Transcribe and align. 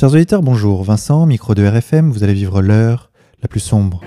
Chers 0.00 0.14
auditeurs, 0.14 0.40
bonjour. 0.40 0.82
Vincent, 0.82 1.26
micro 1.26 1.54
de 1.54 1.62
RFM, 1.62 2.10
vous 2.10 2.24
allez 2.24 2.32
vivre 2.32 2.62
l'heure 2.62 3.10
la 3.42 3.48
plus 3.48 3.60
sombre. 3.60 4.00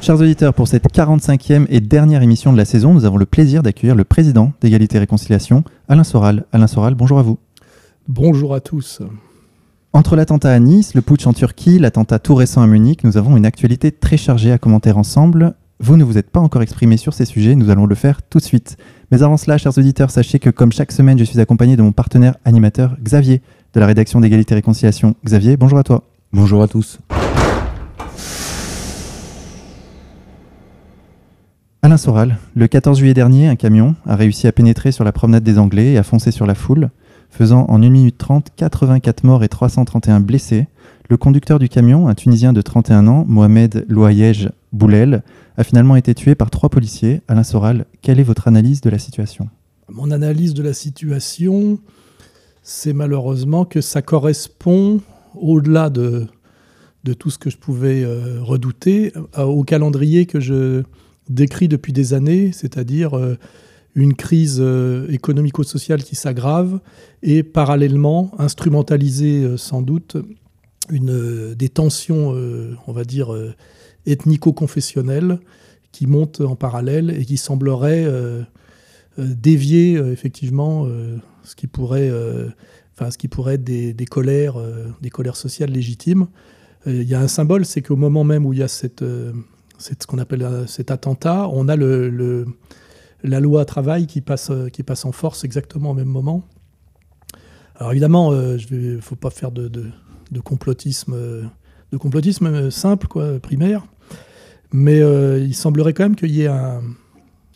Chers 0.00 0.20
auditeurs, 0.20 0.54
pour 0.54 0.68
cette 0.68 0.84
45e 0.84 1.66
et 1.70 1.80
dernière 1.80 2.22
émission 2.22 2.52
de 2.52 2.56
la 2.56 2.64
saison, 2.64 2.94
nous 2.94 3.04
avons 3.04 3.16
le 3.16 3.26
plaisir 3.26 3.64
d'accueillir 3.64 3.96
le 3.96 4.04
président 4.04 4.52
d'Égalité 4.60 4.98
et 4.98 5.00
Réconciliation, 5.00 5.64
Alain 5.88 6.04
Soral. 6.04 6.44
Alain 6.52 6.68
Soral, 6.68 6.94
bonjour 6.94 7.18
à 7.18 7.22
vous. 7.22 7.40
Bonjour 8.06 8.54
à 8.54 8.60
tous. 8.60 9.02
Entre 9.92 10.14
l'attentat 10.14 10.52
à 10.52 10.58
Nice, 10.60 10.94
le 10.94 11.02
putsch 11.02 11.26
en 11.26 11.32
Turquie, 11.32 11.80
l'attentat 11.80 12.20
tout 12.20 12.36
récent 12.36 12.62
à 12.62 12.66
Munich, 12.68 13.02
nous 13.02 13.16
avons 13.16 13.36
une 13.36 13.44
actualité 13.44 13.90
très 13.90 14.16
chargée 14.16 14.52
à 14.52 14.58
commenter 14.58 14.92
ensemble. 14.92 15.54
Vous 15.80 15.96
ne 15.96 16.04
vous 16.04 16.16
êtes 16.16 16.30
pas 16.30 16.38
encore 16.38 16.62
exprimé 16.62 16.96
sur 16.96 17.12
ces 17.12 17.24
sujets, 17.24 17.56
nous 17.56 17.70
allons 17.70 17.86
le 17.86 17.96
faire 17.96 18.22
tout 18.22 18.38
de 18.38 18.44
suite. 18.44 18.76
Mais 19.10 19.24
avant 19.24 19.36
cela, 19.36 19.58
chers 19.58 19.76
auditeurs, 19.76 20.12
sachez 20.12 20.38
que 20.38 20.48
comme 20.48 20.70
chaque 20.70 20.92
semaine, 20.92 21.18
je 21.18 21.24
suis 21.24 21.40
accompagné 21.40 21.76
de 21.76 21.82
mon 21.82 21.90
partenaire 21.90 22.36
animateur 22.44 22.96
Xavier 23.02 23.42
de 23.74 23.80
la 23.80 23.86
rédaction 23.86 24.20
d'Égalité 24.20 24.54
et 24.54 24.56
Réconciliation. 24.56 25.16
Xavier, 25.24 25.56
bonjour 25.56 25.78
à 25.78 25.82
toi. 25.82 26.04
Bonjour 26.32 26.62
à 26.62 26.68
tous. 26.68 27.00
Alain 31.82 31.96
Soral, 31.96 32.38
le 32.54 32.68
14 32.68 32.96
juillet 32.96 33.14
dernier, 33.14 33.48
un 33.48 33.56
camion 33.56 33.96
a 34.06 34.14
réussi 34.14 34.46
à 34.46 34.52
pénétrer 34.52 34.92
sur 34.92 35.02
la 35.02 35.10
promenade 35.10 35.42
des 35.42 35.58
Anglais 35.58 35.94
et 35.94 35.98
à 35.98 36.04
foncer 36.04 36.30
sur 36.30 36.46
la 36.46 36.54
foule, 36.54 36.90
faisant 37.30 37.64
en 37.68 37.82
1 37.82 37.90
minute 37.90 38.18
30 38.18 38.48
84 38.56 39.24
morts 39.24 39.44
et 39.44 39.48
331 39.48 40.20
blessés. 40.20 40.66
Le 41.08 41.16
conducteur 41.16 41.58
du 41.58 41.68
camion, 41.68 42.08
un 42.08 42.14
Tunisien 42.14 42.52
de 42.52 42.60
31 42.60 43.08
ans, 43.08 43.24
Mohamed 43.26 43.84
Louayej 43.88 44.50
Boulel, 44.72 45.22
a 45.56 45.64
finalement 45.64 45.96
été 45.96 46.14
tué 46.14 46.34
par 46.34 46.50
trois 46.50 46.68
policiers. 46.68 47.22
Alain 47.28 47.42
Soral, 47.42 47.86
quelle 48.02 48.20
est 48.20 48.24
votre 48.24 48.46
analyse 48.48 48.80
de 48.80 48.90
la 48.90 48.98
situation? 48.98 49.48
Mon 49.88 50.10
analyse 50.10 50.54
de 50.54 50.62
la 50.62 50.72
situation, 50.72 51.78
c'est 52.62 52.92
malheureusement 52.92 53.64
que 53.64 53.80
ça 53.80 54.02
correspond, 54.02 55.00
au-delà 55.34 55.90
de, 55.90 56.26
tout 57.18 57.30
ce 57.30 57.38
que 57.38 57.50
je 57.50 57.56
pouvais 57.56 58.04
euh, 58.04 58.40
redouter, 58.40 59.12
au 59.36 59.64
calendrier 59.64 60.26
que 60.26 60.38
je 60.38 60.84
décrit 61.28 61.68
depuis 61.68 61.92
des 61.92 62.14
années, 62.14 62.52
c'est-à-dire 62.52 63.16
euh, 63.16 63.36
une 63.94 64.14
crise 64.14 64.58
euh, 64.60 65.08
économico-sociale 65.08 66.02
qui 66.02 66.14
s'aggrave 66.14 66.80
et 67.22 67.42
parallèlement 67.42 68.32
instrumentaliser 68.38 69.42
euh, 69.42 69.56
sans 69.56 69.82
doute 69.82 70.16
une, 70.90 71.54
des 71.54 71.68
tensions, 71.68 72.30
on 72.88 72.92
va 72.92 73.04
dire, 73.04 73.32
ethnico-confessionnelles 74.06 75.38
qui 75.92 76.08
montent 76.08 76.40
en 76.40 76.56
parallèle 76.56 77.10
et 77.10 77.24
qui 77.24 77.36
sembleraient 77.36 78.08
dévier 79.16 79.92
effectivement 79.92 80.88
ce 81.44 81.54
qui 81.54 81.68
pourrait, 81.68 82.10
enfin, 82.96 83.12
ce 83.12 83.18
qui 83.18 83.28
pourrait 83.28 83.54
être 83.54 83.62
des, 83.62 83.94
des 83.94 84.04
colères, 84.04 84.56
des 85.00 85.10
colères 85.10 85.36
sociales 85.36 85.70
légitimes. 85.70 86.26
Il 86.86 87.04
y 87.04 87.14
a 87.14 87.20
un 87.20 87.28
symbole, 87.28 87.64
c'est 87.64 87.82
qu'au 87.82 87.94
moment 87.94 88.24
même 88.24 88.44
où 88.44 88.52
il 88.52 88.58
y 88.58 88.64
a 88.64 88.68
cette 88.68 89.04
c'est 89.80 90.02
ce 90.02 90.06
qu'on 90.06 90.18
appelle 90.18 90.42
euh, 90.42 90.66
cet 90.66 90.90
attentat. 90.90 91.48
On 91.52 91.68
a 91.68 91.74
le, 91.74 92.46
la 93.22 93.40
loi 93.40 93.64
travail 93.64 94.06
qui 94.06 94.20
passe, 94.20 94.50
euh, 94.50 94.68
qui 94.68 94.82
passe 94.82 95.04
en 95.04 95.12
force 95.12 95.44
exactement 95.44 95.90
au 95.90 95.94
même 95.94 96.08
moment. 96.08 96.42
Alors 97.76 97.92
évidemment, 97.92 98.32
euh, 98.32 98.58
il 98.70 98.96
ne 98.96 99.00
faut 99.00 99.16
pas 99.16 99.30
faire 99.30 99.50
de, 99.52 99.70
complotisme, 100.44 101.16
complotisme 101.98 102.70
simple, 102.70 103.06
quoi, 103.08 103.38
primaire. 103.40 103.84
Mais 104.72 105.00
il 105.40 105.54
semblerait 105.54 105.92
quand 105.94 106.04
même 106.04 106.14
qu'il 106.14 106.30
y 106.30 106.42
ait 106.42 106.46
un... 106.46 106.82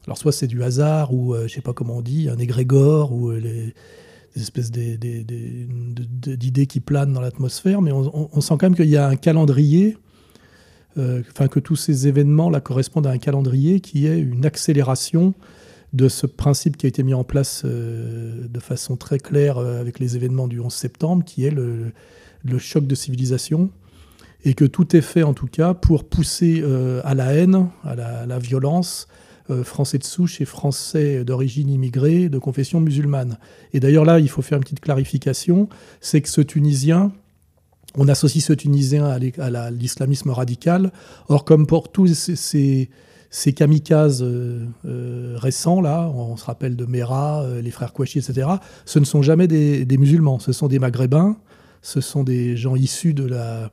Alors 0.06 0.18
soit 0.18 0.32
c'est 0.32 0.48
du 0.48 0.62
hasard, 0.64 1.14
ou 1.14 1.36
je 1.36 1.42
ne 1.42 1.48
sais 1.48 1.60
pas 1.60 1.72
comment 1.72 1.98
on 1.98 2.02
dit, 2.02 2.28
un 2.28 2.38
égrégore, 2.38 3.12
ou 3.12 3.32
des 3.32 3.72
espèces 4.34 4.72
d'idées 4.72 4.98
qui 6.66 6.80
planent 6.80 7.12
dans 7.12 7.20
l'atmosphère, 7.20 7.80
mais 7.80 7.92
on, 7.92 8.28
on, 8.36 8.40
sent 8.40 8.54
quand 8.58 8.64
même 8.64 8.74
qu'il 8.74 8.88
y 8.88 8.96
a 8.96 9.06
un 9.06 9.14
calendrier 9.14 9.96
euh, 10.96 11.22
enfin 11.30 11.48
que 11.48 11.58
tous 11.58 11.74
ces 11.74 12.06
événements 12.06 12.50
là 12.50 12.60
correspondent 12.60 13.08
à 13.08 13.10
un 13.10 13.18
calendrier 13.18 13.80
qui 13.80 14.06
est 14.06 14.16
une 14.18 14.46
accélération 14.46 15.34
de 15.94 16.08
ce 16.08 16.26
principe 16.26 16.76
qui 16.76 16.86
a 16.86 16.88
été 16.88 17.02
mis 17.02 17.14
en 17.14 17.24
place 17.24 17.62
euh, 17.64 18.46
de 18.48 18.60
façon 18.60 18.96
très 18.96 19.18
claire 19.18 19.58
euh, 19.58 19.80
avec 19.80 19.98
les 19.98 20.16
événements 20.16 20.48
du 20.48 20.60
11 20.60 20.72
septembre, 20.72 21.24
qui 21.24 21.46
est 21.46 21.50
le, 21.50 21.92
choc 22.58 22.86
de 22.86 22.94
civilisation, 22.94 23.70
et 24.44 24.52
que 24.54 24.64
tout 24.64 24.94
est 24.94 25.00
fait 25.00 25.22
en 25.22 25.32
tout 25.32 25.46
cas 25.46 25.72
pour 25.72 26.04
pousser 26.04 26.62
à 27.02 27.14
la 27.14 27.32
haine, 27.32 27.70
à 27.82 27.94
la, 27.94 28.38
violence, 28.38 29.08
français 29.62 29.96
de 29.96 30.04
souche 30.04 30.42
et 30.42 30.44
français 30.44 31.24
d'origine 31.24 31.70
immigrée, 31.70 32.28
de 32.28 32.38
confession 32.38 32.80
musulmane. 32.80 33.38
Et 33.72 33.80
d'ailleurs 33.80 34.04
là, 34.04 34.20
il 34.20 34.28
faut 34.28 34.42
faire 34.42 34.58
une 34.58 34.64
petite 34.64 34.80
clarification, 34.80 35.70
c'est 36.02 36.20
que 36.20 36.28
ce 36.28 36.42
Tunisien, 36.42 37.12
on 37.96 38.08
associe 38.08 38.44
ce 38.44 38.52
Tunisien 38.52 39.06
à 39.06 39.70
l'islamisme 39.70 40.30
radical. 40.30 40.92
Or, 41.28 41.44
comme 41.44 41.66
pour 41.66 41.90
tous 41.90 42.12
ces, 42.14 42.90
kamikazes 43.52 44.22
euh, 44.22 44.64
euh, 44.86 45.34
récents, 45.36 45.80
là, 45.80 46.10
on 46.14 46.36
se 46.36 46.44
rappelle 46.44 46.76
de 46.76 46.86
Mera, 46.86 47.42
euh, 47.42 47.60
les 47.60 47.70
frères 47.70 47.92
Kouachi, 47.92 48.18
etc., 48.18 48.48
ce 48.84 48.98
ne 48.98 49.04
sont 49.04 49.22
jamais 49.22 49.48
des, 49.48 49.98
musulmans, 49.98 50.38
ce 50.38 50.52
sont 50.52 50.68
des 50.68 50.78
maghrébins, 50.78 51.36
ce 51.82 52.00
sont 52.00 52.22
des 52.22 52.56
gens 52.56 52.76
issus 52.76 53.12
de 53.12 53.24
la, 53.24 53.70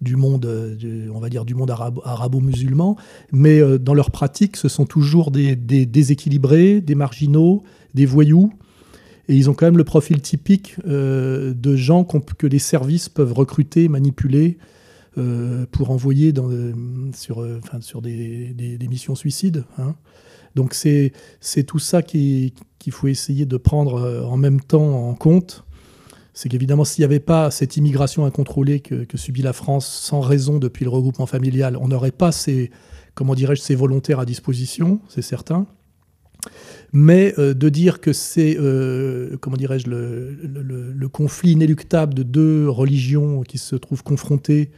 du 0.00 0.16
monde, 0.16 0.48
on 1.14 1.20
va 1.20 1.28
dire 1.28 1.44
du 1.44 1.54
monde 1.54 1.70
arabo-musulman, 1.70 2.96
mais 3.32 3.60
dans 3.78 3.94
leur 3.94 4.10
pratique, 4.10 4.56
ce 4.56 4.68
sont 4.68 4.86
toujours 4.86 5.30
des 5.30 5.54
déséquilibrés, 5.54 6.80
des 6.80 6.94
marginaux, 6.94 7.62
des 7.94 8.06
voyous, 8.06 8.52
et 9.28 9.36
ils 9.36 9.48
ont 9.48 9.54
quand 9.54 9.66
même 9.66 9.78
le 9.78 9.84
profil 9.84 10.20
typique 10.20 10.76
de 10.84 11.76
gens 11.76 12.04
que 12.04 12.46
les 12.46 12.58
services 12.58 13.08
peuvent 13.08 13.32
recruter, 13.32 13.88
manipuler 13.88 14.58
euh, 15.18 15.66
pour 15.70 15.90
envoyer 15.90 16.32
euh, 16.36 16.72
sur, 17.14 17.46
sur 17.80 18.02
des, 18.02 18.78
missions 18.88 19.14
suicides. 19.14 19.64
Hein. 19.78 19.94
Donc 20.54 20.74
c'est 20.74 21.12
tout 21.66 21.78
ça 21.78 22.02
qu'il 22.02 22.52
faut 22.90 23.08
essayer 23.08 23.46
de 23.46 23.56
prendre 23.56 24.26
en 24.26 24.36
même 24.36 24.60
temps 24.60 25.08
en 25.08 25.14
compte. 25.14 25.64
C'est 26.34 26.48
qu'évidemment, 26.48 26.84
s'il 26.84 27.02
n'y 27.02 27.06
avait 27.06 27.20
pas 27.20 27.50
cette 27.50 27.76
immigration 27.76 28.24
incontrôlée 28.24 28.80
que, 28.80 29.16
subit 29.16 29.42
la 29.42 29.52
France 29.52 29.86
sans 29.86 30.20
raison 30.20 30.58
depuis 30.58 30.84
le 30.84 30.90
regroupement 30.90 31.26
familial, 31.26 31.76
on 31.76 31.88
n'aurait 31.88 32.10
pas 32.10 32.32
ces, 32.32 32.70
comment 33.14 33.34
dirais-je, 33.34 33.60
ces 33.60 33.74
volontaires 33.74 34.18
à 34.18 34.24
disposition, 34.24 35.00
c'est 35.08 35.22
certain. 35.22 35.66
Mais 36.92 37.34
euh, 37.38 37.54
de 37.54 37.68
dire 37.68 38.00
que 38.00 38.12
c'est, 38.12 38.56
euh, 38.58 39.36
comment 39.40 39.56
dirais-je, 39.56 39.88
le, 39.88 41.08
conflit 41.08 41.52
inéluctable 41.52 42.14
de 42.14 42.22
deux 42.22 42.68
religions 42.68 43.42
qui 43.42 43.58
se 43.58 43.76
trouvent 43.76 44.02
confrontées, 44.02 44.70
euh, 44.70 44.76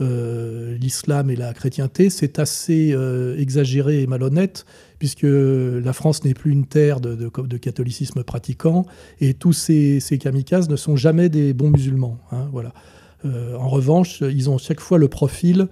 l'islam 0.00 1.30
et 1.30 1.36
la 1.36 1.54
chrétienté, 1.54 2.10
c'est 2.10 2.38
assez 2.38 2.94
exagéré 3.38 4.02
et 4.02 4.06
malhonnête, 4.06 4.66
puisque 4.98 5.26
la 5.26 5.92
France 5.92 6.24
n'est 6.24 6.34
plus 6.34 6.52
une 6.52 6.66
terre 6.66 7.00
de, 7.00 7.56
catholicisme 7.58 8.22
pratiquant, 8.22 8.84
et 9.20 9.34
tous 9.34 9.52
ces, 9.52 10.18
kamikazes 10.20 10.68
ne 10.68 10.76
sont 10.76 10.96
jamais 10.96 11.28
des 11.28 11.54
bons 11.54 11.70
musulmans. 11.70 12.18
Hein, 12.32 12.48
voilà. 12.52 12.72
en 13.24 13.68
revanche, 13.68 14.20
ils 14.20 14.50
ont 14.50 14.58
chaque 14.58 14.80
fois 14.80 14.98
le 14.98 15.08
profil 15.08 15.68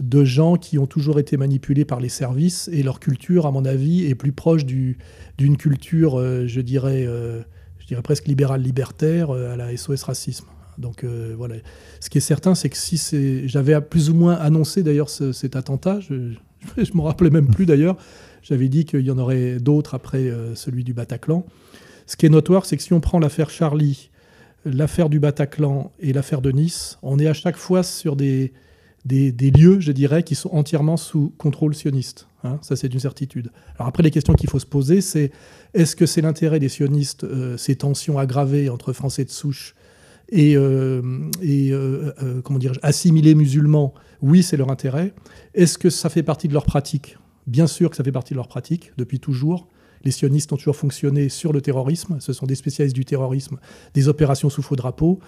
de 0.00 0.24
gens 0.24 0.56
qui 0.56 0.78
ont 0.78 0.86
toujours 0.86 1.18
été 1.18 1.36
manipulés 1.36 1.84
par 1.84 2.00
les 2.00 2.08
services 2.08 2.68
et 2.72 2.82
leur 2.82 3.00
culture, 3.00 3.46
à 3.46 3.52
mon 3.52 3.64
avis, 3.64 4.06
est 4.06 4.14
plus 4.14 4.32
proche 4.32 4.64
d'une 4.64 5.56
culture, 5.56 6.18
euh, 6.18 6.46
je, 6.46 6.60
dirais, 6.60 7.04
euh, 7.06 7.42
je 7.78 7.86
dirais 7.86 8.02
presque 8.02 8.26
libérale 8.26 8.62
libertaire 8.62 9.30
euh, 9.30 9.52
à 9.52 9.56
la 9.56 9.76
SOS 9.76 10.02
racisme. 10.04 10.46
Donc 10.78 11.04
voilà. 11.04 11.56
Ce 12.00 12.10
qui 12.10 12.18
est 12.18 12.22
certain, 12.22 12.54
c'est 12.54 12.68
que 12.68 12.76
si 12.76 13.48
j'avais 13.48 13.80
plus 13.80 14.10
ou 14.10 14.14
moins 14.14 14.34
annoncé 14.34 14.82
d'ailleurs 14.82 15.08
cet 15.08 15.56
attentat, 15.56 16.00
je 16.00 16.14
ne 16.76 16.96
me 16.96 17.02
rappelais 17.02 17.30
même 17.30 17.48
plus 17.48 17.66
d'ailleurs, 17.66 17.96
j'avais 18.42 18.68
dit 18.68 18.84
qu'il 18.84 19.00
y 19.00 19.10
en 19.10 19.18
aurait 19.18 19.58
d'autres 19.58 19.94
après 19.94 20.30
celui 20.54 20.84
du 20.84 20.94
Bataclan. 20.94 21.44
Ce 22.06 22.16
qui 22.16 22.26
est 22.26 22.30
notoire, 22.30 22.66
c'est 22.66 22.76
que 22.76 22.82
si 22.82 22.92
on 22.92 23.00
prend 23.00 23.18
l'affaire 23.18 23.50
Charlie, 23.50 24.10
l'affaire 24.64 25.08
du 25.08 25.20
Bataclan 25.20 25.92
et 26.00 26.12
l'affaire 26.12 26.40
de 26.40 26.50
Nice, 26.50 26.98
on 27.02 27.18
est 27.18 27.26
à 27.26 27.34
chaque 27.34 27.56
fois 27.56 27.82
sur 27.82 28.16
des, 28.16 28.52
des, 29.04 29.50
lieux, 29.50 29.80
je 29.80 29.92
dirais, 29.92 30.22
qui 30.22 30.34
sont 30.34 30.50
entièrement 30.50 30.96
sous 30.96 31.32
contrôle 31.38 31.74
sioniste. 31.74 32.26
Hein. 32.44 32.58
ça, 32.62 32.76
c'est 32.76 32.92
une 32.92 33.00
certitude. 33.00 33.50
Alors 33.76 33.88
après, 33.88 34.02
les 34.02 34.10
questions 34.10 34.34
qu'il 34.34 34.48
faut 34.48 34.58
se 34.58 34.66
poser, 34.66 35.00
c'est 35.00 35.30
est-ce 35.74 35.96
que 35.96 36.06
c'est 36.06 36.20
l'intérêt 36.20 36.58
des 36.58 36.68
sionistes, 36.68 37.24
euh, 37.24 37.56
ces 37.56 37.76
tensions 37.76 38.18
aggravées 38.18 38.68
entre 38.68 38.92
Français 38.92 39.24
de 39.24 39.30
souche 39.30 39.74
et, 40.30 40.56
euh, 40.56 41.02
euh, 41.42 42.40
comment 42.42 42.58
dire, 42.58 42.72
assimilés 42.82 43.34
musulmans 43.34 43.94
Oui, 44.22 44.42
c'est 44.42 44.56
leur 44.56 44.70
intérêt. 44.70 45.14
Est-ce 45.54 45.78
que 45.78 45.90
ça 45.90 46.08
fait 46.08 46.22
partie 46.22 46.48
de 46.48 46.52
leur 46.52 46.64
pratique? 46.64 47.16
Bien 47.46 47.66
sûr 47.66 47.90
que 47.90 47.96
ça 47.96 48.04
fait 48.04 48.12
partie 48.12 48.34
de 48.34 48.36
leur 48.36 48.48
pratique, 48.48 48.92
depuis 48.96 49.20
toujours. 49.20 49.68
Les 50.04 50.10
sionistes 50.10 50.52
ont 50.52 50.56
toujours 50.56 50.76
fonctionné 50.76 51.28
sur 51.28 51.52
le 51.52 51.60
terrorisme. 51.60 52.18
Ce 52.20 52.32
sont 52.32 52.46
des 52.46 52.54
spécialistes 52.54 52.96
du 52.96 53.04
terrorisme, 53.04 53.58
des 53.94 54.08
opérations 54.08 54.48
sous 54.48 54.62
faux 54.62 54.76
drapeau. 54.76 55.20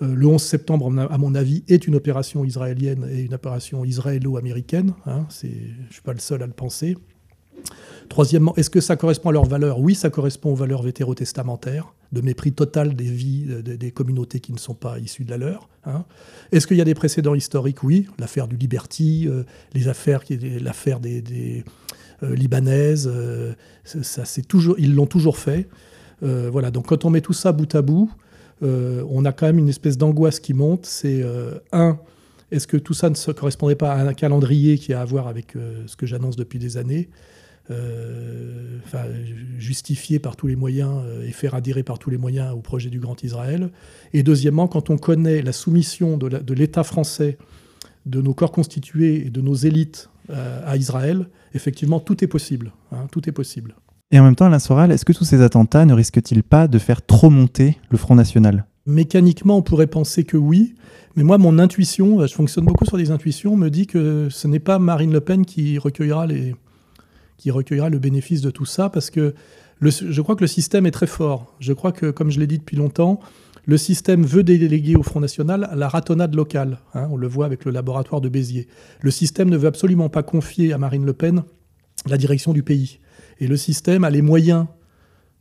le 0.00 0.26
11 0.26 0.42
septembre, 0.42 0.92
à 1.10 1.18
mon 1.18 1.34
avis, 1.34 1.64
est 1.68 1.86
une 1.86 1.96
opération 1.96 2.44
israélienne 2.44 3.06
et 3.10 3.22
une 3.22 3.34
opération 3.34 3.84
israélo-américaine. 3.84 4.94
Hein, 5.06 5.26
je 5.42 5.48
ne 5.48 5.92
suis 5.92 6.02
pas 6.02 6.12
le 6.12 6.18
seul 6.18 6.42
à 6.42 6.46
le 6.46 6.52
penser. 6.52 6.96
Troisièmement, 8.08 8.54
est-ce 8.56 8.70
que 8.70 8.80
ça 8.80 8.96
correspond 8.96 9.30
à 9.30 9.32
leurs 9.32 9.46
valeurs 9.46 9.80
Oui, 9.80 9.94
ça 9.94 10.10
correspond 10.10 10.52
aux 10.52 10.56
valeurs 10.56 10.82
vétérotestamentaires, 10.82 11.94
de 12.12 12.20
mépris 12.20 12.52
total 12.52 12.94
des 12.94 13.04
vies 13.04 13.46
des 13.62 13.90
communautés 13.90 14.40
qui 14.40 14.52
ne 14.52 14.58
sont 14.58 14.74
pas 14.74 14.98
issues 14.98 15.24
de 15.24 15.30
la 15.30 15.38
leur. 15.38 15.68
Hein. 15.84 16.04
Est-ce 16.52 16.66
qu'il 16.66 16.76
y 16.76 16.80
a 16.80 16.84
des 16.84 16.94
précédents 16.94 17.34
historiques 17.34 17.82
Oui, 17.82 18.08
l'affaire 18.18 18.48
du 18.48 18.56
Liberty, 18.56 19.26
euh, 19.28 19.44
les 19.74 19.88
affaires, 19.88 20.22
l'affaire 20.60 21.00
des, 21.00 21.64
euh, 22.22 22.34
libanaises, 22.34 23.10
euh, 23.12 23.54
ça, 23.84 24.24
toujours, 24.46 24.76
ils 24.78 24.94
l'ont 24.94 25.06
toujours 25.06 25.38
fait. 25.38 25.68
voilà, 26.22 26.70
donc 26.70 26.86
quand 26.86 27.04
on 27.04 27.10
met 27.10 27.20
tout 27.20 27.32
ça 27.32 27.52
bout 27.52 27.72
à 27.74 27.82
bout, 27.82 28.10
on 28.62 29.24
a 29.24 29.32
quand 29.32 29.46
même 29.46 29.58
une 29.58 29.68
espèce 29.68 29.98
d'angoisse 29.98 30.40
qui 30.40 30.54
monte. 30.54 30.86
C'est 30.86 31.24
un, 31.72 31.98
est-ce 32.50 32.66
que 32.66 32.76
tout 32.76 32.94
ça 32.94 33.10
ne 33.10 33.14
se 33.14 33.30
correspondrait 33.30 33.76
pas 33.76 33.92
à 33.92 34.02
un 34.02 34.14
calendrier 34.14 34.78
qui 34.78 34.92
a 34.92 35.00
à 35.00 35.04
voir 35.04 35.28
avec 35.28 35.54
ce 35.86 35.94
que 35.96 36.06
j'annonce 36.06 36.36
depuis 36.36 36.58
des 36.58 36.76
années 36.76 37.10
euh, 37.70 38.78
enfin, 38.84 39.04
justifier 39.58 40.18
par 40.18 40.36
tous 40.36 40.46
les 40.46 40.56
moyens 40.56 41.02
euh, 41.04 41.26
et 41.26 41.32
faire 41.32 41.54
adhérer 41.54 41.82
par 41.82 41.98
tous 41.98 42.10
les 42.10 42.18
moyens 42.18 42.52
au 42.54 42.60
projet 42.60 42.90
du 42.90 43.00
Grand 43.00 43.22
Israël. 43.24 43.70
Et 44.12 44.22
deuxièmement, 44.22 44.68
quand 44.68 44.90
on 44.90 44.98
connaît 44.98 45.42
la 45.42 45.52
soumission 45.52 46.16
de 46.16 46.54
l'État 46.54 46.84
français, 46.84 47.38
de 48.06 48.20
nos 48.22 48.34
corps 48.34 48.52
constitués 48.52 49.26
et 49.26 49.30
de 49.30 49.40
nos 49.40 49.54
élites 49.54 50.10
euh, 50.30 50.62
à 50.64 50.76
Israël, 50.76 51.28
effectivement, 51.54 52.00
tout 52.00 52.22
est 52.22 52.28
possible. 52.28 52.72
Hein, 52.92 53.06
tout 53.10 53.28
est 53.28 53.32
possible. 53.32 53.74
Et 54.12 54.20
en 54.20 54.24
même 54.24 54.36
temps, 54.36 54.46
Alain 54.46 54.60
Soral, 54.60 54.92
est-ce 54.92 55.04
que 55.04 55.12
tous 55.12 55.24
ces 55.24 55.42
attentats 55.42 55.84
ne 55.84 55.92
risquent-ils 55.92 56.44
pas 56.44 56.68
de 56.68 56.78
faire 56.78 57.04
trop 57.04 57.30
monter 57.30 57.76
le 57.90 57.98
Front 57.98 58.14
National? 58.14 58.64
Mécaniquement, 58.86 59.56
on 59.56 59.62
pourrait 59.62 59.88
penser 59.88 60.22
que 60.22 60.36
oui, 60.36 60.76
mais 61.16 61.24
moi, 61.24 61.38
mon 61.38 61.58
intuition, 61.58 62.24
je 62.24 62.32
fonctionne 62.32 62.64
beaucoup 62.64 62.84
sur 62.84 62.96
des 62.96 63.10
intuitions, 63.10 63.56
me 63.56 63.68
dit 63.68 63.88
que 63.88 64.28
ce 64.30 64.46
n'est 64.46 64.60
pas 64.60 64.78
Marine 64.78 65.12
Le 65.12 65.20
Pen 65.20 65.44
qui 65.44 65.76
recueillera 65.78 66.28
les, 66.28 66.54
qui 67.36 67.50
recueillera 67.50 67.88
le 67.88 67.98
bénéfice 67.98 68.40
de 68.40 68.50
tout 68.50 68.64
ça, 68.64 68.88
parce 68.88 69.10
que 69.10 69.34
je 69.82 70.20
crois 70.22 70.36
que 70.36 70.40
le 70.40 70.46
système 70.46 70.86
est 70.86 70.90
très 70.90 71.06
fort. 71.06 71.54
Je 71.60 71.72
crois 71.72 71.92
que, 71.92 72.10
comme 72.10 72.30
je 72.30 72.40
l'ai 72.40 72.46
dit 72.46 72.58
depuis 72.58 72.76
longtemps, 72.76 73.20
le 73.66 73.76
système 73.76 74.24
veut 74.24 74.44
déléguer 74.44 74.96
au 74.96 75.02
Front 75.02 75.20
National 75.20 75.68
la 75.74 75.88
ratonnade 75.88 76.34
locale. 76.34 76.78
Hein, 76.94 77.08
on 77.10 77.16
le 77.16 77.26
voit 77.26 77.46
avec 77.46 77.64
le 77.64 77.72
laboratoire 77.72 78.20
de 78.20 78.28
Béziers. 78.28 78.68
Le 79.00 79.10
système 79.10 79.50
ne 79.50 79.56
veut 79.56 79.66
absolument 79.66 80.08
pas 80.08 80.22
confier 80.22 80.72
à 80.72 80.78
Marine 80.78 81.04
Le 81.04 81.12
Pen 81.12 81.42
la 82.06 82.16
direction 82.16 82.52
du 82.52 82.62
pays. 82.62 83.00
Et 83.40 83.48
le 83.48 83.56
système 83.56 84.04
a 84.04 84.10
les 84.10 84.22
moyens 84.22 84.66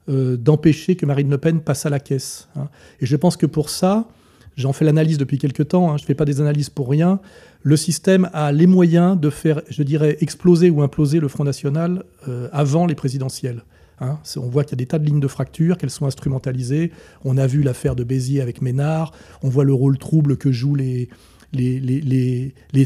euh, 0.10 0.38
d'empêcher 0.38 0.96
que 0.96 1.06
Marine 1.06 1.30
Le 1.30 1.38
Pen 1.38 1.62
passe 1.62 1.86
à 1.86 1.90
la 1.90 2.00
caisse. 2.00 2.50
Hein. 2.56 2.68
Et 3.00 3.06
je 3.06 3.16
pense 3.16 3.38
que 3.38 3.46
pour 3.46 3.70
ça, 3.70 4.08
j'en 4.56 4.74
fais 4.74 4.86
l'analyse 4.86 5.18
depuis 5.18 5.38
quelques 5.38 5.68
temps, 5.70 5.92
hein, 5.92 5.98
je 5.98 6.04
ne 6.04 6.08
fais 6.08 6.16
pas 6.16 6.26
des 6.26 6.42
analyses 6.42 6.70
pour 6.70 6.90
rien, 6.90 7.20
le 7.62 7.78
système 7.78 8.30
a 8.34 8.52
les 8.52 8.68
moyens 8.68 9.20
de 9.20 9.30
faire, 9.30 9.62
je 9.70 9.84
dirais, 9.84 10.18
exploser 10.22 10.70
ou 10.70 10.82
imploser 10.84 11.20
le 11.20 11.28
Front 11.28 11.44
National 11.44 12.04
euh, 12.28 12.48
avant 12.52 12.86
les 12.86 12.96
présidentielles. 12.96 13.64
Hein. 14.02 14.20
on 14.36 14.50
voit 14.50 14.66
qu'il 14.66 14.74
y 14.74 14.76
a 14.76 14.84
des 14.84 14.86
tas 14.88 15.00
de 15.00 15.06
lignes 15.06 15.22
de 15.22 15.28
fracture, 15.28 15.78
qu'elles 15.78 15.90
sont 15.90 16.06
instrumentalisées. 16.06 16.92
On 17.24 17.38
a 17.38 17.48
vu 17.48 17.64
l'affaire 17.64 17.96
de 17.96 18.04
Béziers 18.04 18.42
avec 18.42 18.62
Ménard. 18.62 19.14
On 19.42 19.50
voit 19.50 19.64
le 19.64 19.74
rôle 19.74 19.98
trouble 19.98 20.38
que 20.38 20.52
jouent 20.52 20.76
les, 20.76 21.10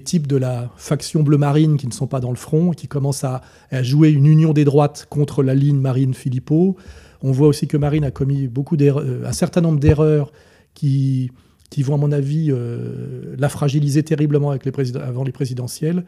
types 0.06 0.28
de 0.28 0.36
la 0.38 0.70
faction 0.78 1.24
bleu 1.24 1.38
marine 1.38 1.78
qui 1.78 1.88
ne 1.88 1.92
sont 1.92 2.08
pas 2.08 2.20
dans 2.20 2.30
le 2.30 2.36
front, 2.36 2.72
qui 2.72 2.88
commencent 2.88 3.24
à, 3.24 3.42
jouer 3.82 4.12
une 4.12 4.28
union 4.28 4.54
des 4.54 4.66
droites 4.66 5.08
contre 5.10 5.42
la 5.42 5.56
ligne 5.56 5.80
Marine 5.80 6.14
Philippot. 6.14 6.78
On 7.22 7.32
voit 7.32 7.48
aussi 7.48 7.68
que 7.68 7.76
Marine 7.76 8.04
a 8.04 8.12
commis 8.12 8.48
beaucoup 8.48 8.78
euh, 8.80 9.26
un 9.26 9.34
certain 9.34 9.62
nombre 9.62 9.80
d'erreurs 9.80 10.32
qui, 10.74 11.32
qui 11.70 11.84
vont, 11.84 11.96
à 11.96 11.98
mon 11.98 12.12
avis, 12.12 12.48
euh, 12.50 13.36
la 13.38 13.50
fragiliser 13.50 14.04
terriblement 14.04 14.52
avant 14.52 15.24
les 15.24 15.32
présidentielles. 15.32 16.04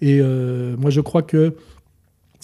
Et 0.00 0.18
euh, 0.20 0.76
moi, 0.76 0.90
je 0.90 1.00
crois 1.00 1.22
que 1.22 1.54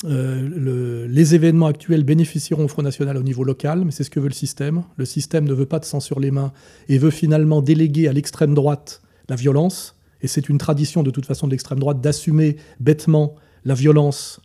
euh, 0.05 1.07
les 1.09 1.35
événements 1.35 1.67
actuels 1.67 2.05
bénéficieront 2.05 2.65
au 2.65 2.69
Front 2.69 2.83
National 2.83 3.17
au 3.17 3.23
niveau 3.23 3.45
local, 3.45 3.83
mais 3.85 3.91
c'est 3.91 4.05
ce 4.05 4.11
que 4.11 4.21
veut 4.21 4.29
le 4.29 4.35
système. 4.35 4.83
Le 4.97 5.05
système 5.05 5.45
ne 5.45 5.53
veut 5.53 5.67
pas 5.67 5.79
de 5.79 5.85
sang 5.85 6.01
sur 6.01 6.21
les 6.21 6.31
mains 6.31 6.53
et 6.89 6.97
veut 6.97 7.11
finalement 7.11 7.61
déléguer 7.61 8.09
à 8.09 8.13
l'extrême 8.13 8.55
droite 8.55 9.03
la 9.29 9.37
violence. 9.37 9.97
Et 10.23 10.29
c'est 10.29 10.49
une 10.49 10.59
tradition 10.59 11.03
de 11.03 11.11
toute 11.11 11.27
façon 11.27 11.47
de 11.47 11.53
l'extrême 11.53 11.79
droite 11.79 12.01
d'assumer 12.01 12.57
bêtement 12.79 13.35
la 13.65 13.75
violence 13.75 14.41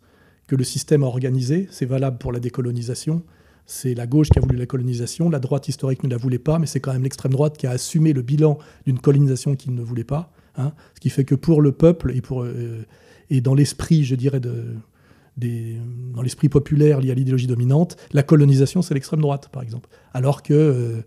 que 0.47 0.55
le 0.55 0.63
système 0.63 1.03
a 1.03 1.07
organisée. 1.07 1.67
C'est 1.71 1.85
valable 1.85 2.17
pour 2.17 2.31
la 2.31 2.39
décolonisation. 2.39 3.23
C'est 3.65 3.95
la 3.95 4.05
gauche 4.05 4.29
qui 4.29 4.37
a 4.37 4.41
voulu 4.41 4.57
la 4.57 4.65
colonisation, 4.67 5.29
la 5.29 5.39
droite 5.39 5.67
historique 5.67 6.03
ne 6.03 6.09
la 6.09 6.17
voulait 6.17 6.39
pas, 6.39 6.59
mais 6.59 6.67
c'est 6.67 6.79
quand 6.79 6.93
même 6.93 7.03
l'extrême 7.03 7.31
droite 7.31 7.57
qui 7.57 7.65
a 7.65 7.71
assumé 7.71 8.13
le 8.13 8.21
bilan 8.21 8.59
d'une 8.85 8.99
colonisation 8.99 9.55
qu'il 9.55 9.73
ne 9.73 9.81
voulait 9.81 10.03
pas. 10.03 10.31
Hein. 10.57 10.71
ce 10.93 11.01
qui 11.01 11.09
fait 11.09 11.25
que 11.25 11.35
pour 11.35 11.61
le 11.61 11.73
peuple 11.73 12.13
et, 12.15 12.21
pour, 12.21 12.43
euh, 12.43 12.85
et 13.29 13.41
dans 13.41 13.53
l'esprit, 13.53 14.05
je 14.05 14.15
dirais, 14.15 14.39
dans 14.39 16.21
l'esprit 16.21 16.47
populaire 16.47 17.01
lié 17.01 17.11
à 17.11 17.13
l'idéologie 17.13 17.47
dominante, 17.47 17.97
la 18.13 18.23
colonisation, 18.23 18.81
c'est 18.81 18.93
l'extrême 18.93 19.19
droite, 19.19 19.49
par 19.51 19.63
exemple. 19.63 19.89
Alors 20.13 20.43
que 20.43 20.53
euh, 20.53 21.01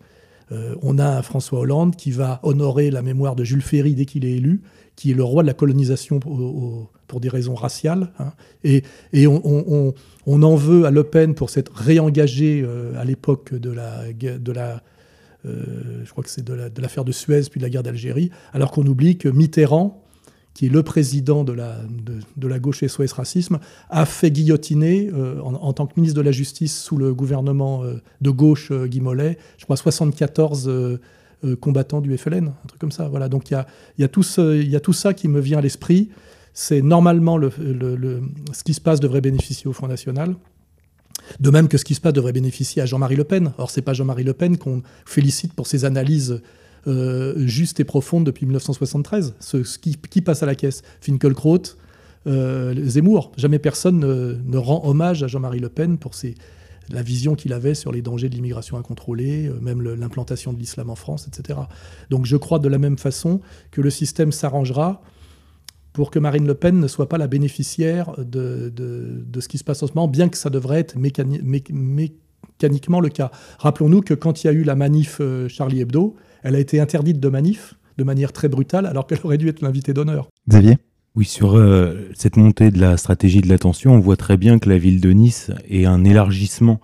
euh, 0.52 0.74
on 0.82 0.98
a 0.98 1.22
François 1.22 1.60
Hollande 1.60 1.96
qui 1.96 2.10
va 2.10 2.40
honorer 2.42 2.90
la 2.90 3.02
mémoire 3.02 3.36
de 3.36 3.44
Jules 3.44 3.62
Ferry 3.62 3.94
dès 3.94 4.04
qu'il 4.04 4.24
est 4.24 4.32
élu, 4.32 4.62
qui 4.98 5.12
est 5.12 5.14
le 5.14 5.22
roi 5.22 5.44
de 5.44 5.46
la 5.46 5.54
colonisation 5.54 6.18
pour 6.18 7.20
des 7.20 7.28
raisons 7.28 7.54
raciales. 7.54 8.10
Hein. 8.18 8.32
Et, 8.64 8.82
on, 9.28 9.94
en 10.26 10.56
veut 10.56 10.86
à 10.86 10.90
Le 10.90 11.04
Pen 11.04 11.36
pour 11.36 11.50
s'être 11.50 11.72
réengagé 11.72 12.64
euh, 12.66 13.00
à 13.00 13.04
l'époque 13.04 13.54
de 13.54 13.70
la, 13.70 14.12
de 14.12 14.52
euh, 15.46 16.02
je 16.04 16.10
crois 16.10 16.24
que 16.24 16.30
c'est 16.30 16.44
de 16.44 16.80
l'affaire 16.82 17.04
de, 17.04 17.12
Suez 17.12 17.42
puis 17.48 17.60
de 17.60 17.64
la 17.64 17.70
guerre 17.70 17.84
d'Algérie, 17.84 18.30
alors 18.52 18.72
qu'on 18.72 18.84
oublie 18.86 19.18
que 19.18 19.28
Mitterrand, 19.28 20.02
qui 20.52 20.66
est 20.66 20.68
le 20.68 20.82
président 20.82 21.44
de 21.44 21.52
la, 21.52 21.76
de, 22.36 22.48
la 22.48 22.58
gauche 22.58 22.84
SOS 22.84 23.12
Racisme, 23.12 23.60
a 23.90 24.04
fait 24.04 24.32
guillotiner, 24.32 25.12
euh, 25.14 25.40
en, 25.40 25.72
tant 25.74 25.86
que 25.86 25.92
ministre 25.96 26.16
de 26.16 26.24
la 26.24 26.32
Justice 26.32 26.76
sous 26.76 26.96
le 26.96 27.14
gouvernement 27.14 27.84
de 28.20 28.30
gauche 28.30 28.72
Guy 28.72 29.00
Mollet, 29.00 29.38
je 29.58 29.64
crois 29.64 29.76
74 29.76 30.98
euh, 31.44 31.54
combattants 31.56 32.00
du 32.00 32.16
FLN, 32.16 32.48
un 32.48 32.66
truc 32.66 32.80
comme 32.80 32.90
ça. 32.90 33.08
Voilà. 33.08 33.28
Donc 33.28 33.50
il 33.50 33.54
y 33.54 33.56
a, 33.56 33.66
y, 33.98 34.02
a 34.02 34.06
y 34.06 34.76
a 34.76 34.80
tout 34.80 34.92
ça 34.92 35.14
qui 35.14 35.28
me 35.28 35.40
vient 35.40 35.58
à 35.58 35.60
l'esprit. 35.60 36.10
C'est 36.52 36.82
normalement 36.82 37.36
le, 37.36 37.52
ce 38.52 38.64
qui 38.64 38.74
se 38.74 38.80
passe 38.80 38.98
devrait 38.98 39.20
bénéficier 39.20 39.68
au 39.68 39.72
Front 39.72 39.86
National. 39.86 40.34
De 41.38 41.50
même 41.50 41.68
que 41.68 41.78
ce 41.78 41.84
qui 41.84 41.94
se 41.94 42.00
passe 42.00 42.12
devrait 42.12 42.32
bénéficier 42.32 42.82
à 42.82 42.86
Jean-Marie 42.86 43.14
Le 43.14 43.22
Pen. 43.22 43.52
Or, 43.58 43.70
c'est 43.70 43.82
pas 43.82 43.92
Jean-Marie 43.92 44.24
Le 44.24 44.32
Pen 44.32 44.58
qu'on 44.58 44.82
félicite 45.04 45.52
pour 45.52 45.68
ses 45.68 45.84
analyses 45.84 46.40
euh, 46.88 47.34
justes 47.46 47.78
et 47.78 47.84
profondes 47.84 48.24
depuis 48.24 48.46
1973. 48.46 49.36
Ce, 49.38 49.78
qui, 49.78 50.20
passe 50.22 50.42
à 50.42 50.46
la 50.46 50.56
caisse? 50.56 50.82
Finkelkraut, 51.00 51.62
euh, 52.26 52.74
Zemmour. 52.84 53.30
Jamais 53.36 53.60
personne 53.60 54.00
ne, 54.00 54.38
ne 54.44 54.56
rend 54.56 54.82
hommage 54.84 55.22
à 55.22 55.28
Jean-Marie 55.28 55.60
Le 55.60 55.68
Pen 55.68 55.98
pour 55.98 56.14
ses, 56.14 56.34
la 56.90 57.02
vision 57.02 57.34
qu'il 57.34 57.52
avait 57.52 57.74
sur 57.74 57.92
les 57.92 58.02
dangers 58.02 58.28
de 58.28 58.34
l'immigration 58.34 58.76
incontrôlée, 58.76 59.46
euh, 59.46 59.60
même 59.60 59.82
l'implantation 59.82 60.52
de 60.52 60.58
l'islam 60.58 60.90
en 60.90 60.94
France, 60.94 61.28
etc. 61.28 61.60
Donc 62.10 62.26
je 62.26 62.36
crois 62.36 62.58
de 62.58 62.68
la 62.68 62.78
même 62.78 62.98
façon 62.98 63.40
que 63.70 63.80
le 63.80 63.90
système 63.90 64.32
s'arrangera 64.32 65.02
pour 65.92 66.10
que 66.10 66.18
Marine 66.18 66.46
Le 66.46 66.54
Pen 66.54 66.78
ne 66.78 66.86
soit 66.86 67.08
pas 67.08 67.18
la 67.18 67.26
bénéficiaire 67.26 68.12
de, 68.18 68.72
ce 69.40 69.48
qui 69.48 69.58
se 69.58 69.64
passe 69.64 69.82
en 69.82 69.86
ce 69.86 69.92
moment, 69.94 70.06
bien 70.06 70.28
que 70.28 70.36
ça 70.36 70.50
devrait 70.50 70.78
être 70.78 70.96
mécaniquement 70.96 73.00
le 73.00 73.08
cas. 73.08 73.30
Rappelons-nous 73.58 74.02
que 74.02 74.14
quand 74.14 74.44
il 74.44 74.46
y 74.46 74.50
a 74.50 74.52
eu 74.52 74.62
la 74.62 74.76
manif 74.76 75.18
euh, 75.20 75.48
Charlie 75.48 75.80
Hebdo, 75.80 76.14
elle 76.42 76.54
a 76.54 76.60
été 76.60 76.80
interdite 76.80 77.18
de 77.18 77.28
manif 77.28 77.74
de 77.96 78.04
manière 78.04 78.32
très 78.32 78.48
brutale, 78.48 78.86
alors 78.86 79.08
qu'elle 79.08 79.20
aurait 79.24 79.38
dû 79.38 79.48
être 79.48 79.60
l'invitée 79.60 79.92
d'honneur. 79.92 80.28
Xavier? 80.48 80.76
Oui, 81.18 81.24
sur 81.24 81.56
euh, 81.56 82.08
cette 82.14 82.36
montée 82.36 82.70
de 82.70 82.80
la 82.80 82.96
stratégie 82.96 83.40
de 83.40 83.48
l'attention, 83.48 83.92
on 83.92 83.98
voit 83.98 84.16
très 84.16 84.36
bien 84.36 84.60
que 84.60 84.68
la 84.68 84.78
ville 84.78 85.00
de 85.00 85.10
Nice 85.10 85.50
est 85.68 85.84
un 85.84 86.04
élargissement. 86.04 86.78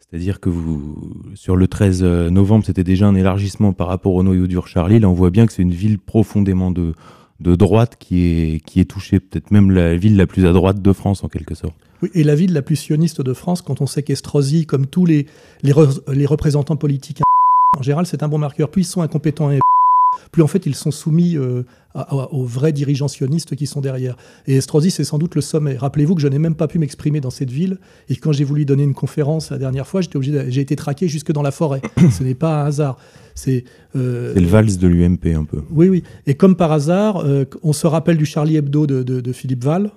C'est-à-dire 0.00 0.38
que 0.38 0.50
vous, 0.50 0.98
sur 1.34 1.56
le 1.56 1.66
13 1.66 2.00
euh, 2.02 2.28
novembre, 2.28 2.66
c'était 2.66 2.84
déjà 2.84 3.06
un 3.06 3.14
élargissement 3.14 3.72
par 3.72 3.86
rapport 3.86 4.12
au 4.12 4.22
noyau 4.22 4.46
dur 4.46 4.66
Charlie. 4.66 4.98
Là, 4.98 5.08
on 5.08 5.14
voit 5.14 5.30
bien 5.30 5.46
que 5.46 5.54
c'est 5.54 5.62
une 5.62 5.72
ville 5.72 5.98
profondément 5.98 6.70
de, 6.70 6.92
droite 7.40 7.96
qui 7.98 8.26
est, 8.26 8.60
qui 8.66 8.80
est 8.80 8.84
touchée, 8.84 9.18
peut-être 9.18 9.50
même 9.50 9.70
la 9.70 9.96
ville 9.96 10.18
la 10.18 10.26
plus 10.26 10.44
à 10.46 10.52
droite 10.52 10.82
de 10.82 10.92
France 10.92 11.24
en 11.24 11.28
quelque 11.28 11.54
sorte. 11.54 11.72
Oui, 12.02 12.10
et 12.12 12.22
la 12.22 12.34
ville 12.34 12.52
la 12.52 12.60
plus 12.60 12.76
sioniste 12.76 13.22
de 13.22 13.32
France, 13.32 13.62
quand 13.62 13.80
on 13.80 13.86
sait 13.86 14.02
qu'Estrosi, 14.02 14.66
comme 14.66 14.88
tous 14.88 15.06
les, 15.06 15.24
les, 15.62 15.72
les, 16.12 16.26
représentants 16.26 16.76
politiques 16.76 17.22
en 17.78 17.82
général, 17.82 18.04
c'est 18.04 18.22
un 18.22 18.28
bon 18.28 18.36
marqueur. 18.36 18.70
Plus 18.70 18.82
ils 18.82 18.84
sont 18.84 19.00
incompétents 19.00 19.50
et 19.50 19.60
plus 20.32 20.42
en 20.42 20.46
fait 20.46 20.66
ils 20.66 20.74
sont 20.74 20.90
soumis 20.90 21.36
euh, 21.36 21.62
aux 22.30 22.44
vrais 22.44 22.72
dirigeants 22.72 23.08
sionistes 23.08 23.56
qui 23.56 23.66
sont 23.66 23.80
derrière. 23.80 24.16
Et 24.46 24.56
Estrosi, 24.56 24.90
c'est 24.90 25.04
sans 25.04 25.18
doute 25.18 25.34
le 25.34 25.40
sommet. 25.40 25.76
Rappelez-vous 25.76 26.14
que 26.14 26.20
je 26.20 26.28
n'ai 26.28 26.38
même 26.38 26.54
pas 26.54 26.68
pu 26.68 26.78
m'exprimer 26.78 27.20
dans 27.20 27.30
cette 27.30 27.50
ville, 27.50 27.78
et 28.08 28.16
quand 28.16 28.32
j'ai 28.32 28.44
voulu 28.44 28.64
donner 28.64 28.84
une 28.84 28.94
conférence 28.94 29.50
la 29.50 29.58
dernière 29.58 29.86
fois, 29.86 30.00
j'étais 30.00 30.16
obligé, 30.16 30.50
j'ai 30.50 30.60
été 30.60 30.76
traqué 30.76 31.08
jusque 31.08 31.32
dans 31.32 31.42
la 31.42 31.50
forêt. 31.50 31.82
Ce 32.10 32.22
n'est 32.22 32.34
pas 32.34 32.62
un 32.62 32.66
hasard. 32.66 32.96
C'est 33.34 33.64
euh, 33.96 34.34
le 34.34 34.46
valse 34.46 34.78
de 34.78 34.86
l'UMP 34.86 35.26
un 35.34 35.44
peu. 35.44 35.62
Oui, 35.70 35.88
oui. 35.88 36.02
Et 36.26 36.34
comme 36.34 36.56
par 36.56 36.72
hasard, 36.72 37.18
euh, 37.18 37.44
on 37.62 37.72
se 37.72 37.86
rappelle 37.86 38.16
du 38.16 38.26
Charlie 38.26 38.56
Hebdo 38.56 38.86
de, 38.86 39.32
Philippe 39.32 39.64
Val, 39.64 39.90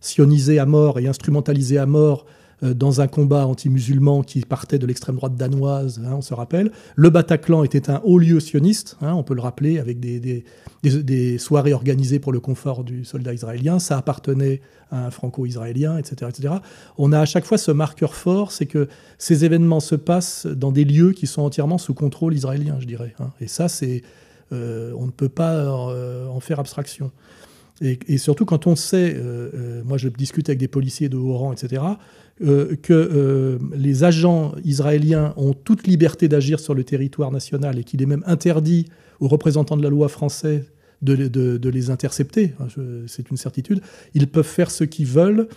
sionisé 0.00 0.58
à 0.58 0.66
mort 0.66 0.98
et 0.98 1.06
instrumentalisé 1.06 1.78
à 1.78 1.86
mort 1.86 2.26
dans 2.62 3.00
un 3.00 3.06
combat 3.06 3.46
anti-musulman 3.46 4.22
qui 4.22 4.40
partait 4.40 4.78
de 4.78 4.86
l'extrême 4.86 5.16
droite 5.16 5.36
danoise, 5.36 6.00
hein, 6.04 6.14
on 6.16 6.22
se 6.22 6.32
rappelle. 6.32 6.72
Le 6.94 7.10
Bataclan 7.10 7.64
était 7.64 7.90
un 7.90 8.00
haut 8.04 8.18
lieu 8.18 8.40
sioniste, 8.40 8.96
hein, 9.02 9.12
on 9.12 9.22
peut 9.22 9.34
le 9.34 9.42
rappeler, 9.42 9.78
avec 9.78 10.00
des, 10.00 10.44
des, 10.82 11.38
soirées 11.38 11.72
organisées 11.72 12.18
pour 12.18 12.32
le 12.32 12.40
confort 12.40 12.84
du 12.84 13.04
soldat 13.04 13.34
israélien. 13.34 13.78
Ça 13.78 13.98
appartenait 13.98 14.60
à 14.90 15.06
un 15.06 15.10
franco-israélien, 15.10 15.98
etc., 15.98 16.30
etc. 16.30 16.54
On 16.98 17.12
a 17.12 17.20
à 17.20 17.24
chaque 17.26 17.44
fois 17.44 17.58
ce 17.58 17.70
marqueur 17.70 18.14
fort, 18.14 18.52
c'est 18.52 18.66
que 18.66 18.88
ces 19.18 19.44
événements 19.44 19.80
se 19.80 19.94
passent 19.94 20.46
dans 20.46 20.72
des 20.72 20.84
lieux 20.84 21.12
qui 21.12 21.26
sont 21.26 21.42
entièrement 21.42 21.78
sous 21.78 21.94
contrôle 21.94 22.34
israélien, 22.34 22.76
je 22.80 22.86
dirais. 22.86 23.14
Hein. 23.18 23.30
Et 23.40 23.48
ça, 23.48 23.68
c'est, 23.68 24.02
euh, 24.52 24.92
on 24.96 25.06
ne 25.06 25.10
peut 25.10 25.28
pas 25.28 25.54
euh, 25.54 26.26
en 26.28 26.40
faire 26.40 26.60
abstraction. 26.60 27.10
Et, 27.82 28.16
surtout 28.16 28.46
quand 28.46 28.66
on 28.66 28.74
sait, 28.74 29.20
moi 29.84 29.98
je 29.98 30.08
discute 30.08 30.48
avec 30.48 30.58
des 30.58 30.68
policiers 30.68 31.08
de 31.08 31.16
haut 31.16 31.36
rang, 31.36 31.52
etc., 31.52 31.82
euh, 32.44 32.76
que 32.82 32.92
euh, 32.92 33.58
les 33.74 34.04
agents 34.04 34.54
israéliens 34.62 35.32
ont 35.38 35.54
toute 35.54 35.86
liberté 35.86 36.28
d'agir 36.28 36.60
sur 36.60 36.74
le 36.74 36.84
territoire 36.84 37.32
national 37.32 37.78
et 37.78 37.84
qu'il 37.84 38.02
est 38.02 38.06
même 38.06 38.22
interdit 38.26 38.84
aux 39.20 39.28
représentants 39.28 39.78
de 39.78 39.82
la 39.82 39.88
loi 39.88 40.10
français 40.10 40.66
de, 41.00 41.68
les 41.70 41.88
intercepter, 41.88 42.52
hein, 42.60 42.66
c'est 43.06 43.30
une 43.30 43.38
certitude, 43.38 43.80
ils 44.12 44.26
peuvent 44.26 44.44
faire 44.44 44.70
ce 44.70 44.84
qu'ils 44.84 45.06
veulent. 45.06 45.48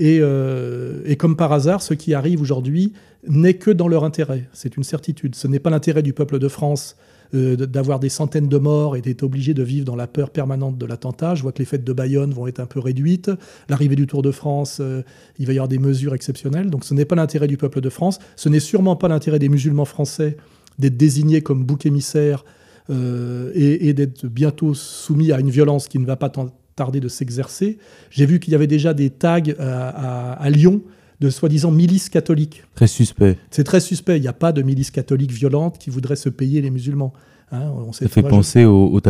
Euh, 0.00 1.02
et, 1.04 1.16
comme 1.16 1.36
par 1.36 1.52
hasard, 1.52 1.82
ce 1.82 1.92
qui 1.92 2.14
arrive 2.14 2.40
aujourd'hui 2.40 2.94
n'est 3.28 3.54
que 3.54 3.70
dans 3.70 3.88
leur 3.88 4.04
intérêt. 4.04 4.48
C'est 4.54 4.78
une 4.78 4.84
certitude. 4.84 5.34
Ce 5.34 5.46
n'est 5.46 5.58
pas 5.58 5.68
l'intérêt 5.68 6.02
du 6.02 6.14
peuple 6.14 6.38
de 6.38 6.48
France 6.48 6.96
euh, 7.34 7.56
d'avoir 7.56 7.98
des 7.98 8.10
centaines 8.10 8.48
de 8.48 8.58
morts 8.58 8.94
et 8.94 9.00
d'être 9.00 9.22
obligé 9.22 9.54
de 9.54 9.62
vivre 9.62 9.86
dans 9.86 9.96
la 9.96 10.06
peur 10.06 10.30
permanente 10.30 10.76
de 10.76 10.84
l'attentat. 10.84 11.34
Je 11.34 11.42
vois 11.42 11.52
que 11.52 11.60
les 11.60 11.64
fêtes 11.64 11.84
de 11.84 11.92
Bayonne 11.92 12.32
vont 12.32 12.46
être 12.46 12.60
un 12.60 12.66
peu 12.66 12.78
réduites. 12.78 13.30
L'arrivée 13.70 13.96
du 13.96 14.06
Tour 14.06 14.20
de 14.20 14.30
France, 14.30 14.78
euh, 14.80 15.02
il 15.38 15.46
va 15.46 15.54
y 15.54 15.56
avoir 15.56 15.68
des 15.68 15.78
mesures 15.78 16.14
exceptionnelles. 16.14 16.68
Donc 16.68 16.84
ce 16.84 16.92
n'est 16.92 17.06
pas 17.06 17.14
l'intérêt 17.14 17.46
du 17.46 17.56
peuple 17.56 17.80
de 17.80 17.88
France. 17.88 18.18
Ce 18.36 18.48
n'est 18.50 18.60
sûrement 18.60 18.96
pas 18.96 19.08
l'intérêt 19.08 19.38
des 19.38 19.48
musulmans 19.48 19.86
français 19.86 20.36
d'être 20.78 20.96
désignés 20.96 21.40
comme 21.40 21.64
bouc 21.64 21.86
émissaire 21.86 22.44
euh, 22.90 23.50
et, 23.54 23.94
d'être 23.94 24.26
bientôt 24.26 24.74
soumis 24.74 25.32
à 25.32 25.40
une 25.40 25.50
violence 25.50 25.88
qui 25.88 25.98
ne 25.98 26.06
va 26.06 26.16
pas 26.16 26.30
tarder 26.76 27.00
de 27.00 27.08
s'exercer. 27.08 27.78
J'ai 28.10 28.26
vu 28.26 28.40
qu'il 28.40 28.52
y 28.52 28.56
avait 28.56 28.66
déjà 28.66 28.92
des 28.92 29.10
tags 29.10 29.40
à 29.58 30.50
Lyon 30.50 30.82
de 31.22 31.30
soi-disant 31.30 31.70
milices 31.70 32.08
catholiques. 32.08 32.64
Très 32.74 32.88
suspect. 32.88 33.38
C'est 33.50 33.64
très 33.64 33.80
suspect. 33.80 34.18
Il 34.18 34.22
n'y 34.22 34.28
a 34.28 34.32
pas 34.32 34.52
de 34.52 34.62
milice 34.62 34.90
catholique 34.90 35.30
violente 35.30 35.78
qui 35.78 35.88
voudrait 35.88 36.16
se 36.16 36.28
payer 36.28 36.60
les 36.60 36.70
musulmans. 36.70 37.12
Hein, 37.52 37.70
on 37.86 37.92
Ça 37.92 38.08
fait 38.08 38.22
penser 38.22 38.64
aux, 38.64 39.00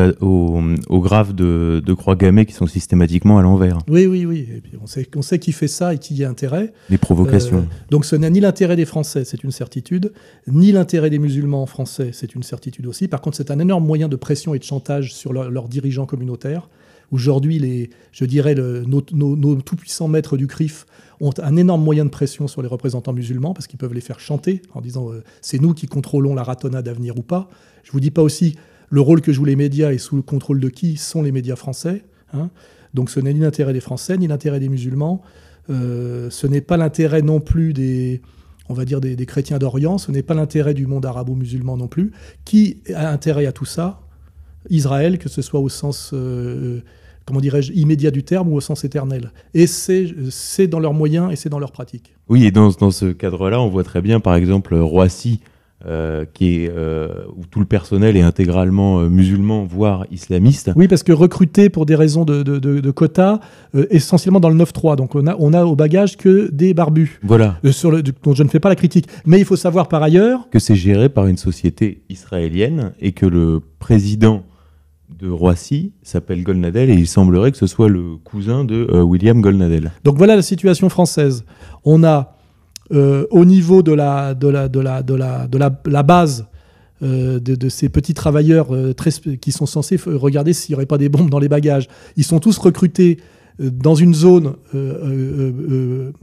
graves 0.91 1.33
de, 1.33 1.95
croix 1.95 2.17
gammées 2.17 2.45
qui 2.45 2.53
sont 2.53 2.67
systématiquement 2.67 3.39
à 3.39 3.43
l'envers. 3.43 3.79
Oui, 3.89 4.07
oui, 4.07 4.27
oui. 4.27 4.49
Et 4.55 4.61
puis 4.61 4.73
on, 4.83 4.87
sait, 4.87 5.09
on 5.17 5.23
sait 5.23 5.39
qui 5.39 5.53
fait 5.53 5.69
ça 5.69 5.95
et 5.95 5.99
qui 5.99 6.17
y 6.17 6.25
a 6.25 6.29
intérêt. 6.29 6.73
Les 6.91 6.99
provocations. 6.99 7.59
Euh, 7.59 7.91
donc 7.91 8.05
ce 8.05 8.17
n'est 8.17 8.31
ni 8.31 8.41
l'intérêt 8.41 8.75
des 8.75 8.85
Français, 8.85 9.25
c'est 9.25 9.45
une 9.45 9.53
certitude, 9.53 10.13
ni 10.49 10.73
l'intérêt 10.73 11.09
des 11.09 11.21
musulmans 11.21 11.67
français, 11.67 12.11
c'est 12.13 12.35
une 12.35 12.43
certitude 12.43 12.87
aussi. 12.89 13.07
Par 13.07 13.21
contre, 13.21 13.37
c'est 13.37 13.53
un 13.53 13.61
énorme 13.61 13.87
moyen 13.87 14.09
de 14.09 14.17
pression 14.17 14.55
et 14.55 14.59
de 14.59 14.65
chantage 14.65 15.15
sur 15.15 15.33
leurs 15.33 15.69
dirigeants 15.69 16.07
communautaires. 16.07 16.69
Aujourd'hui, 17.13 17.59
les, 17.59 17.91
je 18.11 18.25
dirais, 18.25 18.55
nos, 18.55 19.01
tout-puissants 19.03 20.09
maîtres 20.09 20.39
du 20.39 20.47
CRIF 20.47 20.87
ont 21.21 21.33
un 21.41 21.57
énorme 21.57 21.85
moyen 21.85 22.07
de 22.07 22.11
pression 22.11 22.49
sur 22.49 22.63
les 22.63 22.69
représentants 22.69 23.13
musulmans 23.13 23.53
parce 23.53 23.67
qu'ils 23.67 23.79
peuvent 23.79 23.93
les 23.93 24.01
faire 24.01 24.19
chanter 24.19 24.63
en 24.73 24.81
disant 24.81 25.13
euh, 25.13 25.23
c'est 25.43 25.61
nous 25.61 25.75
qui 25.75 25.87
contrôlons 25.87 26.35
la 26.35 26.43
ratona 26.43 26.81
d'avenir 26.81 27.19
ou 27.19 27.23
pas. 27.23 27.49
Je 27.85 27.93
vous 27.93 28.01
dis 28.01 28.11
pas 28.11 28.23
aussi 28.23 28.57
le 28.89 29.01
rôle 29.03 29.21
que 29.21 29.31
jouent 29.31 29.45
les 29.45 29.57
médias 29.57 29.93
et 29.93 29.99
sous 29.99 30.17
le 30.17 30.23
contrôle 30.23 30.59
de 30.59 30.71
qui 30.71 30.97
sont 30.97 31.23
les 31.23 31.33
médias 31.33 31.55
français. 31.55 32.03
Hein. 32.33 32.51
Donc 32.95 33.11
ce 33.11 33.21
n'est 33.21 33.35
ni 33.35 33.41
l'intérêt 33.41 33.75
des 33.75 33.81
Français 33.81 34.17
ni 34.17 34.27
l'intérêt 34.27 34.59
des 34.59 34.71
musulmans. 34.71 35.23
Euh, 35.71 36.31
ce 36.31 36.47
n'est 36.47 36.61
pas 36.63 36.79
l'intérêt 36.79 37.23
non 37.23 37.41
plus 37.41 37.75
des, 37.75 38.23
on 38.69 38.75
va 38.75 38.85
dire 38.85 39.01
des, 39.01 39.27
chrétiens 39.27 39.59
d'Orient. 39.59 39.99
Ce 39.99 40.11
n'est 40.11 40.23
pas 40.23 40.35
l'intérêt 40.35 40.75
du 40.75 40.87
monde 40.87 41.05
arabo-musulman 41.05 41.77
non 41.77 41.89
plus. 41.89 42.13
Qui 42.45 42.83
a 42.95 43.11
intérêt 43.11 43.47
à 43.47 43.53
tout 43.53 43.67
ça? 43.67 44.01
Israël, 44.71 45.19
que 45.19 45.29
ce 45.29 45.43
soit 45.43 45.61
au 45.61 45.69
sens 45.69 46.11
euh, 46.13 46.81
comment 47.27 47.41
dirais-je, 47.41 47.73
immédiat 47.73 48.11
du 48.11 48.23
terme 48.23 48.49
ou 48.49 48.57
au 48.57 48.61
sens 48.61 48.85
éternel. 48.85 49.33
Et 49.55 49.67
c'est 49.67 50.67
dans 50.67 50.81
leurs 50.81 50.95
moyens 50.95 51.33
et 51.33 51.37
c'est 51.37 51.49
dans 51.49 51.59
leurs 51.59 51.73
pratiques. 51.73 52.15
Oui, 52.29 52.45
et 52.45 52.51
dans, 52.51 52.71
dans 52.71 52.91
ce 52.91 53.07
cadre-là, 53.07 53.61
on 53.61 53.69
voit 53.69 53.85
très 53.85 54.01
bien, 54.01 54.21
par 54.21 54.35
exemple, 54.35 54.75
Roissy, 54.75 55.41
euh, 55.85 56.25
qui 56.33 56.65
est, 56.65 56.71
euh, 56.73 57.09
où 57.37 57.45
tout 57.51 57.59
le 57.59 57.67
personnel 57.67 58.17
est 58.17 58.23
intégralement 58.23 59.01
euh, 59.01 59.09
musulman, 59.09 59.65
voire 59.65 60.07
islamiste. 60.13 60.71
Oui, 60.77 60.87
parce 60.87 61.03
que 61.03 61.11
recruté 61.11 61.71
pour 61.71 61.87
des 61.87 61.97
raisons 61.97 62.25
de, 62.25 62.45
de, 62.45 62.61
de, 62.61 62.91
quotas, 62.93 63.41
essentiellement 63.91 64.39
dans 64.39 64.49
le 64.49 64.55
9-3. 64.55 64.95
Donc 64.95 65.17
on 65.17 65.27
a, 65.27 65.35
on 65.41 65.53
a 65.53 65.65
au 65.65 65.75
bagage 65.75 66.17
que 66.17 66.49
des 66.53 66.73
barbus. 66.73 67.19
Voilà. 67.25 67.59
sur 67.73 67.91
le, 67.91 68.01
dont 68.05 68.33
je 68.33 68.45
ne 68.45 68.49
fais 68.49 68.61
pas 68.61 68.69
la 68.69 68.77
critique. 68.77 69.09
Mais 69.27 69.41
il 69.41 69.45
faut 69.45 69.57
savoir 69.57 69.89
par 69.89 70.05
ailleurs... 70.05 70.49
Que 70.51 70.61
c'est 70.61 70.77
géré 70.77 71.09
par 71.09 71.27
une 71.27 71.37
société 71.37 72.03
israélienne 72.09 72.93
et 73.01 73.11
que 73.11 73.27
le 73.27 73.61
président 73.81 74.45
de 75.19 75.29
Roissy 75.29 75.93
s'appelle 76.03 76.43
Golnadel 76.43 76.91
et 76.91 76.95
il 76.95 77.07
semblerait 77.07 77.53
que 77.53 77.59
ce 77.59 77.67
soit 77.67 77.89
le 77.89 78.17
cousin 78.25 78.65
de 78.65 78.87
euh, 78.91 79.03
William 79.03 79.41
Golnadel. 79.41 79.93
Donc 80.05 80.19
voilà 80.19 80.37
la 80.37 80.43
situation 80.43 80.89
française. 80.89 81.45
On 81.85 82.05
a 82.05 82.37
euh, 82.93 83.27
au 83.31 83.45
niveau 83.45 83.83
de 83.83 83.93
la, 83.93 84.35
de 84.35 84.49
la, 84.49 84.69
de 84.69 84.81
la, 84.81 85.03
de 85.03 85.15
la, 85.15 85.47
de 85.47 85.91
la, 85.91 86.03
base 86.03 86.47
euh, 87.03 87.41
de, 87.41 87.69
ces 87.69 87.89
petits 87.89 88.15
travailleurs 88.15 88.71
très, 88.97 89.11
qui 89.11 89.53
sont 89.53 89.67
censés 89.67 89.97
regarder 90.05 90.53
s'il 90.53 90.73
n'y 90.73 90.77
aurait 90.77 90.87
pas 90.87 90.99
des 90.99 91.09
bombes 91.09 91.31
dans 91.31 91.39
les 91.39 91.49
bagages. 91.49 91.89
Ils 92.17 92.25
sont 92.25 92.41
tous 92.41 92.59
recrutés 92.59 93.19
dans 93.59 93.95
une 93.95 94.15
zone 94.15 94.55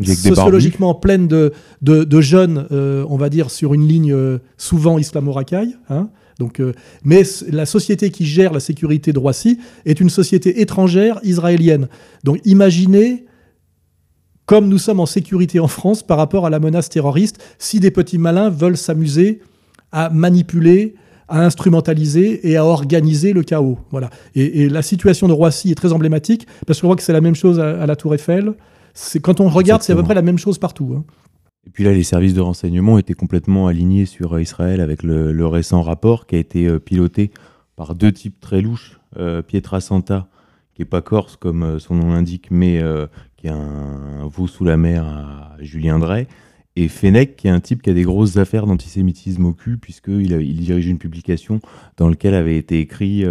sociologiquement 0.03 0.95
pleine 0.95 1.27
de, 1.27 1.53
de, 1.81 2.21
jeunes, 2.21 2.65
on 2.71 3.17
va 3.17 3.29
dire, 3.29 3.51
sur 3.51 3.73
une 3.73 3.87
ligne 3.87 4.15
souvent 4.57 4.97
islamo-racaille. 4.97 5.77
Hein, 5.89 6.09
donc, 6.39 6.61
euh, 6.61 6.73
mais 7.03 7.23
la 7.51 7.65
société 7.65 8.09
qui 8.09 8.25
gère 8.25 8.53
la 8.53 8.61
sécurité 8.61 9.11
de 9.11 9.19
Roissy 9.19 9.59
est 9.85 9.99
une 9.99 10.09
société 10.09 10.61
étrangère 10.61 11.19
israélienne. 11.23 11.89
Donc 12.23 12.39
imaginez 12.45 13.25
comme 14.45 14.67
nous 14.67 14.79
sommes 14.79 14.99
en 14.99 15.05
sécurité 15.05 15.59
en 15.59 15.67
France 15.67 16.01
par 16.01 16.17
rapport 16.17 16.47
à 16.47 16.49
la 16.49 16.59
menace 16.59 16.89
terroriste, 16.89 17.37
si 17.59 17.79
des 17.79 17.91
petits 17.91 18.17
malins 18.17 18.49
veulent 18.49 18.77
s'amuser 18.77 19.41
à 19.91 20.09
manipuler, 20.09 20.95
à 21.27 21.45
instrumentaliser 21.45 22.49
et 22.49 22.57
à 22.57 22.65
organiser 22.65 23.33
le 23.33 23.43
chaos. 23.43 23.77
Voilà. 23.91 24.09
Et, 24.33 24.67
la 24.67 24.81
situation 24.81 25.27
de 25.27 25.33
Roissy 25.33 25.69
est 25.69 25.75
très 25.75 25.93
emblématique 25.93 26.47
parce 26.65 26.81
qu'on 26.81 26.87
voit 26.87 26.95
que 26.95 27.03
c'est 27.03 27.13
la 27.13 27.21
même 27.21 27.35
chose 27.35 27.59
à, 27.59 27.85
la 27.85 27.95
Tour 27.95 28.15
Eiffel. 28.15 28.53
C'est 28.95 29.19
quand 29.19 29.39
on 29.39 29.49
regarde, 29.49 29.83
c'est 29.83 29.93
à 29.93 29.95
peu 29.95 30.01
près 30.01 30.15
la 30.15 30.23
même 30.23 30.39
chose 30.39 30.57
partout. 30.57 30.95
Hein. 30.97 31.03
Et 31.65 31.69
puis 31.69 31.83
là, 31.83 31.93
les 31.93 32.03
services 32.03 32.33
de 32.33 32.41
renseignement 32.41 32.97
étaient 32.97 33.13
complètement 33.13 33.67
alignés 33.67 34.05
sur 34.05 34.33
euh, 34.33 34.41
Israël 34.41 34.81
avec 34.81 35.03
le, 35.03 35.45
récent 35.45 35.81
rapport 35.81 36.25
qui 36.25 36.35
a 36.35 36.39
été 36.39 36.67
euh, 36.67 36.79
piloté 36.79 37.31
par 37.75 37.95
deux 37.95 38.11
types 38.11 38.39
très 38.39 38.61
louches. 38.61 38.99
Euh, 39.17 39.41
Pietra 39.41 39.81
Santa, 39.81 40.27
qui 40.73 40.81
est 40.81 40.85
pas 40.85 41.01
corse 41.01 41.35
comme 41.35 41.79
son 41.79 41.95
nom 41.95 42.11
l'indique, 42.11 42.49
mais 42.51 42.81
qui 43.37 43.47
est 43.47 43.51
un, 43.51 44.27
veau 44.27 44.47
sous 44.47 44.63
la 44.63 44.77
mer 44.77 45.05
à 45.05 45.55
Julien 45.59 45.99
Drey. 45.99 46.27
Et 46.75 46.87
Fennec, 46.87 47.35
qui 47.35 47.47
est 47.47 47.51
un 47.51 47.59
type 47.59 47.81
qui 47.81 47.89
a 47.89 47.93
des 47.93 48.03
grosses 48.03 48.37
affaires 48.37 48.65
d'antisémitisme 48.65 49.45
au 49.45 49.53
cul, 49.53 49.77
puisqu'il 49.77 50.31
il 50.31 50.57
dirige 50.57 50.87
une 50.87 50.99
publication 50.99 51.59
dans 51.97 52.07
laquelle 52.07 52.35
avait 52.35 52.57
été 52.57 52.79
écrit 52.79 53.25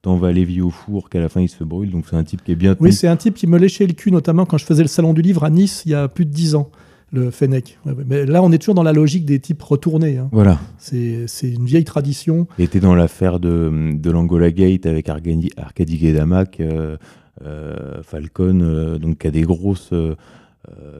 Tant 0.00 0.16
va 0.16 0.32
Lévi 0.32 0.60
au 0.62 0.70
four 0.70 1.10
qu'à 1.10 1.20
la 1.20 1.28
fin 1.28 1.40
il 1.40 1.48
se 1.48 1.64
brûle. 1.64 1.90
Donc 1.90 2.06
c'est 2.08 2.16
un 2.16 2.24
type 2.24 2.42
qui 2.44 2.52
est 2.52 2.56
bien. 2.56 2.76
Oui, 2.80 2.92
c'est 2.92 3.08
un 3.08 3.16
type 3.16 3.34
qui 3.34 3.46
me 3.46 3.58
léchait 3.58 3.86
le 3.86 3.92
cul, 3.92 4.10
notamment 4.10 4.46
quand 4.46 4.56
je 4.56 4.64
faisais 4.64 4.82
le 4.82 4.88
salon 4.88 5.12
du 5.12 5.22
livre 5.22 5.44
à 5.44 5.50
Nice 5.50 5.82
il 5.84 5.92
y 5.92 5.94
a 5.94 6.08
plus 6.08 6.24
de 6.24 6.30
dix 6.30 6.54
ans 6.54 6.70
le 7.12 7.30
Fennec. 7.30 7.78
Mais 7.84 8.26
là, 8.26 8.42
on 8.42 8.52
est 8.52 8.58
toujours 8.58 8.74
dans 8.74 8.82
la 8.82 8.92
logique 8.92 9.24
des 9.24 9.38
types 9.38 9.62
retournés. 9.62 10.18
Hein. 10.18 10.28
Voilà. 10.32 10.58
C'est 10.78 11.26
une 11.42 11.64
vieille 11.64 11.84
tradition. 11.84 12.46
Il 12.58 12.64
était 12.64 12.80
dans 12.80 12.94
l'affaire 12.94 13.38
de, 13.38 13.92
de 13.94 14.10
l'Angola 14.10 14.50
Gate 14.50 14.86
avec 14.86 15.08
Arcadi, 15.08 15.50
Arcadi 15.56 15.98
Guedamac, 15.98 16.60
euh, 16.60 16.96
euh, 17.44 18.02
Falcon, 18.02 18.60
euh, 18.60 18.98
donc 18.98 19.18
qui 19.18 19.26
a 19.26 19.30
des 19.30 19.42
grosses 19.42 19.92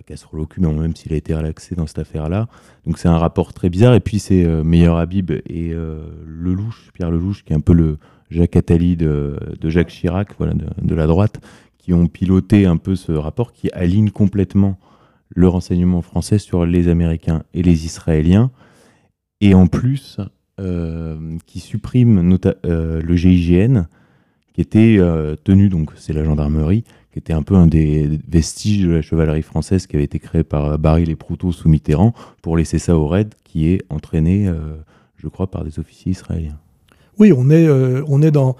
casseroles 0.06 0.40
au 0.40 0.46
cul, 0.46 0.60
mais 0.60 0.72
même 0.72 0.94
s'il 0.94 1.12
a 1.12 1.16
été 1.16 1.34
relaxé 1.34 1.74
dans 1.74 1.88
cette 1.88 1.98
affaire-là. 1.98 2.46
Donc 2.86 2.98
c'est 2.98 3.08
un 3.08 3.18
rapport 3.18 3.52
très 3.52 3.68
bizarre. 3.68 3.94
Et 3.94 4.00
puis 4.00 4.20
c'est 4.20 4.46
Meilleur 4.62 4.96
Habib 4.96 5.32
et 5.32 5.74
Lelouch, 6.24 6.90
Pierre 6.94 7.10
Lelouch, 7.10 7.42
qui 7.42 7.52
est 7.52 7.56
un 7.56 7.60
peu 7.60 7.72
le 7.72 7.98
Jacques 8.30 8.54
Attali 8.54 8.96
de, 8.96 9.36
de 9.60 9.68
Jacques 9.68 9.88
Chirac, 9.88 10.28
voilà, 10.38 10.54
de, 10.54 10.66
de, 10.80 10.94
la 10.94 11.08
droite, 11.08 11.40
qui 11.78 11.92
ont 11.92 12.06
piloté 12.06 12.64
un 12.64 12.76
peu 12.76 12.94
ce 12.94 13.10
rapport 13.10 13.52
qui 13.52 13.68
aligne 13.72 14.10
complètement 14.10 14.78
le 15.36 15.48
renseignement 15.48 16.02
français 16.02 16.38
sur 16.38 16.66
les 16.66 16.88
Américains 16.88 17.44
et 17.54 17.62
les 17.62 17.84
Israéliens, 17.84 18.50
et 19.42 19.54
en 19.54 19.66
plus 19.66 20.18
euh, 20.58 21.36
qui 21.44 21.60
supprime 21.60 22.38
euh, 22.64 23.02
le 23.02 23.16
GIGN, 23.16 23.84
qui 24.54 24.62
était 24.62 24.96
euh, 24.98 25.36
tenu, 25.44 25.68
donc 25.68 25.90
c'est 25.96 26.14
la 26.14 26.24
gendarmerie, 26.24 26.84
qui 27.12 27.18
était 27.18 27.34
un 27.34 27.42
peu 27.42 27.54
un 27.54 27.66
des 27.66 28.18
vestiges 28.26 28.86
de 28.86 28.92
la 28.92 29.02
chevalerie 29.02 29.42
française 29.42 29.86
qui 29.86 29.96
avait 29.96 30.06
été 30.06 30.18
créé 30.18 30.42
par 30.42 30.78
Barry 30.78 31.04
Les 31.04 31.16
Proutot 31.16 31.52
sous 31.52 31.68
Mitterrand, 31.68 32.14
pour 32.40 32.56
laisser 32.56 32.78
ça 32.78 32.96
au 32.96 33.06
raid, 33.06 33.34
qui 33.44 33.68
est 33.68 33.82
entraîné, 33.90 34.50
je 35.16 35.28
crois, 35.28 35.50
par 35.50 35.64
des 35.64 35.78
officiers 35.78 36.12
israéliens. 36.12 36.58
Oui, 37.18 37.32
on 37.36 37.50
est, 37.50 37.68
on 38.06 38.20
est 38.20 38.30
dans. 38.30 38.56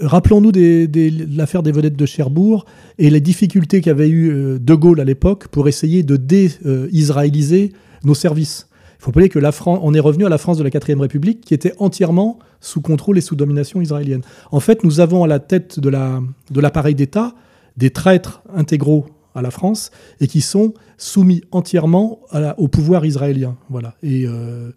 Rappelons-nous 0.00 0.52
des, 0.52 1.10
l'affaire 1.10 1.62
des 1.62 1.72
vedettes 1.72 1.96
de 1.96 2.06
Cherbourg 2.06 2.64
et 2.98 3.10
les 3.10 3.20
difficultés 3.20 3.80
qu'avait 3.80 4.08
eu 4.08 4.58
De 4.58 4.74
Gaulle 4.74 5.00
à 5.00 5.04
l'époque 5.04 5.48
pour 5.48 5.68
essayer 5.68 6.02
de 6.02 6.16
dé-israéliser 6.16 7.72
nos 8.04 8.14
services. 8.14 8.68
Il 8.98 9.04
faut 9.04 9.10
rappeler 9.10 9.28
que 9.28 9.38
la 9.38 9.52
France, 9.52 9.80
on 9.82 9.92
est 9.92 10.00
revenu 10.00 10.24
à 10.24 10.28
la 10.30 10.38
France 10.38 10.56
de 10.56 10.62
la 10.62 10.70
4ème 10.70 11.00
République 11.00 11.42
qui 11.42 11.52
était 11.52 11.74
entièrement 11.78 12.38
sous 12.60 12.80
contrôle 12.80 13.18
et 13.18 13.20
sous 13.20 13.36
domination 13.36 13.82
israélienne. 13.82 14.22
En 14.50 14.60
fait, 14.60 14.84
nous 14.84 15.00
avons 15.00 15.24
à 15.24 15.26
la 15.26 15.40
tête 15.40 15.78
de, 15.78 15.90
la, 15.90 16.22
de 16.50 16.60
l'appareil 16.60 16.94
d'État 16.94 17.34
des 17.76 17.90
traîtres 17.90 18.42
intégraux 18.54 19.06
à 19.34 19.42
la 19.42 19.50
France 19.50 19.90
et 20.20 20.26
qui 20.26 20.40
sont 20.40 20.74
soumis 20.96 21.42
entièrement 21.50 22.20
au 22.56 22.68
pouvoir 22.68 23.04
israélien. 23.04 23.56
Voilà. 23.68 23.94
Et, 24.02 24.26
euh, 24.26 24.70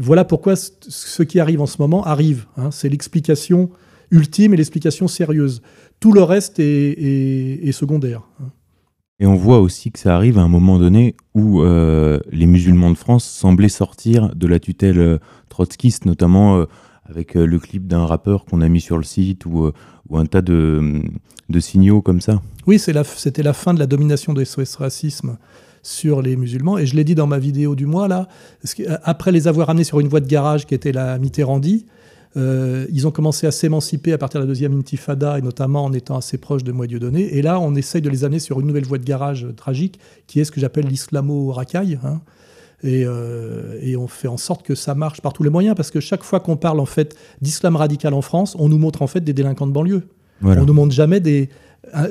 voilà 0.00 0.24
pourquoi 0.24 0.54
ce 0.56 1.22
qui 1.22 1.38
arrive 1.38 1.60
en 1.60 1.66
ce 1.66 1.76
moment 1.80 2.04
arrive. 2.04 2.46
Hein. 2.56 2.70
C'est 2.70 2.88
l'explication 2.88 3.70
ultime 4.10 4.54
et 4.54 4.56
l'explication 4.56 5.08
sérieuse. 5.08 5.62
Tout 6.00 6.12
le 6.12 6.22
reste 6.22 6.58
est, 6.58 7.72
secondaire. 7.72 8.22
Hein. 8.40 8.48
Et 9.18 9.26
on 9.26 9.34
voit 9.34 9.60
aussi 9.60 9.90
que 9.90 9.98
ça 9.98 10.14
arrive 10.14 10.38
à 10.38 10.42
un 10.42 10.48
moment 10.48 10.78
donné 10.78 11.16
où 11.34 11.62
euh, 11.62 12.20
les 12.30 12.46
musulmans 12.46 12.90
de 12.90 12.96
France 12.96 13.24
semblaient 13.24 13.70
sortir 13.70 14.34
de 14.34 14.46
la 14.46 14.58
tutelle 14.58 14.98
euh, 14.98 15.18
trotskiste, 15.48 16.04
notamment 16.04 16.58
euh, 16.58 16.64
avec 17.06 17.34
le 17.34 17.58
clip 17.58 17.86
d'un 17.86 18.04
rappeur 18.04 18.44
qu'on 18.44 18.60
a 18.60 18.68
mis 18.68 18.80
sur 18.80 18.98
le 18.98 19.04
site 19.04 19.46
ou, 19.46 19.70
ou 20.08 20.18
un 20.18 20.26
tas 20.26 20.42
de, 20.42 21.00
de, 21.48 21.60
signaux 21.60 22.02
comme 22.02 22.20
ça. 22.20 22.42
Oui, 22.66 22.80
c'était 22.80 23.42
la, 23.44 23.52
fin 23.52 23.72
de 23.72 23.78
la 23.78 23.86
domination 23.86 24.34
de 24.34 24.42
SOS 24.44 24.74
Racisme 24.74 25.38
sur 25.84 26.20
les 26.20 26.34
musulmans. 26.34 26.78
Et 26.78 26.84
je 26.84 26.96
l'ai 26.96 27.04
dit 27.04 27.14
dans 27.14 27.28
ma 27.28 27.38
vidéo 27.38 27.76
du 27.76 27.86
mois, 27.86 28.08
là, 28.08 28.26
après 29.04 29.30
les 29.30 29.46
avoir 29.46 29.70
amenés 29.70 29.84
sur 29.84 30.00
une 30.00 30.08
voie 30.08 30.18
de 30.18 30.26
garage 30.26 30.66
qui 30.66 30.74
était 30.74 30.90
la 30.90 31.16
Mitterrandie, 31.18 31.86
euh, 32.36 32.86
ils 32.92 33.06
ont 33.06 33.10
commencé 33.10 33.46
à 33.46 33.50
s'émanciper 33.50 34.12
à 34.12 34.18
partir 34.18 34.40
de 34.40 34.44
la 34.44 34.48
deuxième 34.48 34.78
intifada, 34.78 35.38
et 35.38 35.42
notamment 35.42 35.84
en 35.84 35.92
étant 35.92 36.16
assez 36.16 36.38
proches 36.38 36.64
de 36.64 36.72
Moi 36.72 36.86
Donné. 36.86 37.36
Et 37.36 37.42
là, 37.42 37.58
on 37.60 37.74
essaye 37.74 38.02
de 38.02 38.10
les 38.10 38.24
amener 38.24 38.38
sur 38.38 38.60
une 38.60 38.66
nouvelle 38.66 38.84
voie 38.84 38.98
de 38.98 39.04
garage 39.04 39.46
tragique, 39.56 39.98
qui 40.26 40.40
est 40.40 40.44
ce 40.44 40.52
que 40.52 40.60
j'appelle 40.60 40.86
l'islamo-racaille. 40.86 41.98
Hein. 42.04 42.20
Euh, 42.84 43.78
et, 43.80 43.96
on 43.96 44.06
fait 44.06 44.28
en 44.28 44.36
sorte 44.36 44.62
que 44.62 44.74
ça 44.74 44.94
marche 44.94 45.20
par 45.20 45.32
tous 45.32 45.42
les 45.42 45.50
moyens, 45.50 45.74
parce 45.74 45.90
que 45.90 46.00
chaque 46.00 46.22
fois 46.22 46.40
qu'on 46.40 46.56
parle 46.56 46.80
en 46.80 46.86
fait 46.86 47.16
d'islam 47.40 47.76
radical 47.76 48.14
en 48.14 48.22
France, 48.22 48.56
on 48.58 48.68
nous 48.68 48.78
montre 48.78 49.02
en 49.02 49.06
fait 49.06 49.20
des 49.20 49.32
délinquants 49.32 49.66
de 49.66 49.72
banlieue. 49.72 50.02
On 50.42 50.50
On 50.50 50.66
nous 50.66 50.74
montre 50.74 50.92
jamais 50.92 51.20
des, 51.20 51.48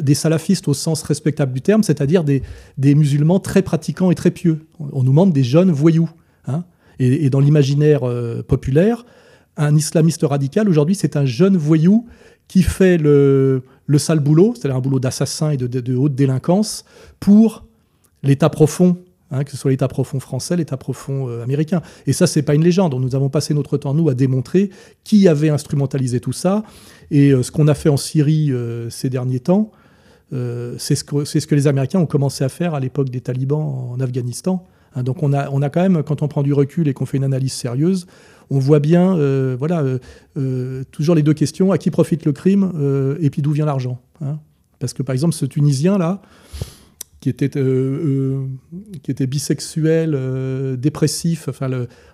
des 0.02 0.16
salafistes 0.16 0.68
au 0.68 0.74
sens 0.74 1.04
respectable 1.04 1.54
du 1.54 1.62
terme, 1.62 1.84
c'est-à-dire 1.84 2.24
des, 2.24 2.42
des, 2.78 2.96
musulmans 2.96 3.40
très 3.40 3.62
pratiquants 3.62 4.10
et 4.10 4.16
très 4.16 4.32
pieux. 4.32 4.66
On, 4.80 5.04
nous 5.04 5.14
montre 5.14 5.34
des 5.34 5.44
jeunes 5.44 5.72
voyous. 5.72 6.10
Hein. 6.48 6.64
et, 7.00 7.30
dans 7.30 7.40
l'imaginaire 7.40 8.02
euh, 8.04 8.44
populaire, 8.44 9.06
un 9.58 9.76
islamiste 9.76 10.24
radical, 10.24 10.68
aujourd'hui, 10.70 10.96
c'est 10.96 11.16
un 11.16 11.26
jeune 11.26 11.58
voyou 11.58 12.06
qui 12.48 12.62
fait 12.62 12.98
le, 12.98 13.64
sale 13.98 14.20
boulot, 14.20 14.54
c'est-à-dire 14.56 14.78
un 14.78 14.82
boulot 14.82 15.00
d'assassin 15.00 15.52
et 15.52 15.58
de, 15.58 15.96
haute 15.96 16.16
délinquance, 16.16 16.86
pour 17.20 17.66
l'État 18.24 18.50
profond, 18.50 18.98
hein, 19.32 19.44
que 19.44 19.52
ce 19.52 19.58
soit 19.58 19.72
l'État 19.72 19.88
profond 19.88 20.20
français, 20.20 20.56
l'État 20.56 20.78
profond 20.78 21.30
euh, 21.30 21.44
américain. 21.44 21.82
Et 22.06 22.14
ça, 22.14 22.28
c'est 22.28 22.42
pas 22.42 22.56
une 22.56 22.64
légende. 22.64 22.94
Nous 22.96 23.16
avons 23.16 23.30
passé 23.30 23.54
notre 23.54 23.78
temps, 23.78 23.94
nous, 23.94 24.10
à 24.10 24.14
démontrer 24.14 24.70
qui 25.04 25.28
avait 25.28 25.50
instrumentalisé 25.50 26.20
tout 26.20 26.34
ça. 26.34 26.64
Et 27.12 27.32
euh, 27.32 27.44
ce 27.44 27.52
qu'on 27.52 27.68
a 27.68 27.74
fait 27.76 27.90
en 27.90 27.98
Syrie 27.98 28.52
euh, 28.52 28.90
ces 28.90 29.10
derniers 29.10 29.40
temps, 29.40 29.72
c'est 30.78 30.96
ce, 30.96 31.06
que, 31.06 31.24
ce 31.24 31.38
que 31.48 31.56
les 31.56 31.68
Américains 31.68 32.00
ont 32.00 32.06
commencé 32.08 32.44
à 32.44 32.50
faire 32.50 32.74
à 32.74 32.82
l'époque 32.82 33.10
des 33.10 33.22
talibans 33.22 33.94
en 33.94 34.00
Afghanistan. 34.02 34.66
Hein, 34.94 35.04
donc 35.04 35.24
on 35.24 35.32
a, 35.32 35.50
on 35.50 35.62
a 35.62 35.70
quand 35.70 35.82
même, 35.82 36.04
quand 36.04 36.24
on 36.24 36.28
prend 36.28 36.44
du 36.44 36.52
recul 36.52 36.90
et 36.90 36.94
qu'on 36.94 37.06
fait 37.06 37.16
une 37.16 37.24
analyse 37.24 37.54
sérieuse, 37.54 38.06
on 38.50 38.60
voit 38.60 38.80
bien, 38.80 39.18
euh, 39.18 39.56
voilà, 39.58 39.82
euh, 39.82 40.00
euh, 40.38 40.84
toujours 40.92 41.16
les 41.16 41.24
deux 41.24 41.34
questions 41.34 41.72
à 41.72 41.78
qui 41.78 41.92
profite 41.92 42.26
le 42.26 42.32
crime 42.32 42.72
et 43.20 43.30
puis 43.30 43.42
d'où 43.42 43.52
vient 43.52 43.66
l'argent. 43.66 44.02
Hein. 44.22 44.40
Parce 44.80 44.94
que 44.94 45.04
par 45.04 45.14
exemple, 45.14 45.34
ce 45.34 45.46
Tunisien 45.46 45.98
là, 45.98 46.22
qui 47.22 47.30
était, 47.30 47.50
qui 47.50 49.12
était 49.12 49.26
bisexuel, 49.26 50.78
dépressif. 50.78 51.48
Enfin, 51.48 51.70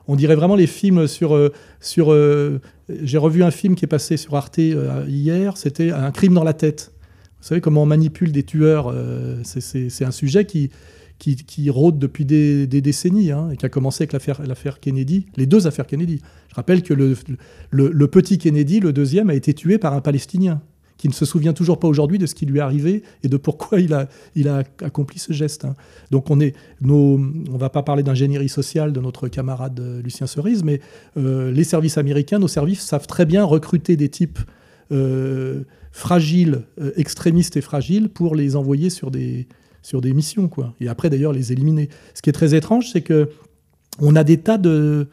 on 0.08 0.16
dirait 0.16 0.36
vraiment 0.36 0.56
les 0.56 0.68
films 0.68 1.08
sur. 1.08 1.52
sur 1.82 2.16
J'ai 2.90 3.18
revu 3.18 3.44
un 3.44 3.52
film 3.52 3.76
qui 3.76 3.84
est 3.84 3.90
passé 3.90 4.16
sur 4.16 4.36
Arte 4.36 4.58
hier, 4.58 5.58
c'était 5.58 5.92
Un 5.92 6.12
crime 6.12 6.34
dans 6.34 6.46
la 6.46 6.54
tête. 6.54 6.94
Vous 7.42 7.48
savez 7.48 7.60
comment 7.60 7.84
on 7.84 7.88
manipule 7.88 8.32
des 8.32 8.44
tueurs 8.44 8.94
C'est 9.44 10.06
un 10.06 10.12
sujet 10.12 10.46
qui, 10.46 10.70
qui, 11.22 11.70
rôde 11.70 12.00
depuis 12.00 12.26
des, 12.26 12.68
décennies 12.68 13.32
hein, 13.32 13.50
et 13.52 13.58
qui 13.58 13.66
a 13.66 13.70
commencé 13.70 14.04
avec 14.04 14.14
l'affaire 14.14 14.80
Kennedy, 14.80 15.28
les 15.38 15.46
deux 15.46 15.68
affaires 15.68 15.86
Kennedy. 15.86 16.20
Je 16.50 16.56
rappelle 16.56 16.82
que 16.82 16.94
le, 16.94 18.08
petit 18.08 18.40
Kennedy, 18.40 18.80
le 18.80 18.92
deuxième, 18.92 19.30
a 19.30 19.36
été 19.36 19.54
tué 19.54 19.78
par 19.78 19.94
un 19.94 20.02
Palestinien 20.02 20.62
qui 20.98 21.08
ne 21.08 21.14
se 21.14 21.26
souvient 21.26 21.54
toujours 21.54 21.80
pas 21.80 21.88
aujourd'hui 21.88 22.20
de 22.20 22.28
ce 22.28 22.36
qui 22.36 22.46
lui 22.46 22.60
est 22.60 22.62
arrivé 22.62 23.02
et 23.24 23.28
de 23.28 23.38
pourquoi 23.38 23.80
il 23.80 23.94
a, 23.94 24.08
accompli 24.84 25.20
ce 25.20 25.34
geste. 25.34 25.66
Hein. 25.66 25.76
Donc 26.10 26.30
on 26.30 26.40
est, 26.40 26.56
on 26.88 27.58
va 27.58 27.70
pas 27.70 27.82
parler 27.84 28.04
d'ingénierie 28.04 28.50
sociale 28.50 28.92
de 28.92 29.00
notre 29.00 29.28
camarade 29.28 29.80
euh, 29.80 30.02
Lucien 30.02 30.28
Cerise, 30.28 30.64
mais 30.64 30.80
euh, 31.18 31.52
les 31.52 31.64
services 31.64 31.98
américains, 31.98 32.38
nos 32.38 32.48
services 32.48 32.82
savent 32.82 33.08
très 33.08 33.26
bien 33.26 33.44
recruter 33.44 33.96
des 33.96 34.10
types 34.10 34.40
euh, 34.92 35.64
fragiles, 35.92 36.64
extrémistes 36.96 37.58
et 37.58 37.62
fragiles 37.62 38.10
pour 38.10 38.36
les 38.36 38.56
envoyer 38.56 38.90
sur 38.92 39.10
des, 39.10 39.48
sur 39.82 40.02
des 40.02 40.14
missions, 40.14 40.48
quoi. 40.48 40.74
Et 40.80 40.88
après, 40.88 41.10
d'ailleurs, 41.10 41.34
les 41.34 41.52
éliminer. 41.52 41.90
Ce 42.14 42.22
qui 42.22 42.30
est 42.30 42.34
très 42.34 42.56
étrange, 42.56 42.90
c'est 42.92 43.02
que 43.02 43.30
on 44.00 44.16
a 44.16 44.24
des 44.24 44.38
tas 44.38 44.58
de, 44.58 45.08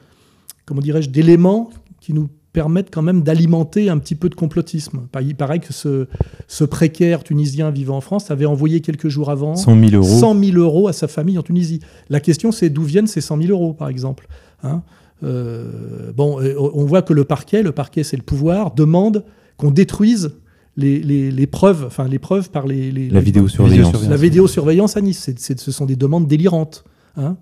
comment 0.64 0.80
dirais-je, 0.80 1.10
d'éléments 1.10 1.70
qui 2.00 2.12
nous 2.12 2.28
permettent 2.52 2.92
quand 2.92 3.02
même 3.02 3.22
d'alimenter 3.22 3.88
un 3.88 3.98
petit 3.98 4.14
peu 4.14 4.28
de 4.28 4.34
complotisme. 4.34 5.06
Il 5.20 5.36
paraît 5.36 5.58
que 5.58 5.72
ce, 5.72 6.06
ce, 6.46 6.64
précaire 6.64 7.22
tunisien 7.22 7.70
vivant 7.70 7.96
en 7.96 8.00
France 8.00 8.30
avait 8.30 8.46
envoyé 8.46 8.80
quelques 8.80 9.08
jours 9.08 9.30
avant 9.30 9.54
100 9.54 9.88
000 9.90 10.02
euros, 10.02 10.18
100 10.18 10.42
000 10.42 10.58
euros 10.58 10.88
à 10.88 10.92
sa 10.92 11.08
famille 11.08 11.38
en 11.38 11.42
Tunisie. 11.42 11.80
La 12.08 12.20
question, 12.20 12.50
c'est 12.50 12.70
d'où 12.70 12.82
viennent 12.82 13.06
ces 13.06 13.20
100 13.20 13.42
000 13.42 13.50
euros, 13.50 13.74
par 13.74 13.88
exemple. 13.88 14.28
Hein? 14.62 14.82
Euh, 15.22 16.12
bon, 16.12 16.40
on 16.40 16.84
voit 16.84 17.02
que 17.02 17.12
le 17.12 17.24
parquet, 17.24 17.62
le 17.62 17.72
parquet 17.72 18.02
c'est 18.02 18.16
le 18.16 18.22
pouvoir, 18.22 18.74
demande 18.74 19.24
qu'on 19.56 19.70
détruise 19.70 20.32
les, 20.78 21.46
preuves, 21.46 21.84
enfin 21.86 22.06
les 22.08 22.18
preuves 22.18 22.50
par 22.50 22.66
les, 22.66 22.90
la 22.90 23.20
vidéosurveillance. 23.20 24.08
La 24.08 24.16
vidéosurveillance 24.16 24.96
à 24.96 25.00
Nice, 25.00 25.30
ce 25.36 25.70
sont 25.70 25.86
des 25.86 25.96
demandes 25.96 26.26
délirantes. 26.26 26.84
Hein. 27.16 27.36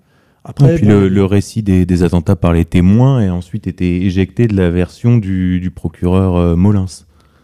Après, 0.49 0.77
puis 0.77 0.87
le, 0.87 1.25
récit 1.25 1.63
des, 1.65 2.03
attentats 2.05 2.37
par 2.37 2.53
les 2.53 2.65
témoins 2.65 3.19
a 3.19 3.33
ensuite 3.33 3.67
été 3.67 4.05
éjecté 4.05 4.47
de 4.47 4.57
la 4.57 4.71
version 4.71 5.19
du, 5.19 5.73
procureur 5.75 6.37
euh, 6.37 6.57
Molins. 6.57 6.87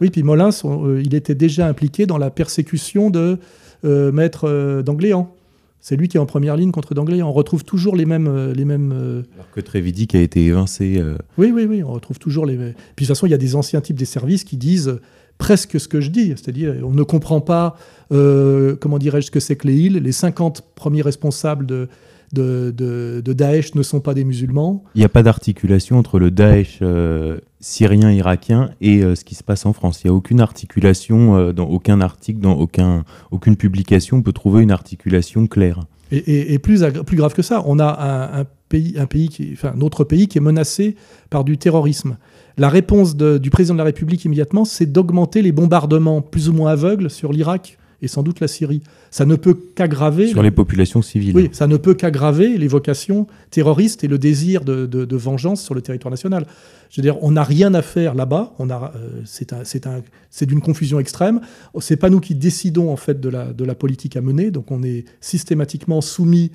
Oui, 0.00 0.10
puis 0.10 0.22
Molins, 0.22 0.50
euh, 0.64 1.02
il 1.04 1.14
était 1.14 1.34
déjà 1.34 1.66
impliqué 1.66 2.06
dans 2.06 2.18
la 2.18 2.30
persécution 2.30 3.10
de 3.10 3.38
euh, 3.84 4.12
maître 4.12 4.82
d'Angléan. 4.82 5.34
C'est 5.80 5.96
lui 5.96 6.06
qui 6.06 6.16
est 6.16 6.20
en 6.20 6.26
première 6.26 6.56
ligne 6.56 6.70
contre 6.70 6.94
d'Angléan. 6.94 7.28
On 7.28 7.32
retrouve 7.32 7.64
toujours 7.64 7.96
les 7.96 8.06
mêmes. 8.06 8.52
les 8.52 8.64
mêmes 8.64 8.92
Alors 9.34 9.50
que 9.50 9.60
Trévidic 9.60 10.14
a 10.14 10.20
été 10.20 10.46
évincé. 10.46 11.02
Oui, 11.36 11.50
oui, 11.52 11.66
oui, 11.68 11.82
on 11.82 11.90
retrouve 11.90 12.20
toujours 12.20 12.46
les. 12.46 12.54
Puis 12.54 12.64
de 12.64 12.74
toute 12.98 13.06
façon, 13.08 13.26
il 13.26 13.30
y 13.30 13.34
a 13.34 13.38
des 13.38 13.56
anciens 13.56 13.80
types 13.80 13.98
des 13.98 14.04
services 14.04 14.44
qui 14.44 14.56
disent 14.56 15.00
presque 15.38 15.80
ce 15.80 15.88
que 15.88 16.00
je 16.00 16.10
dis, 16.10 16.28
c'est-à-dire 16.28 16.74
on 16.84 16.92
ne 16.92 17.02
comprend 17.02 17.40
pas, 17.40 17.76
euh, 18.12 18.76
comment 18.80 18.98
dirais-je, 18.98 19.26
ce 19.26 19.30
que 19.30 19.40
c'est 19.40 19.56
que 19.56 19.66
les 19.66 19.76
îles. 19.76 19.96
Les 19.98 20.12
50 20.12 20.62
premiers 20.74 21.02
responsables 21.02 21.66
de, 21.66 21.88
de, 22.32 23.32
Daesh 23.32 23.74
ne 23.74 23.82
sont 23.82 24.00
pas 24.00 24.14
des 24.14 24.24
musulmans. 24.24 24.84
Il 24.94 24.98
n'y 24.98 25.04
a 25.04 25.08
pas 25.08 25.22
d'articulation 25.22 25.98
entre 25.98 26.18
le 26.18 26.30
Daesh 26.30 26.78
euh, 26.82 27.38
syrien, 27.60 28.10
irakien 28.10 28.70
et 28.80 29.02
euh, 29.02 29.14
ce 29.14 29.24
qui 29.24 29.34
se 29.34 29.42
passe 29.42 29.66
en 29.66 29.72
France. 29.72 30.02
Il 30.04 30.08
n'y 30.08 30.10
a 30.12 30.14
aucune 30.14 30.40
articulation 30.40 31.52
dans 31.52 31.66
aucun 31.66 32.00
article, 32.00 32.40
dans 32.40 32.54
aucun, 32.54 33.04
aucune 33.30 33.56
publication, 33.56 34.18
on 34.18 34.22
peut 34.22 34.32
trouver 34.32 34.62
une 34.62 34.70
articulation 34.70 35.46
claire. 35.46 35.80
Et, 36.14 36.58
plus, 36.58 36.84
plus 37.06 37.16
grave 37.16 37.32
que 37.32 37.40
ça, 37.40 37.62
on 37.64 37.78
a 37.78 38.38
un, 38.38 38.44
pays, 38.68 38.94
un 38.98 39.06
pays 39.06 39.30
qui, 39.30 39.50
enfin, 39.54 39.72
un 39.74 39.80
autre 39.80 40.04
pays 40.04 40.28
qui 40.28 40.36
est 40.36 40.42
menacé 40.42 40.94
par 41.30 41.42
du 41.42 41.56
terrorisme. 41.56 42.18
La 42.58 42.68
réponse 42.68 43.16
du 43.16 43.50
président 43.50 43.74
de 43.74 43.78
la 43.78 43.84
République 43.84 44.24
immédiatement, 44.24 44.64
c'est 44.64 44.86
d'augmenter 44.86 45.42
les 45.42 45.52
bombardements 45.52 46.20
plus 46.20 46.48
ou 46.48 46.52
moins 46.52 46.72
aveugles 46.72 47.10
sur 47.10 47.32
l'Irak 47.32 47.78
et 48.02 48.08
sans 48.08 48.22
doute 48.22 48.40
la 48.40 48.48
Syrie. 48.48 48.82
Ça 49.10 49.24
ne 49.24 49.36
peut 49.36 49.56
qu'aggraver... 49.76 50.26
Sur 50.26 50.42
les 50.42 50.50
populations 50.50 51.02
civiles. 51.02 51.36
Oui, 51.36 51.48
ça 51.52 51.68
ne 51.68 51.76
peut 51.76 51.94
qu'aggraver 51.94 52.58
les 52.58 52.66
vocations 52.66 53.28
terroristes 53.50 54.02
et 54.02 54.08
le 54.08 54.18
désir 54.18 54.64
de, 54.64 55.16
vengeance 55.16 55.62
sur 55.62 55.74
le 55.74 55.82
territoire 55.82 56.10
national. 56.10 56.46
Je 56.90 57.00
veux 57.00 57.02
dire, 57.02 57.22
on 57.22 57.30
n'a 57.30 57.44
rien 57.44 57.72
à 57.74 57.80
faire 57.80 58.14
là-bas. 58.14 58.54
On 58.58 58.70
a, 58.70 58.92
euh, 58.96 59.22
c'est 59.24 60.46
d'une 60.46 60.60
confusion 60.60 60.98
extrême. 60.98 61.40
C'est 61.78 61.96
pas 61.96 62.10
nous 62.10 62.20
qui 62.20 62.34
décidons 62.34 62.90
en 62.90 62.96
fait 62.96 63.20
de 63.20 63.28
la, 63.28 63.52
de 63.52 63.64
la 63.64 63.76
politique 63.76 64.16
à 64.16 64.20
mener. 64.20 64.50
Donc 64.50 64.70
on 64.72 64.82
est 64.82 65.04
systématiquement 65.20 66.00
soumis 66.00 66.50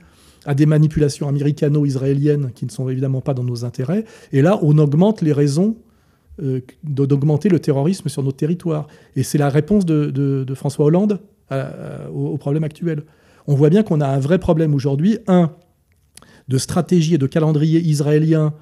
à 0.45 0.53
des 0.53 0.65
manipulations 0.65 1.27
américano-israéliennes 1.27 2.51
qui 2.53 2.65
ne 2.65 2.71
sont 2.71 2.89
évidemment 2.89 3.21
pas 3.21 3.33
dans 3.33 3.43
nos 3.43 3.65
intérêts. 3.65 4.03
Et 4.31 4.41
là, 4.41 4.59
on 4.61 4.77
augmente 4.77 5.21
les 5.21 5.33
raisons 5.33 5.77
d'augmenter 6.83 7.49
le 7.49 7.59
terrorisme 7.59 8.09
sur 8.09 8.23
notre 8.23 8.37
territoire. 8.37 8.87
Et 9.15 9.23
c'est 9.23 9.37
la 9.37 9.49
réponse 9.49 9.85
de, 9.85 10.53
François 10.55 10.85
Hollande 10.85 11.19
au, 12.13 12.37
problème 12.37 12.63
actuel. 12.63 13.03
On 13.47 13.55
voit 13.55 13.69
bien 13.69 13.83
qu'on 13.83 14.01
a 14.01 14.07
un 14.07 14.19
vrai 14.19 14.39
problème 14.39 14.75
aujourd'hui, 14.75 15.19
un, 15.27 15.51
de 16.47 16.57
stratégie 16.57 17.15
et 17.15 17.17
de 17.17 17.27
calendrier 17.27 17.79
israélien 17.79 18.53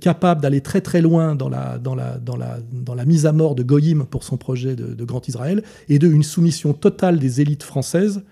capable 0.00 0.40
d'aller 0.40 0.60
très 0.60 0.80
très 0.80 1.02
loin 1.02 1.34
dans 1.34 1.48
la 1.50 3.04
mise 3.04 3.26
à 3.26 3.32
mort 3.32 3.54
de 3.54 3.62
Goïm 3.62 4.06
pour 4.06 4.24
son 4.24 4.36
projet 4.36 4.76
de, 4.76 5.04
Grand 5.04 5.26
Israël, 5.28 5.62
et 5.88 5.98
de 5.98 6.08
une 6.08 6.22
soumission 6.22 6.72
totale 6.72 7.18
des 7.18 7.40
élites 7.40 7.62
françaises, 7.62 8.22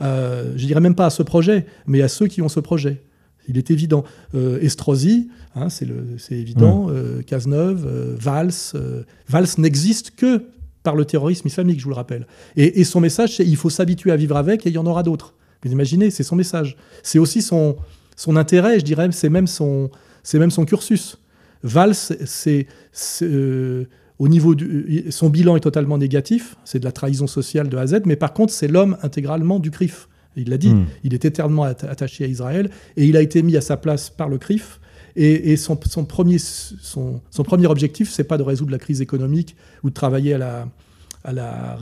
euh, 0.00 0.52
je 0.56 0.66
dirais 0.66 0.80
même 0.80 0.94
pas 0.94 1.06
à 1.06 1.10
ce 1.10 1.22
projet, 1.22 1.66
mais 1.86 2.02
à 2.02 2.08
ceux 2.08 2.26
qui 2.26 2.42
ont 2.42 2.48
ce 2.48 2.60
projet. 2.60 3.02
Il 3.48 3.58
est 3.58 3.70
évident. 3.70 4.04
Euh, 4.34 4.60
Estrosi, 4.60 5.28
hein, 5.54 5.68
c'est 5.68 5.88
évident, 6.30 6.88
euh, 6.90 7.22
Cazeneuve, 7.22 7.86
euh, 7.86 8.14
Valls. 8.18 8.52
Valls 9.28 9.48
n'existe 9.58 10.12
que 10.16 10.44
par 10.82 10.94
le 10.94 11.04
terrorisme 11.04 11.48
islamique, 11.48 11.80
je 11.80 11.84
vous 11.84 11.90
le 11.90 11.96
rappelle. 11.96 12.26
Et, 12.56 12.80
et 12.80 12.84
son 12.84 13.00
message, 13.00 13.36
c'est 13.36 13.46
il 13.46 13.56
faut 13.56 13.70
s'habituer 13.70 14.12
à 14.12 14.16
vivre 14.16 14.36
avec 14.36 14.66
et 14.66 14.70
il 14.70 14.74
y 14.74 14.78
en 14.78 14.86
aura 14.86 15.02
d'autres. 15.02 15.34
Vous 15.64 15.72
imaginez, 15.72 16.10
c'est 16.10 16.22
son 16.22 16.36
message. 16.36 16.76
C'est 17.02 17.18
aussi 17.18 17.42
son, 17.42 17.76
son 18.16 18.36
intérêt, 18.36 18.78
je 18.78 18.84
dirais, 18.84 19.08
c'est 19.12 19.28
même 19.28 19.46
son, 19.46 19.90
même 20.34 20.50
son 20.50 20.64
cursus. 20.64 21.18
Valls, 21.62 21.94
c'est, 21.94 22.66
euh, 23.22 23.84
au 24.18 24.28
niveau 24.28 24.54
du, 24.54 25.06
son 25.10 25.30
bilan 25.30 25.56
est 25.56 25.60
totalement 25.60 25.98
négatif, 25.98 26.56
c'est 26.64 26.78
de 26.78 26.84
la 26.84 26.92
trahison 26.92 27.26
sociale 27.26 27.68
de 27.68 27.76
A 27.76 27.82
à 27.82 27.86
Z, 27.86 28.00
mais 28.04 28.16
par 28.16 28.32
contre, 28.32 28.52
c'est 28.52 28.68
l'homme 28.68 28.96
intégralement 29.02 29.58
du 29.58 29.70
CRIF. 29.70 30.08
Il 30.38 30.50
l'a 30.50 30.58
dit, 30.58 30.70
hmm. 30.70 30.86
il 31.04 31.14
est 31.14 31.24
éternellement 31.24 31.64
attaché 31.64 32.24
à 32.24 32.26
Israël 32.26 32.70
et 32.96 33.04
il 33.04 33.16
a 33.16 33.22
été 33.22 33.42
mis 33.42 33.56
à 33.56 33.60
sa 33.60 33.76
place 33.76 34.10
par 34.10 34.28
le 34.28 34.38
CRIF. 34.38 34.80
Et, 35.20 35.56
son, 35.56 35.74
premier, 35.76 36.38
son, 36.38 37.20
premier 37.44 37.66
objectif, 37.66 38.08
c'est 38.08 38.22
pas 38.22 38.38
de 38.38 38.44
résoudre 38.44 38.70
la 38.70 38.78
crise 38.78 39.00
économique 39.00 39.56
ou 39.82 39.90
de 39.90 39.94
travailler 39.94 40.34
à 40.34 40.38
la, 40.38 40.68
à 41.24 41.32
la 41.32 41.76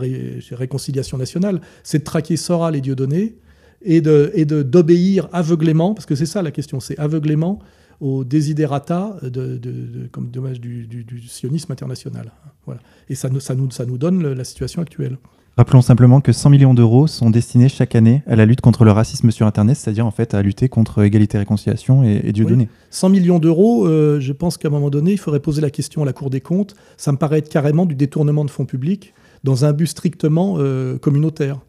réconciliation 0.52 1.18
nationale, 1.18 1.60
c'est 1.82 1.98
de 1.98 2.04
traquer 2.04 2.38
Soral 2.38 2.76
et 2.76 2.80
Dieudonné 2.80 3.36
et 3.82 4.00
d'obéir 4.00 5.24
de, 5.24 5.28
et 5.28 5.34
aveuglément, 5.34 5.92
parce 5.92 6.06
que 6.06 6.14
c'est 6.14 6.24
ça 6.24 6.40
la 6.40 6.50
question, 6.50 6.80
c'est 6.80 6.98
aveuglément 6.98 7.60
au 8.00 8.24
desiderata 8.24 9.16
de, 9.22 10.08
comme 10.12 10.30
dommage 10.30 10.60
du, 10.60 11.22
sionisme 11.28 11.72
international. 11.72 12.32
Voilà. 12.64 12.80
Et 13.08 13.14
ça, 13.14 13.28
ça, 13.40 13.54
nous, 13.54 13.70
ça 13.70 13.86
nous 13.86 13.98
donne 13.98 14.32
la 14.32 14.44
situation 14.44 14.82
actuelle. 14.82 15.18
Rappelons 15.56 15.80
simplement 15.80 16.20
que 16.20 16.32
100 16.32 16.50
millions 16.50 16.74
d'euros 16.74 17.06
sont 17.06 17.30
destinés 17.30 17.70
chaque 17.70 17.94
année 17.94 18.22
à 18.26 18.36
la 18.36 18.44
lutte 18.44 18.60
contre 18.60 18.84
le 18.84 18.90
racisme 18.90 19.30
sur 19.30 19.46
Internet, 19.46 19.76
c'est-à-dire 19.76 20.04
en 20.04 20.10
fait 20.10 20.34
à 20.34 20.42
lutter 20.42 20.68
contre 20.68 21.02
égalité, 21.02 21.38
réconciliation 21.38 22.04
et, 22.04 22.20
et 22.24 22.32
Dieu 22.32 22.44
donné. 22.44 22.68
100 22.90 23.08
millions 23.08 23.38
d'euros, 23.38 23.86
euh, 23.86 24.20
je 24.20 24.32
pense 24.34 24.58
qu'à 24.58 24.68
un 24.68 24.70
moment 24.70 24.90
donné, 24.90 25.12
il 25.12 25.18
faudrait 25.18 25.40
poser 25.40 25.62
la 25.62 25.70
question 25.70 26.02
à 26.02 26.04
la 26.04 26.12
Cour 26.12 26.28
des 26.28 26.42
comptes. 26.42 26.74
Ça 26.98 27.10
me 27.10 27.16
paraît 27.16 27.38
être 27.38 27.48
carrément 27.48 27.86
du 27.86 27.94
détournement 27.94 28.44
de 28.44 28.50
fonds 28.50 28.66
publics 28.66 29.14
dans 29.44 29.64
un 29.64 29.72
but 29.72 29.86
strictement 29.86 30.56
euh, 30.58 30.98
communautaire. 30.98 31.60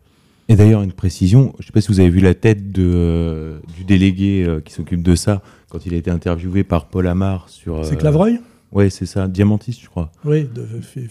Et 0.49 0.55
d'ailleurs, 0.55 0.81
une 0.81 0.93
précision, 0.93 1.53
je 1.59 1.63
ne 1.63 1.65
sais 1.67 1.71
pas 1.71 1.81
si 1.81 1.89
vous 1.89 1.99
avez 1.99 2.09
vu 2.09 2.19
la 2.19 2.33
tête 2.33 2.71
de, 2.71 2.83
euh, 2.85 3.59
du 3.75 3.83
délégué 3.83 4.43
euh, 4.45 4.61
qui 4.61 4.73
s'occupe 4.73 5.03
de 5.03 5.15
ça 5.15 5.41
quand 5.69 5.85
il 5.85 5.93
a 5.93 5.97
été 5.97 6.09
interviewé 6.09 6.63
par 6.63 6.87
Paul 6.87 7.07
Amar 7.07 7.49
sur. 7.49 7.85
c'est 7.85 7.97
Clavreuil 7.97 8.39
Oui, 8.71 8.89
c'est 8.89 9.05
ça, 9.05 9.27
Diamantis, 9.27 9.79
je 9.81 9.89
crois. 9.89 10.11
Oui, 10.23 10.47
de, 10.53 10.65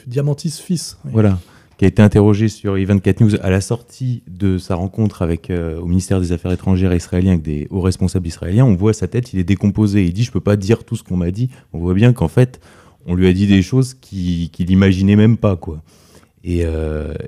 Diamantis 0.06 0.60
fils. 0.62 0.98
Voilà, 1.04 1.38
qui 1.78 1.84
a 1.84 1.88
été 1.88 2.00
interrogé 2.00 2.48
sur 2.48 2.76
i24 2.76 3.22
News 3.22 3.36
à 3.42 3.50
la 3.50 3.60
sortie 3.60 4.22
de 4.28 4.58
sa 4.58 4.74
rencontre 4.74 5.22
avec, 5.22 5.50
au 5.52 5.86
ministère 5.86 6.20
des 6.20 6.32
Affaires 6.32 6.52
étrangères 6.52 6.94
israélien 6.94 7.32
avec 7.32 7.42
des 7.42 7.66
hauts 7.70 7.82
responsables 7.82 8.26
israéliens. 8.26 8.64
On 8.64 8.74
voit 8.74 8.94
sa 8.94 9.08
tête, 9.08 9.32
il 9.34 9.38
est 9.38 9.44
décomposé. 9.44 10.04
Il 10.04 10.12
dit 10.12 10.24
Je 10.24 10.32
peux 10.32 10.40
pas 10.40 10.56
dire 10.56 10.84
tout 10.84 10.96
ce 10.96 11.02
qu'on 11.02 11.16
m'a 11.16 11.30
dit. 11.30 11.50
On 11.72 11.78
voit 11.78 11.94
bien 11.94 12.12
qu'en 12.14 12.28
fait, 12.28 12.60
on 13.06 13.14
lui 13.14 13.26
a 13.26 13.32
dit 13.32 13.46
des 13.46 13.60
choses 13.60 13.92
qu'il 13.94 14.50
qui 14.50 14.64
n'imaginait 14.64 15.16
même 15.16 15.36
pas, 15.36 15.56
quoi. 15.56 15.82
Et, 16.44 16.64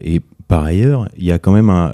et 0.00 0.20
par 0.48 0.64
ailleurs, 0.64 1.10
il 1.18 1.24
y 1.24 1.32
a 1.32 1.38
quand 1.38 1.52
même 1.52 1.92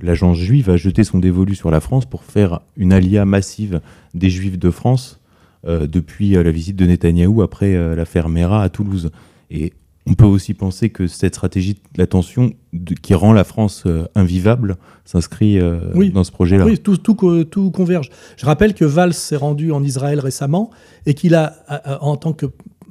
l'agence 0.00 0.38
juive 0.38 0.70
a 0.70 0.78
jeté 0.78 1.04
son 1.04 1.18
dévolu 1.18 1.54
sur 1.54 1.70
la 1.70 1.80
France 1.80 2.06
pour 2.06 2.24
faire 2.24 2.60
une 2.76 2.92
alia 2.92 3.26
massive 3.26 3.82
des 4.14 4.30
juifs 4.30 4.58
de 4.58 4.70
France 4.70 5.20
euh, 5.66 5.86
depuis 5.86 6.36
euh, 6.36 6.42
la 6.42 6.50
visite 6.50 6.76
de 6.76 6.86
Netanyahou 6.86 7.42
après 7.42 7.74
euh, 7.74 7.94
l'affaire 7.94 8.30
Mera 8.30 8.62
à 8.62 8.68
Toulouse. 8.70 9.10
Et 9.50 9.74
on 10.08 10.14
peut 10.14 10.24
aussi 10.24 10.54
penser 10.54 10.90
que 10.90 11.06
cette 11.06 11.34
stratégie 11.34 11.74
de 11.74 11.80
l'attention 11.98 12.52
qui 13.02 13.14
rend 13.14 13.32
la 13.32 13.44
France 13.44 13.84
invivable 14.14 14.76
s'inscrit 15.04 15.58
dans 16.12 16.24
ce 16.24 16.32
projet-là. 16.32 16.64
Oui, 16.64 16.78
tout, 16.78 16.96
tout, 16.96 17.70
converge. 17.70 18.10
Je 18.36 18.46
rappelle 18.46 18.74
que 18.74 18.84
Valls 18.84 19.14
s'est 19.14 19.36
rendu 19.36 19.72
en 19.72 19.82
Israël 19.82 20.20
récemment 20.20 20.70
et 21.06 21.14
qu'il 21.14 21.34
a, 21.34 21.54
en 22.00 22.16
tant 22.16 22.32
que 22.32 22.46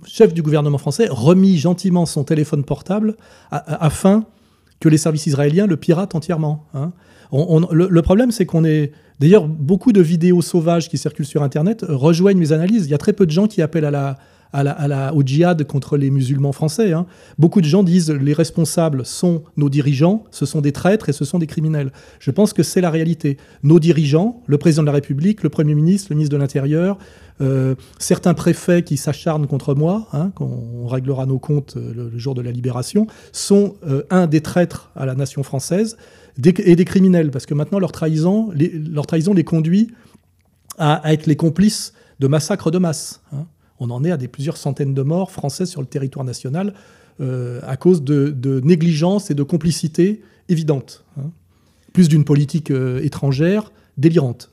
chef 0.05 0.33
du 0.33 0.41
gouvernement 0.41 0.77
français, 0.77 1.07
remis 1.09 1.57
gentiment 1.57 2.05
son 2.05 2.23
téléphone 2.23 2.63
portable 2.63 3.15
afin 3.51 4.25
que 4.79 4.89
les 4.89 4.97
services 4.97 5.27
israéliens 5.27 5.67
le 5.67 5.77
piratent 5.77 6.15
entièrement. 6.15 6.65
Hein. 6.73 6.91
le, 7.31 8.01
problème, 8.01 8.31
c'est 8.31 8.45
qu'on 8.45 8.63
est. 8.63 8.91
D'ailleurs, 9.19 9.47
beaucoup 9.47 9.91
de 9.91 10.01
vidéos 10.01 10.41
sauvages 10.41 10.89
qui 10.89 10.97
circulent 10.97 11.25
sur 11.25 11.41
Internet 11.41 11.83
rejoignent 11.87 12.39
mes 12.39 12.51
analyses. 12.51 12.85
Il 12.85 12.91
y 12.91 12.93
a 12.93 12.99
très 12.99 13.13
peu 13.13 13.25
de 13.25 13.31
gens 13.31 13.47
qui 13.47 13.63
appellent 13.63 13.85
à 13.85 13.91
la, 13.91 14.17
à 14.53 14.63
la, 14.63 15.13
au 15.13 15.23
djihad 15.23 15.63
contre 15.65 15.97
les 15.97 16.09
musulmans 16.09 16.51
français. 16.51 16.93
Hein. 16.93 17.05
Beaucoup 17.37 17.61
de 17.61 17.65
gens 17.65 17.83
disent 17.83 18.09
les 18.09 18.33
responsables 18.33 19.05
sont 19.05 19.43
nos 19.55 19.69
dirigeants, 19.69 20.23
ce 20.31 20.45
sont 20.45 20.61
des 20.61 20.71
traîtres 20.71 21.09
et 21.09 21.13
ce 21.13 21.25
sont 21.25 21.39
des 21.39 21.47
criminels. 21.47 21.91
Je 22.19 22.31
pense 22.31 22.53
que 22.53 22.63
c'est 22.63 22.81
la 22.81 22.89
réalité. 22.89 23.37
Nos 23.63 23.79
dirigeants, 23.79 24.41
le 24.47 24.57
président 24.57 24.83
de 24.83 24.87
la 24.87 24.93
République, 24.93 25.43
le 25.43 25.49
Premier 25.49 25.75
ministre, 25.75 26.07
le 26.11 26.15
ministre 26.15 26.35
de 26.35 26.41
l'Intérieur, 26.41 26.97
euh, 27.39 27.75
certains 27.99 28.33
préfets 28.33 28.81
qui 28.81 28.97
s'acharnent 28.97 29.45
contre 29.45 29.75
moi, 29.75 30.07
hein, 30.13 30.31
quand 30.33 30.45
on 30.45 30.87
réglera 30.87 31.27
nos 31.27 31.37
comptes 31.37 31.77
euh, 31.77 32.09
le, 32.11 32.17
jour 32.17 32.33
de 32.33 32.41
la 32.41 32.51
libération, 32.51 33.05
sont 33.31 33.75
euh, 33.85 34.03
un 34.09 34.25
des 34.25 34.41
traîtres 34.41 34.89
à 34.95 35.05
la 35.05 35.13
nation 35.13 35.43
française 35.43 35.97
et 36.43 36.75
des 36.75 36.85
criminels, 36.85 37.31
parce 37.31 37.45
que 37.45 37.53
maintenant 37.53 37.79
leur 37.79 37.91
trahison 37.91 38.51
les, 38.53 38.69
leur 38.69 39.07
trahison 39.07 39.33
les 39.33 39.43
conduit 39.43 39.91
à, 40.77 41.01
être 41.11 41.25
les 41.25 41.35
complices 41.35 41.93
de 42.19 42.27
massacres 42.27 42.71
de 42.71 42.77
masse. 42.77 43.21
Hein. 43.33 43.45
On 43.79 43.89
en 43.89 44.03
est 44.03 44.11
à 44.11 44.17
des 44.17 44.27
plusieurs 44.27 44.57
centaines 44.57 44.93
de 44.93 45.01
morts 45.01 45.31
français 45.31 45.65
sur 45.65 45.81
le 45.81 45.87
territoire 45.87 46.25
national 46.25 46.73
à 47.19 47.77
cause 47.77 48.03
de, 48.03 48.61
négligence 48.63 49.31
et 49.31 49.33
de 49.33 49.41
complicité 49.41 50.21
évidente. 50.49 51.03
Hein. 51.17 51.31
Plus 51.91 52.09
d'une 52.09 52.23
politique 52.23 52.71
étrangère 52.71 53.71
délirante. 53.97 54.51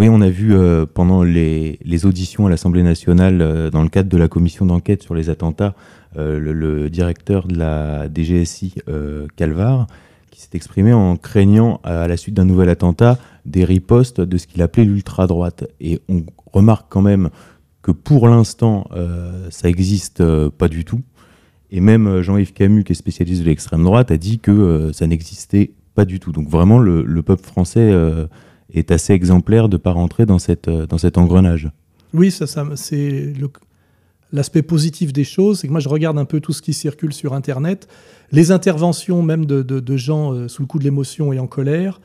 Oui, 0.00 0.08
on 0.08 0.20
a 0.20 0.30
vu 0.30 0.54
euh, 0.54 0.86
pendant 0.86 1.22
les, 1.22 1.78
auditions 2.04 2.46
à 2.46 2.50
l'Assemblée 2.50 2.82
nationale, 2.82 3.42
euh, 3.42 3.70
dans 3.70 3.82
le 3.82 3.88
cadre 3.88 4.08
de 4.08 4.16
la 4.16 4.28
commission 4.28 4.64
d'enquête 4.64 5.02
sur 5.02 5.14
les 5.14 5.28
attentats, 5.28 5.74
euh, 6.16 6.38
le, 6.38 6.88
directeur 6.88 7.46
de 7.46 7.58
la 7.58 8.08
DGSI, 8.08 8.76
Calvar, 9.36 9.88
qui 10.30 10.40
s'est 10.40 10.54
exprimé 10.54 10.92
en 10.92 11.16
craignant, 11.16 11.80
à 11.84 12.06
la 12.06 12.16
suite 12.16 12.34
d'un 12.34 12.44
nouvel 12.44 12.68
attentat, 12.68 13.18
des 13.44 13.64
ripostes 13.64 14.20
de 14.20 14.38
ce 14.38 14.46
qu'il 14.46 14.62
appelait 14.62 14.84
l'ultra-droite. 14.84 15.68
Et 15.80 16.00
on 16.08 16.22
remarque 16.52 16.86
quand 16.88 17.02
même 17.02 17.30
que 17.82 17.90
pour 17.90 18.28
l'instant, 18.28 18.88
ça 19.50 19.68
n'existe 19.68 20.22
pas 20.50 20.68
du 20.68 20.84
tout. 20.84 21.02
Et 21.70 21.80
même 21.80 22.20
Jean-Yves 22.20 22.52
Camus, 22.52 22.84
qui 22.84 22.92
est 22.92 22.94
spécialiste 22.94 23.42
de 23.42 23.46
l'extrême 23.46 23.84
droite, 23.84 24.10
a 24.10 24.18
dit 24.18 24.38
que 24.38 24.90
ça 24.92 25.06
n'existait 25.06 25.72
pas 25.94 26.04
du 26.04 26.20
tout. 26.20 26.32
Donc 26.32 26.48
vraiment, 26.48 26.78
le, 26.78 27.02
le 27.02 27.22
peuple 27.22 27.44
français 27.44 27.90
est 28.74 28.90
assez 28.90 29.12
exemplaire 29.12 29.68
de 29.68 29.76
ne 29.76 29.78
pas 29.78 29.92
rentrer 29.92 30.26
dans, 30.26 30.38
cette, 30.38 30.68
euh, 30.68 30.86
dans 30.86 30.98
cet 30.98 31.18
engrenage. 31.18 31.70
Oui, 32.12 32.30
ça, 32.30 32.46
c'est 32.74 33.32
l'aspect 34.32 34.62
positif 34.62 35.12
des 35.12 35.24
choses. 35.24 35.60
C'est 35.60 35.66
que 35.66 35.72
moi, 35.72 35.80
je 35.80 35.88
regarde 35.88 36.18
un 36.18 36.24
peu 36.24 36.40
tout 36.40 36.52
ce 36.52 36.62
qui 36.62 36.72
circule 36.72 37.12
sur 37.12 37.34
Internet. 37.34 37.88
Les 38.32 38.50
interventions 38.50 39.22
même 39.22 39.46
de, 39.46 39.96
gens 39.96 40.32
euh, 40.32 40.48
sous 40.48 40.62
le 40.62 40.66
coup 40.66 40.78
de 40.78 40.84
l'émotion 40.84 41.32
et 41.32 41.38
en 41.38 41.46
colère 41.46 42.00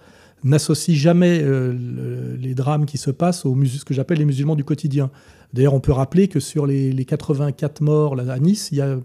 n'associent 0.46 0.96
jamais 0.96 1.42
euh, 1.42 2.38
les 2.40 2.54
drames 2.54 2.86
qui 2.86 2.98
se 2.98 3.12
passent 3.12 3.46
aux 3.46 3.58
ce 3.66 3.84
que 3.84 3.94
j'appelle 3.94 4.20
les 4.20 4.26
musulmans 4.26 4.56
du 4.56 4.64
quotidien. 4.64 5.10
D'ailleurs, 5.54 5.74
on 5.74 5.80
peut 5.80 5.92
rappeler 5.92 6.28
que 6.28 6.40
sur 6.40 6.66
les, 6.68 6.94
les 6.94 7.06
84 7.06 7.82
morts 7.82 8.18
à 8.20 8.40
Nice, 8.40 8.70
il 8.72 8.78
y 8.78 8.82
a 8.82 8.98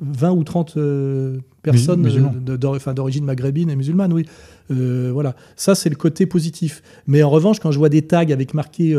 20 0.00 0.30
ou 0.30 0.44
30 0.44 0.76
euh, 0.76 1.38
personnes 1.62 2.02
d'origine 2.04 3.24
maghrébine 3.24 3.70
et 3.70 3.76
musulmane, 3.76 4.12
oui. 4.12 4.24
Euh, 4.70 5.10
voilà, 5.12 5.34
ça 5.56 5.74
c'est 5.74 5.90
le 5.90 5.96
côté 5.96 6.26
positif. 6.26 6.82
Mais 7.06 7.22
en 7.24 7.30
revanche, 7.30 7.58
quand 7.58 7.72
je 7.72 7.78
vois 7.78 7.88
des 7.88 8.02
tags 8.02 8.30
avec 8.30 8.54
marqué 8.54 8.94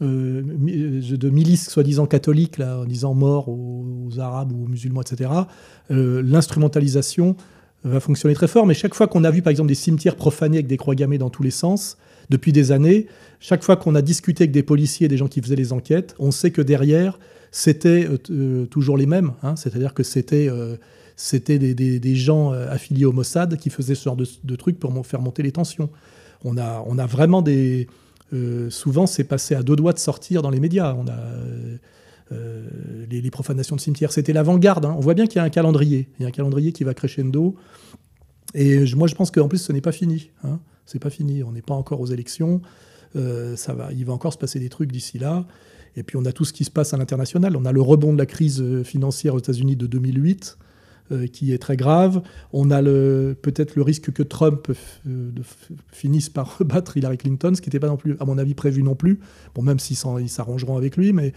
de 0.00 1.30
milices 1.30 1.68
soi-disant 1.68 2.06
catholiques, 2.06 2.58
là, 2.58 2.78
en 2.78 2.84
disant 2.84 3.14
mort 3.14 3.48
aux, 3.48 4.08
arabes 4.18 4.52
ou 4.52 4.66
aux 4.66 4.68
musulmans, 4.68 5.02
etc., 5.02 5.30
l'instrumentalisation 5.90 7.36
va 7.84 8.00
fonctionner 8.00 8.34
très 8.34 8.48
fort. 8.48 8.66
Mais 8.66 8.74
chaque 8.74 8.94
fois 8.94 9.06
qu'on 9.06 9.24
a 9.24 9.30
vu, 9.30 9.42
par 9.42 9.50
exemple, 9.50 9.68
des 9.68 9.74
cimetières 9.74 10.16
profanés 10.16 10.58
avec 10.58 10.66
des 10.66 10.76
croix 10.76 10.94
gammées 10.94 11.18
dans 11.18 11.30
tous 11.30 11.42
les 11.42 11.50
sens, 11.50 11.96
depuis 12.30 12.52
des 12.52 12.72
années, 12.72 13.06
chaque 13.40 13.62
fois 13.62 13.76
qu'on 13.76 13.94
a 13.94 14.02
discuté 14.02 14.44
avec 14.44 14.52
des 14.52 14.62
policiers 14.62 15.06
et 15.06 15.08
des 15.08 15.16
gens 15.16 15.28
qui 15.28 15.40
faisaient 15.40 15.56
les 15.56 15.72
enquêtes, 15.72 16.14
on 16.18 16.30
sait 16.30 16.50
que 16.50 16.62
derrière, 16.62 17.18
c'était 17.50 18.08
euh, 18.08 18.18
euh, 18.30 18.66
toujours 18.66 18.96
les 18.96 19.06
mêmes. 19.06 19.32
Hein. 19.42 19.56
C'est-à-dire 19.56 19.94
que 19.94 20.02
c'était 20.02 20.48
euh, 20.48 20.76
c'était 21.16 21.58
des, 21.58 22.14
gens 22.16 22.50
affiliés 22.50 23.04
au 23.04 23.12
Mossad 23.12 23.56
qui 23.56 23.70
faisaient 23.70 23.94
ce 23.94 24.04
genre 24.04 24.16
de, 24.16 24.56
trucs 24.56 24.80
pour 24.80 25.06
faire 25.06 25.20
monter 25.20 25.42
les 25.42 25.52
tensions. 25.52 25.88
On 26.42 26.56
a, 26.56 26.82
on 26.86 26.98
a 26.98 27.06
vraiment 27.06 27.42
des... 27.42 27.86
souvent, 28.70 29.06
c'est 29.06 29.22
passé 29.22 29.54
à 29.54 29.62
deux 29.62 29.76
doigts 29.76 29.92
de 29.92 30.00
sortir 30.00 30.42
dans 30.42 30.50
les 30.50 30.58
médias. 30.58 30.96
Les, 33.10 33.30
profanations 33.30 33.76
de 33.76 33.80
cimetières. 33.80 34.12
C'était 34.12 34.32
l'avant-garde. 34.32 34.84
Hein. 34.84 34.94
On 34.96 35.00
voit 35.00 35.14
bien 35.14 35.26
qu'il 35.26 35.36
y 35.36 35.38
a 35.40 35.44
un 35.44 35.50
calendrier. 35.50 36.08
Il 36.18 36.22
y 36.22 36.24
a 36.24 36.28
un 36.28 36.32
calendrier 36.32 36.72
qui 36.72 36.84
va 36.84 36.94
crescendo. 36.94 37.56
Et 38.54 38.84
moi, 38.94 39.08
je 39.08 39.14
pense 39.14 39.30
qu'en 39.30 39.48
plus, 39.48 39.58
ce 39.58 39.72
n'est 39.72 39.80
pas 39.80 39.92
fini. 39.92 40.30
Hein. 40.44 40.60
C'est 40.86 40.98
pas 40.98 41.10
fini. 41.10 41.42
On 41.42 41.52
n'est 41.52 41.62
pas 41.62 41.74
encore 41.74 42.00
aux 42.00 42.06
élections. 42.06 42.60
ça 43.14 43.74
va, 43.74 43.92
il 43.92 44.04
va 44.04 44.12
encore 44.12 44.32
se 44.32 44.38
passer 44.38 44.58
des 44.58 44.68
trucs 44.68 44.92
d'ici 44.92 45.18
là. 45.18 45.46
Et 45.94 46.02
puis 46.02 46.16
on 46.16 46.24
a 46.24 46.32
tout 46.32 46.46
ce 46.46 46.54
qui 46.54 46.64
se 46.64 46.70
passe 46.70 46.94
à 46.94 46.96
l'international. 46.96 47.56
On 47.56 47.64
a 47.64 47.72
le 47.72 47.82
rebond 47.82 48.12
de 48.12 48.18
la 48.18 48.26
crise 48.26 48.82
financière 48.82 49.34
aux 49.34 49.38
États-Unis 49.38 49.76
de 49.76 49.86
2008 49.86 50.58
qui 51.32 51.52
est 51.52 51.58
très 51.58 51.76
grave. 51.76 52.22
On 52.52 52.70
a 52.70 52.82
peut-être 52.82 53.76
le 53.76 53.82
risque 53.82 54.12
que 54.12 54.22
Trump 54.22 54.72
finisse 55.90 56.28
par 56.28 56.58
rebattre 56.58 56.96
Hillary 56.96 57.18
Clinton, 57.18 57.54
ce 57.54 57.60
qui 57.60 57.68
n'était 57.68 57.80
pas 57.80 57.88
non 57.88 57.96
plus, 57.96 58.16
à 58.20 58.24
mon 58.24 58.38
avis, 58.38 58.54
prévu 58.54 58.82
non 58.82 58.94
plus. 58.94 59.20
Bon, 59.54 59.62
même 59.62 59.78
s'ils 59.78 59.96
s'arrangeront 59.96 60.76
avec 60.76 60.96
lui, 60.96 61.12
mais 61.12 61.32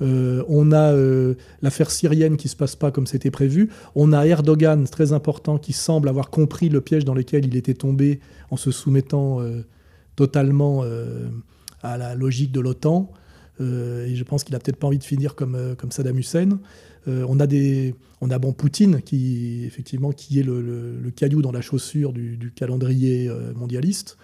euh, 0.00 0.44
on 0.48 0.72
a 0.72 0.92
euh, 0.92 1.34
l'affaire 1.62 1.90
syrienne 1.90 2.36
qui 2.36 2.46
ne 2.46 2.50
se 2.50 2.56
passe 2.56 2.76
pas 2.76 2.90
comme 2.90 3.06
c'était 3.06 3.30
prévu. 3.30 3.70
On 3.94 4.12
a 4.12 4.26
Erdogan, 4.26 4.86
très 4.86 5.12
important, 5.12 5.58
qui 5.58 5.72
semble 5.72 6.08
avoir 6.08 6.30
compris 6.30 6.68
le 6.68 6.80
piège 6.80 7.04
dans 7.04 7.14
lequel 7.14 7.46
il 7.46 7.56
était 7.56 7.74
tombé 7.74 8.20
en 8.50 8.56
se 8.56 8.70
soumettant 8.70 9.40
euh, 9.40 9.64
totalement 10.16 10.82
à 11.82 11.96
la 11.96 12.16
logique 12.16 12.50
de 12.50 12.58
l'OTAN. 12.58 13.12
et 13.60 14.14
je 14.16 14.24
pense 14.24 14.42
qu'il 14.42 14.52
n'a 14.52 14.58
peut-être 14.58 14.78
pas 14.78 14.88
envie 14.88 14.98
de 14.98 15.04
finir 15.04 15.36
comme, 15.36 15.76
comme 15.78 15.92
Saddam 15.92 16.18
Hussein. 16.18 16.58
on 17.06 17.38
a 17.38 17.46
des, 17.46 17.94
on 18.20 18.28
a 18.28 18.40
bon 18.40 18.52
Poutine 18.52 19.00
qui 19.00 19.62
effectivement 19.64 20.10
qui 20.10 20.40
est 20.40 20.42
le, 20.42 21.12
caillou 21.14 21.40
dans 21.40 21.52
la 21.52 21.60
chaussure 21.60 22.12
du, 22.12 22.36
du 22.36 22.50
calendrier 22.50 23.30
mondialiste. 23.54 24.18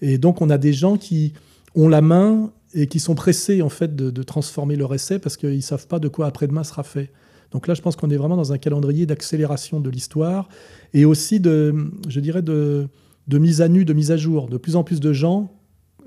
Et 0.00 0.16
donc 0.16 0.40
on 0.40 0.48
a 0.48 0.56
des 0.56 0.72
gens 0.72 0.96
qui 0.96 1.34
ont 1.74 1.88
la 1.88 2.00
main 2.00 2.50
et 2.74 2.86
qui 2.88 3.00
sont 3.00 3.14
pressés 3.14 3.62
en 3.62 3.68
fait 3.68 3.94
de, 3.94 4.22
transformer 4.22 4.76
leur 4.76 4.92
essai 4.94 5.18
parce 5.18 5.36
qu'ils 5.36 5.56
ne 5.56 5.60
savent 5.60 5.86
pas 5.86 5.98
de 5.98 6.08
quoi 6.08 6.26
après-demain 6.26 6.64
sera 6.64 6.82
fait. 6.82 7.10
Donc 7.52 7.68
là, 7.68 7.74
je 7.74 7.82
pense 7.82 7.94
qu'on 7.94 8.10
est 8.10 8.16
vraiment 8.16 8.36
dans 8.36 8.52
un 8.52 8.58
calendrier 8.58 9.06
d'accélération 9.06 9.80
de 9.80 9.88
l'histoire 9.88 10.48
et 10.92 11.04
aussi 11.04 11.38
de, 11.38 11.74
je 12.08 12.18
dirais, 12.18 12.42
de, 12.42 12.88
mise 13.30 13.60
à 13.62 13.68
nu, 13.68 13.84
de 13.84 13.92
mise 13.92 14.10
à 14.10 14.16
jour. 14.16 14.48
De 14.48 14.56
plus 14.56 14.74
en 14.74 14.82
plus 14.82 14.98
de 14.98 15.12
gens 15.12 15.52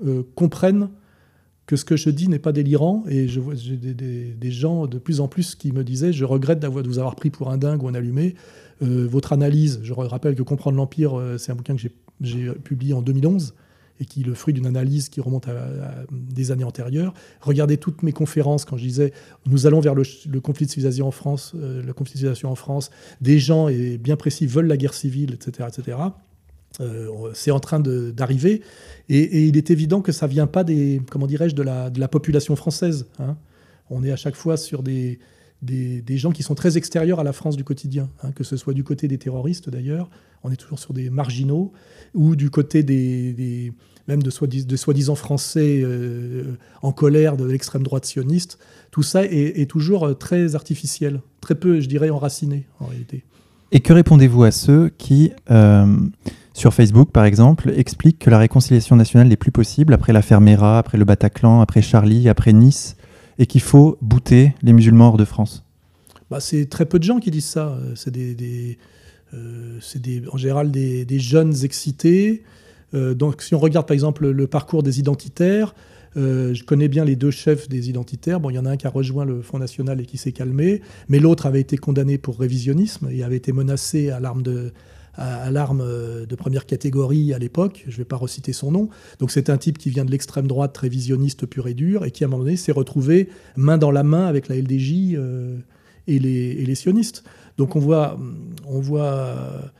euh, 0.06 0.22
comprennent 0.34 0.90
que 1.66 1.76
ce 1.76 1.86
que 1.86 1.96
je 1.96 2.10
dis 2.10 2.28
n'est 2.28 2.38
pas 2.38 2.52
délirant. 2.52 3.04
Et 3.08 3.28
je 3.28 3.40
vois 3.40 3.54
j'ai 3.54 3.76
des, 3.76 4.50
gens 4.50 4.86
de 4.86 4.98
plus 4.98 5.20
en 5.20 5.28
plus 5.28 5.54
qui 5.54 5.72
me 5.72 5.84
disaient 5.84 6.12
Je 6.12 6.26
regrette 6.26 6.60
d'avoir, 6.60 6.82
de 6.82 6.88
vous 6.88 6.98
avoir 6.98 7.16
pris 7.16 7.30
pour 7.30 7.50
un 7.50 7.56
dingue 7.56 7.82
ou 7.82 7.88
un 7.88 7.94
allumé. 7.94 8.34
Euh, 8.82 9.06
votre 9.10 9.32
analyse, 9.32 9.80
je 9.82 9.94
rappelle 9.94 10.34
que 10.34 10.42
Comprendre 10.42 10.76
l'Empire, 10.76 11.18
euh, 11.18 11.38
c'est 11.38 11.50
un 11.50 11.54
bouquin 11.54 11.76
que 11.76 11.82
j'ai 12.20 12.52
publié 12.62 12.92
en 12.92 13.00
2011 13.00 13.54
et 14.00 14.04
qui 14.04 14.20
est 14.20 14.24
le 14.24 14.34
fruit 14.34 14.54
d'une 14.54 14.66
analyse 14.66 15.08
qui 15.08 15.20
remonte 15.20 15.48
à, 15.48 16.04
des 16.10 16.50
années 16.50 16.64
antérieures. 16.64 17.14
Regardez 17.40 17.76
toutes 17.76 18.02
mes 18.02 18.12
conférences 18.12 18.64
quand 18.64 18.76
je 18.76 18.84
disais 18.84 19.12
nous 19.46 19.66
allons 19.66 19.80
vers 19.80 19.94
le, 19.94 20.04
conflit 20.40 20.66
de 20.66 20.70
civilisation 20.70 21.06
en 21.06 21.10
France, 21.10 21.52
euh, 21.56 21.92
conflit 21.92 22.12
civilisation 22.12 22.50
en 22.50 22.54
France, 22.54 22.90
des 23.20 23.38
gens 23.38 23.68
et 23.68 23.98
bien 23.98 24.16
précis 24.16 24.46
veulent 24.46 24.66
la 24.66 24.76
guerre 24.76 24.94
civile, 24.94 25.34
etc., 25.34 25.68
etc. 25.68 25.98
Euh, 26.80 27.08
c'est 27.32 27.50
en 27.50 27.60
train 27.60 27.80
d'arriver 27.80 28.62
et, 29.08 29.46
il 29.48 29.56
est 29.56 29.70
évident 29.70 30.02
que 30.02 30.12
ça 30.12 30.26
vient 30.26 30.46
pas 30.46 30.64
des 30.64 31.00
comment 31.10 31.26
dirais-je 31.26 31.54
de 31.54 31.62
la, 31.62 31.90
de 31.90 31.98
la 31.98 32.08
population 32.08 32.56
française. 32.56 33.06
Hein. 33.18 33.36
On 33.90 34.04
est 34.04 34.12
à 34.12 34.16
chaque 34.16 34.36
fois 34.36 34.56
sur 34.56 34.82
des, 34.82 35.18
des, 35.62 36.18
gens 36.18 36.30
qui 36.30 36.42
sont 36.42 36.54
très 36.54 36.76
extérieurs 36.76 37.20
à 37.20 37.24
la 37.24 37.32
France 37.32 37.56
du 37.56 37.64
quotidien, 37.64 38.08
hein, 38.22 38.32
que 38.32 38.44
ce 38.44 38.56
soit 38.56 38.74
du 38.74 38.84
côté 38.84 39.08
des 39.08 39.18
terroristes 39.18 39.68
d'ailleurs, 39.70 40.08
on 40.44 40.50
est 40.50 40.56
toujours 40.56 40.78
sur 40.78 40.94
des 40.94 41.10
marginaux, 41.10 41.72
ou 42.14 42.36
du 42.36 42.50
côté 42.50 42.82
des, 42.82 43.72
même 44.06 44.22
de, 44.22 44.30
soi-disant 44.30 45.14
Français 45.14 45.80
euh, 45.82 46.56
en 46.82 46.92
colère 46.92 47.36
de 47.36 47.44
l'extrême 47.44 47.82
droite 47.82 48.04
sioniste. 48.04 48.58
Tout 48.90 49.02
ça 49.02 49.24
est, 49.24 49.68
toujours 49.68 50.16
très 50.16 50.54
artificiel, 50.54 51.20
très 51.40 51.54
peu, 51.54 51.80
je 51.80 51.88
dirais, 51.88 52.10
enraciné 52.10 52.66
en 52.80 52.86
réalité. 52.86 53.24
Et 53.70 53.80
que 53.80 53.92
répondez-vous 53.92 54.44
à 54.44 54.50
ceux 54.50 54.90
qui, 54.96 55.32
euh, 55.50 55.96
sur 56.54 56.72
Facebook 56.72 57.10
par 57.10 57.24
exemple, 57.24 57.70
expliquent 57.76 58.18
que 58.18 58.30
la 58.30 58.38
réconciliation 58.38 58.96
nationale 58.96 59.28
n'est 59.28 59.36
plus 59.36 59.52
possible 59.52 59.92
après 59.92 60.14
l'affaire 60.14 60.40
Mera, 60.40 60.78
après 60.78 60.96
le 60.96 61.04
Bataclan, 61.04 61.60
après 61.60 61.82
Charlie, 61.82 62.28
après 62.28 62.54
Nice, 62.54 62.96
et 63.38 63.46
qu'il 63.46 63.60
faut 63.60 63.98
bouter 64.02 64.54
les 64.62 64.72
musulmans 64.72 65.08
hors 65.08 65.16
de 65.16 65.24
France 65.24 65.64
bah, 66.30 66.40
C'est 66.40 66.66
très 66.66 66.86
peu 66.86 66.98
de 66.98 67.04
gens 67.04 67.20
qui 67.20 67.30
disent 67.30 67.46
ça. 67.46 67.78
C'est 67.94 68.10
des 68.10 68.78
euh, 69.34 69.78
c'est 69.80 70.00
en 70.32 70.36
général 70.36 70.70
des, 70.70 71.18
jeunes 71.18 71.54
excités. 71.64 72.42
Euh, 72.94 73.14
donc 73.14 73.42
si 73.42 73.54
on 73.54 73.58
regarde 73.58 73.86
par 73.86 73.94
exemple 73.94 74.28
le 74.28 74.46
parcours 74.46 74.82
des 74.82 74.98
identitaires, 74.98 75.74
euh, 76.16 76.54
je 76.54 76.64
connais 76.64 76.88
bien 76.88 77.04
les 77.04 77.16
deux 77.16 77.30
chefs 77.30 77.68
des 77.68 77.90
identitaires. 77.90 78.40
Bon, 78.40 78.50
il 78.50 78.54
y 78.54 78.58
en 78.58 78.64
a 78.64 78.70
un 78.70 78.76
qui 78.76 78.86
a 78.86 78.90
rejoint 78.90 79.24
le 79.24 79.42
Front 79.42 79.58
National 79.58 80.00
et 80.00 80.06
qui 80.06 80.16
s'est 80.16 80.32
calmé, 80.32 80.80
mais 81.08 81.18
l'autre 81.18 81.46
avait 81.46 81.60
été 81.60 81.76
condamné 81.76 82.16
pour 82.16 82.38
révisionnisme 82.38 83.08
et 83.10 83.22
avait 83.22 83.36
été 83.36 83.52
menacé 83.52 84.10
à 84.10 84.20
l'arme 84.20 84.42
de, 84.42 84.72
à, 85.18 85.50
l'arme 85.50 85.84
de 86.26 86.34
première 86.36 86.64
catégorie 86.64 87.34
à 87.34 87.38
l'époque. 87.38 87.84
Je 87.86 87.92
ne 87.92 87.98
vais 87.98 88.04
pas 88.04 88.16
reciter 88.16 88.52
son 88.52 88.70
nom. 88.70 88.88
Donc 89.18 89.30
c'est 89.30 89.50
un 89.50 89.58
type 89.58 89.76
qui 89.76 89.90
vient 89.90 90.04
de 90.04 90.10
l'extrême 90.10 90.46
droite 90.46 90.76
révisionniste 90.78 91.46
pur 91.46 91.68
et 91.68 91.74
dur 91.74 92.04
et 92.04 92.10
qui 92.10 92.24
à 92.24 92.26
un 92.26 92.30
moment 92.30 92.44
donné 92.44 92.56
s'est 92.56 92.72
retrouvé 92.72 93.28
main 93.56 93.78
dans 93.78 93.90
la 93.90 94.02
main 94.02 94.26
avec 94.26 94.48
la 94.48 94.56
LDJ 94.56 95.14
et, 96.06 96.18
les, 96.18 96.30
et 96.30 96.64
les 96.64 96.74
sionistes. 96.74 97.24
Donc 97.58 97.76
on 97.76 97.80
voit, 97.80 98.18
on 98.66 98.80
voit, 98.80 99.72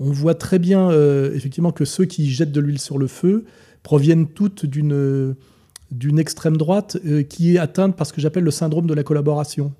on 0.00 0.10
voit 0.10 0.34
très 0.34 0.58
bien 0.58 0.90
euh, 0.90 1.34
effectivement 1.34 1.72
que 1.72 1.84
ceux 1.84 2.04
qui 2.04 2.30
jettent 2.30 2.52
de 2.52 2.60
l'huile 2.60 2.80
sur 2.80 2.98
le 2.98 3.06
feu 3.06 3.44
proviennent 3.82 4.28
toutes 4.28 4.66
d'une 4.66 5.34
d'une 5.90 6.18
extrême 6.18 6.56
droite 6.56 6.96
euh, 7.06 7.22
qui 7.22 7.54
est 7.54 7.58
atteinte 7.58 7.94
par 7.94 8.06
ce 8.06 8.12
que 8.12 8.20
j'appelle 8.20 8.42
le 8.42 8.50
syndrome 8.50 8.86
de 8.86 8.94
la 8.94 9.04
collaboration. 9.04 9.72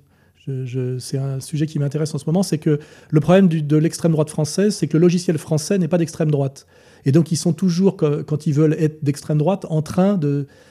C'est 0.99 1.17
un 1.17 1.39
sujet 1.39 1.65
qui 1.65 1.79
m'intéresse 1.79 2.13
en 2.13 2.17
ce 2.17 2.25
moment, 2.25 2.43
c'est 2.43 2.57
que 2.57 2.79
le 3.09 3.19
problème 3.19 3.47
de 3.47 3.77
l'extrême 3.77 4.11
droite 4.11 4.29
française, 4.29 4.75
c'est 4.75 4.87
que 4.87 4.97
le 4.97 5.01
logiciel 5.01 5.37
français 5.37 5.77
n'est 5.77 5.87
pas 5.87 5.97
d'extrême 5.97 6.31
droite. 6.31 6.65
Et 7.05 7.11
donc 7.11 7.31
ils 7.31 7.37
sont 7.37 7.53
toujours, 7.53 7.97
quand 7.97 8.47
ils 8.47 8.53
veulent 8.53 8.75
être 8.79 9.03
d'extrême 9.03 9.37
droite, 9.37 9.65
en 9.69 9.81
train 9.81 10.19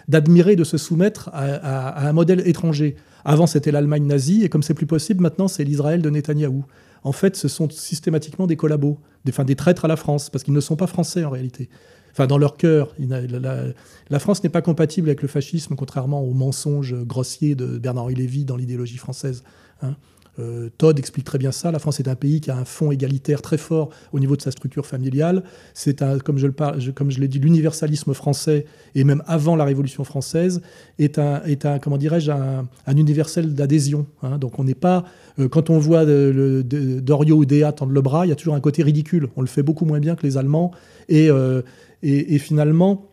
d'admirer, 0.08 0.56
de, 0.56 0.64
se 0.64 0.78
soumettre 0.78 1.30
à, 1.32 2.08
un 2.08 2.12
modèle 2.12 2.46
étranger. 2.46 2.96
Avant, 3.24 3.46
c'était 3.46 3.70
l'Allemagne 3.70 4.06
nazie, 4.06 4.44
et 4.44 4.48
comme 4.48 4.62
c'est 4.62 4.74
plus 4.74 4.86
possible, 4.86 5.22
maintenant, 5.22 5.48
c'est 5.48 5.64
l'Israël 5.64 6.02
de 6.02 6.10
Netanyahou. 6.10 6.64
En 7.04 7.12
fait, 7.12 7.36
ce 7.36 7.48
sont 7.48 7.70
systématiquement 7.70 8.46
des 8.46 8.56
collabos, 8.56 8.98
des, 9.24 9.54
traîtres 9.54 9.84
à 9.84 9.88
la 9.88 9.96
France, 9.96 10.28
parce 10.28 10.42
qu'ils 10.44 10.54
ne 10.54 10.60
sont 10.60 10.76
pas 10.76 10.86
français 10.86 11.24
en 11.24 11.30
réalité. 11.30 11.68
Enfin, 12.12 12.26
dans 12.26 12.38
leur 12.38 12.56
cœur. 12.56 12.94
La, 12.98 14.18
France 14.18 14.42
n'est 14.44 14.50
pas 14.50 14.62
compatible 14.62 15.08
avec 15.08 15.22
le 15.22 15.28
fascisme, 15.28 15.74
contrairement 15.74 16.22
aux 16.22 16.32
mensonges 16.32 16.94
grossiers 16.94 17.54
de 17.54 17.78
Bernard-Henri 17.78 18.14
Lévy 18.14 18.44
dans 18.44 18.56
l'idéologie 18.56 18.98
française. 18.98 19.42
Hein. 19.82 19.94
Euh, 20.40 20.68
Todd 20.78 20.98
explique 20.98 21.24
très 21.24 21.38
bien 21.38 21.52
ça. 21.52 21.70
La 21.70 21.78
France 21.78 22.00
est 22.00 22.08
un 22.08 22.16
pays 22.16 22.40
qui 22.40 22.50
a 22.50 22.56
un 22.56 22.64
fond 22.64 22.90
égalitaire 22.90 23.40
très 23.40 23.58
fort 23.58 23.90
au 24.12 24.18
niveau 24.18 24.36
de 24.36 24.42
sa 24.42 24.50
structure 24.50 24.86
familiale. 24.86 25.44
C'est 25.74 26.02
un, 26.02 26.18
comme 26.18 26.38
je, 26.38 26.46
le 26.46 27.20
l'ai 27.20 27.28
dit, 27.28 27.38
l'universalisme 27.38 28.14
français 28.14 28.66
et 28.94 29.04
même 29.04 29.22
avant 29.26 29.54
la 29.54 29.64
Révolution 29.64 30.02
française 30.04 30.60
est 30.98 31.18
un, 31.18 31.42
est 31.44 31.66
un 31.66 31.78
comment 31.78 31.98
dirais-je, 31.98 32.32
un, 32.32 32.66
universel 32.96 33.54
d'adhésion. 33.54 34.06
Hein. 34.22 34.38
Donc 34.38 34.58
on 34.58 34.64
n'est 34.64 34.74
pas, 34.74 35.04
euh, 35.38 35.48
quand 35.48 35.70
on 35.70 35.78
voit 35.78 36.04
Dorio 36.04 37.36
ou 37.36 37.44
Déa 37.44 37.72
tendre 37.72 37.92
le 37.92 38.02
bras, 38.02 38.26
il 38.26 38.30
y 38.30 38.32
a 38.32 38.36
toujours 38.36 38.54
un 38.54 38.60
côté 38.60 38.82
ridicule. 38.82 39.28
On 39.36 39.40
le 39.40 39.46
fait 39.46 39.62
beaucoup 39.62 39.84
moins 39.84 40.00
bien 40.00 40.16
que 40.16 40.26
les 40.26 40.36
Allemands 40.36 40.72
euh, 41.12 41.62
et 42.02 42.38
finalement. 42.38 43.10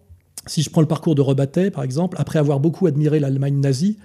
Si 0.48 0.64
je 0.64 0.72
prends 0.72 0.82
le 0.82 0.88
parcours 0.88 1.14
de 1.14 1.22
Rebattet, 1.22 1.70
par 1.70 1.84
exemple, 1.84 2.18
après 2.20 2.40
avoir 2.40 2.60
beaucoup 2.60 2.88
admiré 2.88 3.20
l'Allemagne 3.20 3.60
nazie, 3.60 4.00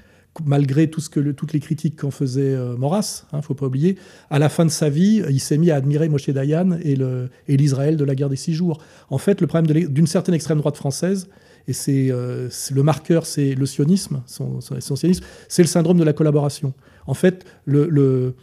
malgré 0.44 0.88
tout 0.88 1.00
ce 1.00 1.08
que 1.08 1.20
toutes 1.32 1.52
les 1.52 1.60
critiques 1.60 1.96
qu'en 1.96 2.10
faisait 2.10 2.54
euh, 2.54 2.76
Maurras, 2.76 3.24
il 3.32 3.36
hein, 3.36 3.38
ne 3.38 3.42
faut 3.42 3.54
pas 3.54 3.66
oublier, 3.66 3.96
à 4.30 4.38
la 4.38 4.48
fin 4.48 4.64
de 4.64 4.70
sa 4.70 4.88
vie, 4.88 5.22
il 5.28 5.40
s'est 5.40 5.58
mis 5.58 5.70
à 5.70 5.76
admirer 5.76 6.08
Moshe 6.08 6.28
Dayan 6.30 6.78
et 6.82 7.56
l'Israël 7.56 7.96
de 7.96 8.04
la 8.04 8.14
guerre 8.14 8.28
des 8.28 8.36
six 8.36 8.54
jours. 8.54 8.80
En 9.10 9.18
fait, 9.18 9.40
le 9.40 9.46
problème 9.46 9.88
d'une 9.88 10.06
certaine 10.06 10.34
extrême 10.34 10.58
droite 10.58 10.76
française, 10.76 11.28
et 11.68 11.72
c'est 11.72 12.10
euh, 12.10 12.48
le 12.72 12.82
marqueur, 12.82 13.26
c'est 13.26 13.54
le 13.54 13.66
sionisme, 13.66 14.22
son, 14.26 14.60
sionisme, 14.60 15.24
c'est 15.48 15.62
le 15.62 15.68
syndrome 15.68 15.98
de 15.98 16.04
la 16.04 16.12
collaboration. 16.12 16.74
En 17.06 17.14
fait, 17.14 17.44
le, 17.64 18.34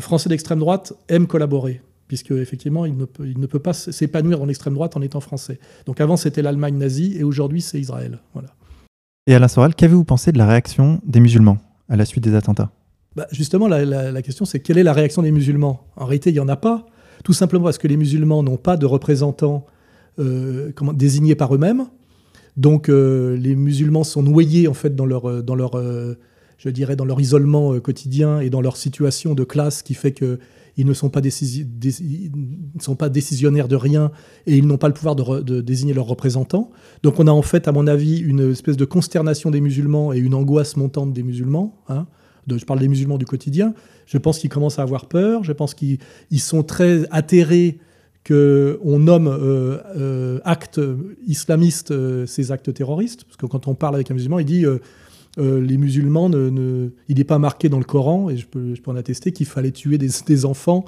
français 0.00 0.28
d'extrême 0.28 0.58
droite 0.58 0.92
aime 1.08 1.26
collaborer 1.26 1.82
puisque 2.08 2.30
effectivement 2.30 2.86
ne 2.86 3.04
peut, 3.04 3.26
il 3.26 3.38
ne 3.38 3.46
peut 3.46 3.58
pas 3.58 3.74
s'épanouir 3.74 4.38
dans 4.38 4.46
l'extrême 4.46 4.72
droite 4.72 4.96
en 4.96 5.02
étant 5.02 5.20
français. 5.20 5.58
Donc 5.84 6.00
avant 6.00 6.16
c'était 6.16 6.40
l'Allemagne 6.40 6.78
nazie 6.78 7.18
et 7.18 7.22
aujourd'hui 7.22 7.60
c'est 7.60 7.78
Israël. 7.78 8.18
Voilà. 8.32 8.48
Et 9.28 9.34
Alain 9.34 9.46
Soral, 9.46 9.74
qu'avez-vous 9.74 10.04
pensé 10.04 10.32
de 10.32 10.38
la 10.38 10.46
réaction 10.46 11.02
des 11.04 11.20
musulmans 11.20 11.58
à 11.90 11.96
la 11.96 12.06
suite 12.06 12.24
des 12.24 12.34
attentats? 12.34 12.70
Bah 13.14 13.26
Justement, 13.30 13.68
la, 13.68 14.22
question 14.22 14.46
c'est 14.46 14.58
quelle 14.58 14.78
est 14.78 14.82
la 14.82 14.94
réaction 14.94 15.20
des 15.20 15.32
musulmans? 15.32 15.86
En 15.96 16.06
réalité, 16.06 16.30
il 16.30 16.32
n'y 16.32 16.40
en 16.40 16.48
a 16.48 16.56
pas, 16.56 16.86
tout 17.24 17.34
simplement 17.34 17.64
parce 17.64 17.76
que 17.76 17.86
les 17.86 17.98
musulmans 17.98 18.42
n'ont 18.42 18.56
pas 18.56 18.78
de 18.78 18.86
représentants 18.86 19.66
euh, 20.18 20.72
désignés 20.94 21.34
par 21.34 21.54
eux-mêmes. 21.54 21.88
Donc 22.56 22.88
euh, 22.88 23.36
les 23.36 23.54
musulmans 23.54 24.02
sont 24.02 24.22
noyés 24.22 24.66
en 24.66 24.72
fait 24.72 24.96
dans 24.96 25.04
leur, 25.04 25.28
euh, 25.28 25.42
dans 25.42 25.54
leur, 25.54 25.72
je 26.56 26.70
dirais, 26.70 26.96
dans 26.96 27.04
leur 27.04 27.20
isolement 27.20 27.78
quotidien 27.80 28.40
et 28.40 28.48
dans 28.48 28.62
leur 28.62 28.78
situation 28.78 29.34
de 29.34 29.44
classe 29.44 29.82
qui 29.82 29.92
fait 29.92 30.12
que 30.12 30.38
ils 30.78 30.86
ne 30.86 30.94
sont 30.94 31.10
pas, 31.10 31.20
décisionnaires 33.10 33.66
de 33.66 33.76
rien 33.76 34.12
et 34.46 34.56
ils 34.56 34.66
n'ont 34.66 34.78
pas 34.78 34.86
le 34.86 34.94
pouvoir 34.94 35.16
de, 35.16 35.60
désigner 35.60 35.92
leurs 35.92 36.06
représentants. 36.06 36.70
Donc 37.02 37.18
on 37.18 37.26
a 37.26 37.32
en 37.32 37.42
fait, 37.42 37.66
à 37.66 37.72
mon 37.72 37.88
avis, 37.88 38.18
une 38.18 38.52
espèce 38.52 38.76
de 38.76 38.84
consternation 38.84 39.50
des 39.50 39.60
musulmans 39.60 40.12
et 40.12 40.18
une 40.18 40.34
angoisse 40.34 40.76
montante 40.76 41.12
des 41.12 41.24
musulmans. 41.24 41.82
Hein. 41.88 42.06
je 42.48 42.64
parle 42.64 42.78
des 42.78 42.88
musulmans 42.88 43.18
du 43.18 43.26
quotidien. 43.26 43.74
Je 44.06 44.18
pense 44.18 44.38
qu'ils 44.38 44.50
commencent 44.50 44.78
à 44.78 44.82
avoir 44.82 45.06
peur. 45.06 45.42
Je 45.42 45.52
pense 45.52 45.74
qu'ils 45.74 45.98
sont 46.38 46.62
très 46.62 47.06
atterrés 47.10 47.80
qu'on 48.24 48.98
nomme 48.98 49.26
euh, 49.26 49.78
euh, 49.96 50.38
actes 50.44 50.80
islamistes 51.26 51.90
euh, 51.90 52.24
ces 52.26 52.52
actes 52.52 52.72
terroristes. 52.72 53.24
Parce 53.24 53.36
que 53.36 53.46
quand 53.46 53.66
on 53.66 53.74
parle 53.74 53.96
avec 53.96 54.10
un 54.12 54.14
musulman, 54.14 54.38
il 54.38 54.44
dit 54.44 54.64
les 55.38 55.76
musulmans, 55.76 56.30
il 56.30 57.16
n'est 57.16 57.24
pas 57.24 57.38
marqué 57.38 57.68
dans 57.68 57.78
le 57.78 57.84
Coran, 57.84 58.28
et 58.30 58.36
je 58.36 58.46
peux, 58.46 58.74
je 58.74 58.82
peux 58.82 58.90
en 58.90 58.96
attester, 58.96 59.32
qu'il 59.32 59.46
fallait 59.46 59.70
tuer 59.70 59.98
des, 59.98 60.44
enfants 60.44 60.84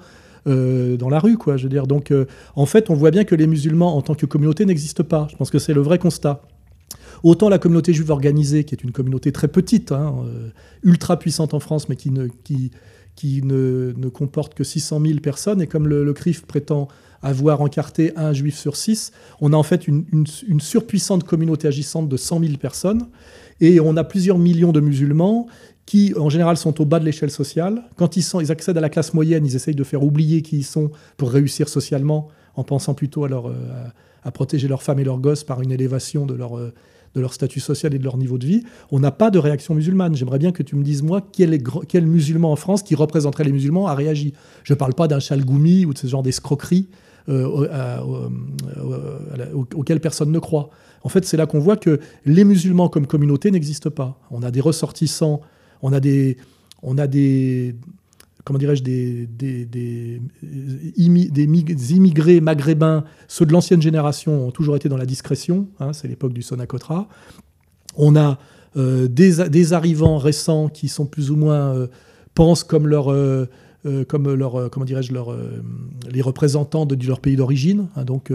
dans 0.47 1.09
la 1.09 1.19
rue, 1.19 1.37
quoi. 1.37 1.57
Je 1.57 1.65
veux 1.65 1.69
dire, 1.69 1.87
donc, 1.87 2.13
en 2.57 2.67
fait, 2.67 2.91
on 2.91 2.95
voit 2.95 3.11
bien 3.11 3.25
que 3.25 3.35
les 3.35 3.47
musulmans, 3.47 3.97
en 3.97 4.03
tant 4.03 4.15
que 4.15 4.27
communauté, 4.27 4.67
n'existent 4.67 5.05
pas. 5.05 5.29
Je 5.31 5.37
pense 5.37 5.51
que 5.51 5.59
c'est 5.59 5.75
le 5.75 5.81
vrai 5.81 5.99
constat. 5.99 6.43
Autant 7.23 7.49
la 7.49 7.59
communauté 7.59 7.93
juive 7.93 8.11
organisée, 8.11 8.65
qui 8.65 8.75
est 8.75 8.83
une 8.83 8.93
communauté 8.93 9.31
très 9.31 9.49
petite, 9.49 9.93
hein, 9.93 10.15
ultra 10.83 11.19
puissante 11.19 11.55
en 11.55 11.61
France, 11.61 11.89
mais 11.89 11.97
qui 11.97 12.11
ne, 12.11 12.29
qui, 12.45 12.73
qui 13.15 13.43
ne, 13.43 13.93
comporte 14.09 14.55
que 14.55 14.65
600 14.65 15.01
000 15.05 15.21
personnes, 15.21 15.61
et 15.61 15.67
comme 15.67 15.87
le, 15.87 16.05
le 16.05 16.13
CRIF 16.13 16.43
prétend 16.47 16.89
avoir 17.23 17.61
encarté 17.61 18.13
un 18.17 18.33
juif 18.33 18.57
sur 18.57 18.77
six, 18.77 19.13
on 19.41 19.53
a 19.53 19.57
en 19.57 19.63
fait 19.63 19.87
une, 19.87 20.27
surpuissante 20.59 21.25
communauté 21.25 21.69
agissante 21.69 22.09
de 22.09 22.17
100 22.17 22.41
000 22.41 22.53
personnes, 22.57 23.09
et 23.61 23.81
on 23.81 23.97
a 23.97 24.05
plusieurs 24.05 24.39
millions 24.39 24.73
de 24.73 24.81
musulmans 24.81 25.47
qui, 25.87 26.15
en 26.17 26.29
général, 26.29 26.57
sont 26.57 26.81
au 26.81 26.85
bas 26.85 27.01
de 27.01 27.05
l'échelle 27.05 27.31
sociale. 27.31 27.83
Quand 27.97 28.17
ils, 28.17 28.23
sont, 28.23 28.39
accèdent 28.51 28.79
à 28.79 28.81
la 28.81 28.89
classe 28.89 29.13
moyenne, 29.13 29.45
ils 29.45 29.57
essayent 29.57 29.75
de 29.75 29.85
faire 29.85 30.03
oublier 30.05 30.43
qui 30.43 30.59
ils 30.59 30.65
sont 30.65 30.91
pour 31.17 31.31
réussir 31.31 31.69
socialement, 31.69 32.29
en 32.55 32.65
pensant 32.65 32.95
plutôt 32.95 33.25
à, 33.25 33.29
euh, 33.29 34.31
protéger 34.33 34.69
leurs 34.69 34.83
femmes 34.83 35.01
et 35.01 35.05
leurs 35.05 35.19
gosses 35.19 35.45
par 35.45 35.63
une 35.63 35.73
élévation 35.73 36.27
de 36.27 36.35
leur 36.35 36.57
euh, 36.59 36.73
de 37.15 37.21
leur 37.21 37.35
statut 37.35 37.61
social 37.61 37.95
et 37.95 37.99
de 37.99 38.05
leur 38.05 38.17
niveau 38.17 38.39
de 38.39 38.47
vie, 38.47 38.63
on 38.91 39.01
n'a 39.01 39.11
pas 39.11 39.31
de 39.31 39.39
réaction 39.39 39.75
musulmane. 39.75 40.15
J'aimerais 40.15 40.39
bien 40.39 40.53
que 40.53 40.63
tu 40.63 40.77
me 40.77 40.83
dises, 40.83 41.03
moi, 41.03 41.21
quel, 41.33 42.07
musulman 42.07 42.53
en 42.53 42.57
France 42.57 42.83
qui 42.83 42.95
représenterait 42.95 43.45
les 43.45 43.53
musulmans 43.53 43.87
a 43.89 43.95
réagi. 43.95 44.33
Je 44.63 44.73
ne 44.73 44.79
parle 44.79 44.95
pas 44.95 45.09
d'un 45.09 45.19
chalgoumi 45.19 45.87
ou 45.87 45.93
de 45.93 45.99
ce 45.99 46.07
genre 46.07 46.23
d'escroquerie 46.23 46.89
euh, 47.29 47.67
auquel 49.75 50.01
personne 50.01 50.31
ne 50.31 50.39
croit. 50.39 50.71
En 51.03 51.09
fait, 51.09 51.25
c'est 51.25 51.37
là 51.37 51.47
qu'on 51.47 51.61
voit 51.61 51.77
que 51.77 52.01
les 52.27 52.45
musulmans 52.45 52.89
comme 52.89 53.07
communauté 53.07 53.51
n'existent 53.51 53.91
pas. 53.91 54.19
On 54.31 54.43
a 54.43 54.51
des 54.51 54.61
ressortissants, 54.61 55.41
on 55.83 55.93
a 55.93 56.01
des, 56.01 56.37
on 56.83 56.99
a 56.99 57.07
des, 57.07 57.75
comment 58.45 58.59
dirais-je, 58.59 58.83
des, 58.83 59.27
des, 59.27 59.65
des, 59.65 60.21
immigrés 60.97 62.41
maghrébins, 62.41 63.05
ceux 63.29 63.47
de 63.47 63.53
l'ancienne 63.53 63.83
génération 63.83 64.47
ont 64.47 64.51
toujours 64.51 64.77
été 64.77 64.89
dans 64.89 64.97
la 64.97 65.07
discrétion, 65.07 65.69
hein, 65.79 65.93
c'est 65.93 66.09
l'époque 66.09 66.33
du 66.33 66.43
Sonacotra. 66.43 67.09
On 67.97 68.17
a 68.17 68.39
euh, 68.77 69.09
des, 69.09 69.73
arrivants 69.73 70.19
récents 70.19 70.69
qui 70.69 70.89
sont 70.89 71.07
plus 71.07 71.31
ou 71.31 71.37
moins 71.37 71.75
euh, 71.75 71.87
pensent 72.35 72.63
comme 72.63 72.87
leur, 72.87 73.13
euh, 73.13 73.47
comme 74.09 74.33
leur 74.33 74.71
comment 74.71 74.87
dirais-je, 74.87 75.13
les 76.11 76.23
représentants 76.23 76.87
de, 76.87 77.07
leur 77.07 77.21
pays 77.21 77.37
d'origine. 77.37 77.89
Hein, 77.97 78.05
donc 78.05 78.33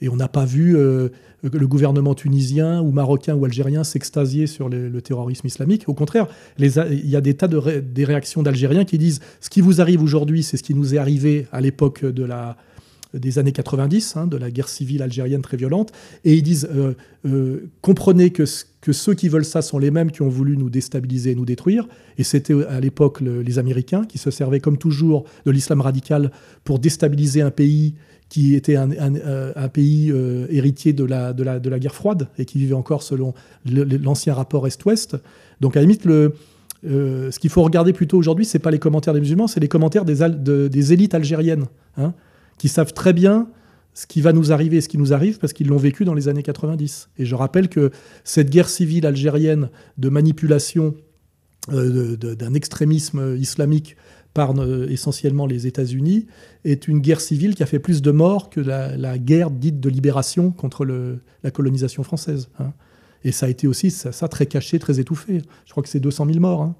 et 0.00 0.08
on 0.08 0.16
n'a 0.16 0.28
pas 0.28 0.44
vu 0.44 0.76
euh, 0.76 1.08
le 1.42 1.66
gouvernement 1.66 2.14
tunisien 2.14 2.80
ou 2.80 2.90
marocain 2.90 3.34
ou 3.34 3.44
algérien 3.44 3.84
s'extasier 3.84 4.46
sur 4.46 4.68
le, 4.68 5.00
terrorisme 5.02 5.46
islamique. 5.46 5.88
Au 5.88 5.94
contraire, 5.94 6.26
il 6.58 7.08
y 7.08 7.16
a 7.16 7.20
des 7.20 7.34
tas 7.34 7.48
de 7.48 8.04
réactions 8.04 8.42
d'Algériens 8.42 8.84
qui 8.84 8.98
disent 8.98 9.20
ce 9.40 9.50
qui 9.50 9.60
vous 9.60 9.80
arrive 9.80 10.02
aujourd'hui, 10.02 10.42
c'est 10.42 10.56
ce 10.56 10.62
qui 10.62 10.74
nous 10.74 10.94
est 10.94 10.98
arrivé 10.98 11.46
à 11.52 11.60
l'époque 11.60 12.04
des 13.14 13.38
années 13.38 13.52
90, 13.52 14.16
hein, 14.16 14.26
de 14.26 14.36
la 14.36 14.50
guerre 14.50 14.68
civile 14.68 15.02
algérienne 15.02 15.42
très 15.42 15.56
violente, 15.56 15.92
et 16.24 16.34
ils 16.34 16.42
disent 16.42 16.68
euh, 16.74 16.94
euh, 17.26 17.70
comprenez 17.80 18.30
que 18.30 18.44
ceux 18.44 19.14
qui 19.14 19.28
veulent 19.28 19.44
ça 19.44 19.62
sont 19.62 19.78
les 19.78 19.90
mêmes 19.90 20.10
qui 20.10 20.22
ont 20.22 20.28
voulu 20.28 20.56
nous 20.56 20.70
déstabiliser 20.70 21.30
et 21.30 21.34
nous 21.34 21.44
détruire, 21.44 21.86
et 22.18 22.24
c'était 22.24 22.54
à 22.64 22.80
l'époque 22.80 23.20
les 23.20 23.58
Américains 23.58 24.04
qui 24.04 24.18
se 24.18 24.30
servaient 24.30 24.60
comme 24.60 24.78
toujours 24.78 25.24
de 25.46 25.50
l'islam 25.50 25.80
radical 25.80 26.30
pour 26.64 26.78
déstabiliser 26.78 27.40
un 27.40 27.50
pays 27.50 27.94
qui 28.34 28.56
était 28.56 28.74
un, 28.74 28.90
euh, 28.90 29.68
pays 29.68 30.10
euh, 30.10 30.48
héritier 30.50 30.92
de 30.92 31.04
la, 31.04 31.32
de, 31.32 31.44
la, 31.44 31.60
de 31.60 31.70
la, 31.70 31.78
guerre 31.78 31.94
froide 31.94 32.26
et 32.36 32.44
qui 32.44 32.58
vivait 32.58 32.74
encore 32.74 33.04
selon 33.04 33.32
l'ancien 33.64 34.34
rapport 34.34 34.66
Est-Ouest. 34.66 35.16
Donc 35.60 35.76
à 35.76 35.78
la 35.78 35.82
limite, 35.82 36.04
le, 36.04 36.34
euh, 36.84 37.30
ce 37.30 37.38
qu'il 37.38 37.50
faut 37.50 37.62
regarder 37.62 37.92
plutôt 37.92 38.18
aujourd'hui, 38.18 38.44
c'est 38.44 38.58
pas 38.58 38.72
les 38.72 38.80
commentaires 38.80 39.14
des 39.14 39.20
musulmans, 39.20 39.46
c'est 39.46 39.60
les 39.60 39.68
commentaires 39.68 40.04
des, 40.04 40.92
élites 40.92 41.14
algériennes, 41.14 41.66
hein, 41.96 42.12
qui 42.58 42.66
savent 42.66 42.92
très 42.92 43.12
bien 43.12 43.46
ce 43.92 44.08
qui 44.08 44.20
va 44.20 44.32
nous 44.32 44.50
arriver 44.50 44.78
et 44.78 44.80
ce 44.80 44.88
qui 44.88 44.98
nous 44.98 45.12
arrive 45.12 45.38
parce 45.38 45.52
qu'ils 45.52 45.68
l'ont 45.68 45.76
vécu 45.76 46.04
dans 46.04 46.14
les 46.14 46.26
années 46.26 46.42
90. 46.42 47.10
Et 47.18 47.26
je 47.26 47.36
rappelle 47.36 47.68
que 47.68 47.92
cette 48.24 48.50
guerre 48.50 48.68
civile 48.68 49.06
algérienne 49.06 49.68
de 49.96 50.08
manipulation 50.08 50.96
d'un 51.68 52.52
extrémisme 52.54 53.36
islamique 53.38 53.96
par 54.34 54.58
euh, 54.58 54.88
essentiellement 54.90 55.46
les 55.46 55.66
États-Unis, 55.66 56.26
est 56.64 56.88
une 56.88 56.98
guerre 56.98 57.20
civile 57.20 57.54
qui 57.54 57.62
a 57.62 57.66
fait 57.66 57.78
plus 57.78 58.02
de 58.02 58.10
morts 58.10 58.50
que 58.50 58.60
la, 58.60 59.16
guerre 59.16 59.50
dite 59.50 59.80
de 59.80 59.88
libération 59.88 60.50
contre 60.50 60.84
la 60.84 61.50
colonisation 61.50 62.02
française. 62.02 62.48
Hein. 62.58 62.72
Et 63.22 63.32
ça 63.32 63.46
a 63.46 63.48
été 63.48 63.66
aussi 63.66 63.90
ça, 63.90 64.28
très 64.28 64.46
caché, 64.46 64.78
très 64.78 65.00
étouffé. 65.00 65.40
Je 65.64 65.70
crois 65.70 65.82
que 65.82 65.88
c'est 65.88 66.00
200 66.00 66.26
000 66.26 66.40
morts. 66.40 66.62
Hein. 66.62 66.74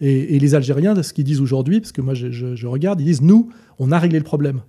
Et, 0.00 0.38
les 0.38 0.54
Algériens, 0.54 1.00
ce 1.02 1.12
qu'ils 1.12 1.24
disent 1.24 1.40
aujourd'hui, 1.40 1.80
parce 1.80 1.92
que 1.92 2.00
moi 2.00 2.14
je, 2.14 2.66
regarde, 2.66 3.00
ils 3.00 3.04
disent 3.04 3.22
nous, 3.22 3.50
on 3.78 3.92
a 3.92 3.98
réglé 3.98 4.18
le 4.18 4.24
problème. 4.24 4.62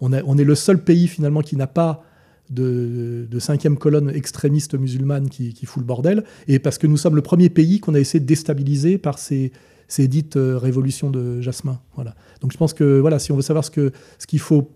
On, 0.00 0.12
est 0.12 0.44
le 0.44 0.54
seul 0.56 0.82
pays 0.82 1.06
finalement 1.06 1.42
qui 1.42 1.54
n'a 1.54 1.68
pas 1.68 2.02
de, 2.50 3.28
cinquième 3.38 3.76
colonne 3.76 4.10
extrémiste 4.10 4.74
musulmane 4.74 5.28
qui, 5.28 5.54
fout 5.64 5.80
le 5.80 5.86
bordel, 5.86 6.24
et 6.48 6.58
parce 6.58 6.78
que 6.78 6.88
nous 6.88 6.96
sommes 6.96 7.14
le 7.14 7.22
premier 7.22 7.50
pays 7.50 7.78
qu'on 7.78 7.94
a 7.94 8.00
essayé 8.00 8.18
de 8.18 8.26
déstabiliser 8.26 8.98
par 8.98 9.20
ces, 9.20 9.52
ces 9.88 10.08
dites 10.08 10.36
euh, 10.36 10.58
révolutions 10.58 11.10
de 11.10 11.40
Jasmin. 11.40 11.80
Voilà. 11.94 12.14
Donc 12.40 12.52
je 12.52 12.58
pense 12.58 12.74
que 12.74 12.98
voilà, 12.98 13.18
si 13.18 13.32
on 13.32 13.36
veut 13.36 13.42
savoir 13.42 13.64
ce 13.64 13.70
qu'il 13.70 13.92
ce 14.18 14.26
qu'il 14.26 14.40
faut, 14.40 14.70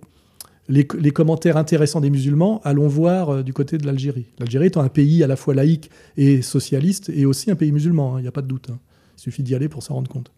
les, 0.69 0.85
commentaires 0.85 1.57
intéressants 1.57 2.01
des 2.01 2.11
musulmans, 2.11 2.61
allons 2.65 2.89
voir 2.89 3.31
euh, 3.31 3.43
du 3.43 3.53
côté 3.53 3.79
de 3.79 3.87
l'Algérie. 3.87 4.27
L'Algérie 4.39 4.67
étant 4.67 4.83
un 4.83 4.89
pays 4.89 5.23
à 5.23 5.27
la 5.27 5.37
fois 5.37 5.55
laïque 5.55 5.91
et 6.17 6.43
socialiste, 6.43 7.11
et 7.15 7.25
aussi 7.25 7.51
un 7.51 7.57
pays 7.57 7.73
musulman, 7.73 8.17
il 8.17 8.19
hein, 8.19 8.23
n'y 8.23 8.29
a 8.29 8.33
pas 8.33 8.43
de 8.43 8.49
doute. 8.49 8.69
Hein. 8.71 8.79
Il 9.17 9.21
suffit 9.21 9.43
d'y 9.43 9.55
aller 9.55 9.69
pour 9.69 9.83
s'en 9.83 9.95
rendre 9.95 10.11
compte. 10.11 10.33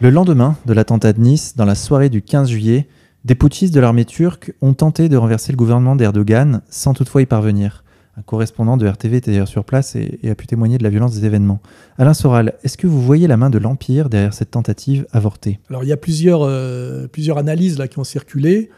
Le 0.00 0.10
lendemain 0.10 0.56
de 0.66 0.72
l'attentat 0.72 1.12
de 1.12 1.20
Nice, 1.20 1.56
dans 1.56 1.64
la 1.64 1.74
soirée 1.74 2.08
du 2.08 2.22
15 2.22 2.48
juillet, 2.48 2.88
des 3.24 3.34
putschistes 3.34 3.74
de 3.74 3.80
l'armée 3.80 4.06
turque 4.06 4.54
ont 4.62 4.72
tenté 4.72 5.10
de 5.10 5.16
renverser 5.16 5.52
le 5.52 5.56
gouvernement 5.56 5.94
d'Erdogan 5.94 6.62
sans 6.70 6.94
toutefois 6.94 7.20
y 7.20 7.26
parvenir. 7.26 7.84
Un 8.16 8.22
correspondant 8.22 8.76
de 8.76 8.86
RTV 8.86 9.18
était 9.18 9.30
d'ailleurs 9.30 9.48
sur 9.48 9.64
place 9.64 9.96
et, 9.96 10.18
a 10.28 10.34
pu 10.34 10.46
témoigner 10.46 10.78
de 10.78 10.82
la 10.82 10.90
violence 10.90 11.14
des 11.14 11.24
événements. 11.24 11.60
Alain 11.96 12.14
Soral, 12.14 12.54
est-ce 12.64 12.76
que 12.76 12.86
vous 12.86 13.00
voyez 13.00 13.26
la 13.26 13.36
main 13.36 13.50
de 13.50 13.58
l'Empire 13.58 14.08
derrière 14.08 14.34
cette 14.34 14.50
tentative 14.50 15.06
avortée? 15.12 15.60
Alors 15.68 15.84
il 15.84 15.88
y 15.88 15.92
a 15.92 15.96
plusieurs, 15.96 16.42
euh, 16.42 17.06
plusieurs 17.06 17.38
analyses 17.38 17.78
là, 17.78 17.88
qui 17.88 17.98
ont 17.98 18.04
circulé. 18.04 18.70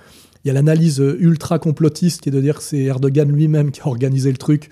Il 0.45 0.49
y 0.49 0.51
a 0.51 0.55
l'analyse 0.55 0.99
ultra 0.99 1.59
complotiste 1.59 2.21
qui 2.21 2.29
est 2.29 2.33
de 2.33 2.41
dire 2.41 2.59
que 2.59 2.63
c'est 2.63 2.83
Erdogan 2.83 3.31
lui-même 3.31 3.71
qui 3.71 3.81
a 3.81 3.87
organisé 3.87 4.31
le 4.31 4.39
truc 4.39 4.71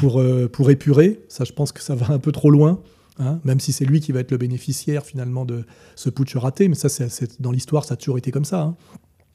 pour, 0.00 0.20
euh, 0.20 0.48
pour 0.48 0.70
épurer. 0.70 1.20
Ça, 1.28 1.44
je 1.44 1.52
pense 1.52 1.72
que 1.72 1.82
ça 1.82 1.94
va 1.94 2.12
un 2.12 2.18
peu 2.18 2.32
trop 2.32 2.50
loin. 2.50 2.80
Hein, 3.20 3.40
même 3.42 3.58
si 3.58 3.72
c'est 3.72 3.84
lui 3.84 3.98
qui 4.00 4.12
va 4.12 4.20
être 4.20 4.30
le 4.30 4.36
bénéficiaire 4.36 5.04
finalement 5.04 5.44
de 5.44 5.64
ce 5.96 6.08
putsch 6.08 6.36
raté, 6.36 6.68
mais 6.68 6.76
ça, 6.76 6.88
c'est, 6.88 7.40
dans 7.40 7.50
l'histoire, 7.50 7.84
ça 7.84 7.94
a 7.94 7.96
toujours 7.96 8.16
été 8.16 8.30
comme 8.30 8.44
ça. 8.44 8.60
Hein. 8.60 8.76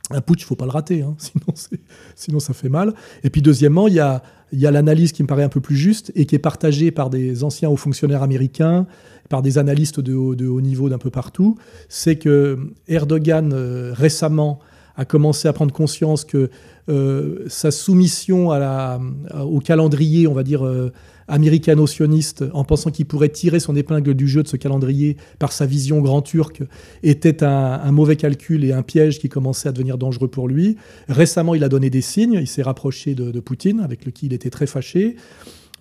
Un 0.10 0.22
putsch, 0.22 0.42
il 0.42 0.46
faut 0.46 0.56
pas 0.56 0.66
le 0.66 0.72
rater, 0.72 1.02
hein, 1.02 1.18
sinon 2.16 2.40
ça 2.40 2.54
fait 2.54 2.70
mal. 2.70 2.94
Et 3.24 3.30
puis 3.30 3.42
deuxièmement, 3.42 3.90
il 3.90 3.96
y 3.96 4.00
a, 4.00 4.24
y 4.60 4.68
a 4.68 4.72
l'analyse 4.72 5.12
qui 5.12 5.24
me 5.24 5.28
paraît 5.28 5.44
un 5.44 5.50
peu 5.50 5.62
plus 5.62 5.76
juste 5.76 6.12
et 6.16 6.26
qui 6.26 6.36
est 6.36 6.40
partagée 6.40 6.92
par 6.92 7.10
des 7.10 7.44
anciens 7.44 7.70
hauts 7.70 7.78
fonctionnaires 7.78 8.24
américains, 8.24 8.86
par 9.30 9.42
des 9.42 9.58
analystes 9.58 10.00
de 10.00 10.14
haut, 10.14 10.62
niveau 10.62 10.90
d'un 10.90 10.98
peu 10.98 11.10
partout. 11.10 11.58
C'est 11.90 12.18
que 12.18 12.60
Erdogan, 12.88 13.52
euh, 13.54 13.94
récemment, 13.96 14.60
a 14.96 15.06
commencé 15.06 15.48
à 15.48 15.54
prendre 15.54 15.74
conscience 15.74 16.24
que 16.24 16.50
euh, 16.90 17.46
sa 17.48 17.72
soumission 17.72 18.50
au 18.50 19.60
calendrier, 19.60 20.28
on 20.28 20.34
va 20.34 20.44
dire, 20.44 20.66
euh, 20.66 20.92
américano-sioniste, 21.28 22.44
en 22.54 22.64
pensant 22.64 22.92
qu'il 22.92 23.06
pourrait 23.06 23.30
tirer 23.30 23.60
son 23.60 23.76
épingle 23.76 24.14
du 24.14 24.28
jeu 24.28 24.44
de 24.44 24.48
ce 24.48 24.58
calendrier 24.58 25.18
par 25.40 25.52
sa 25.52 25.66
vision 25.66 26.02
grand 26.02 26.22
turc, 26.22 26.62
était 27.02 27.44
un, 27.44 27.92
mauvais 27.92 28.16
calcul 28.16 28.64
et 28.64 28.74
un 28.74 28.84
piège 28.84 29.20
qui 29.20 29.30
commençait 29.30 29.70
à 29.70 29.72
devenir 29.72 29.98
dangereux 29.98 30.28
pour 30.28 30.48
lui. 30.48 30.78
Récemment, 31.08 31.56
il 31.56 31.64
a 31.64 31.70
donné 31.70 31.90
des 31.90 32.02
signes, 32.02 32.38
il 32.40 32.48
s'est 32.48 32.64
rapproché 32.64 33.16
de, 33.16 33.40
Poutine, 33.40 33.80
avec 33.82 34.06
lequel 34.06 34.28
il 34.28 34.34
était 34.34 34.50
très 34.50 34.68
fâché. 34.68 35.16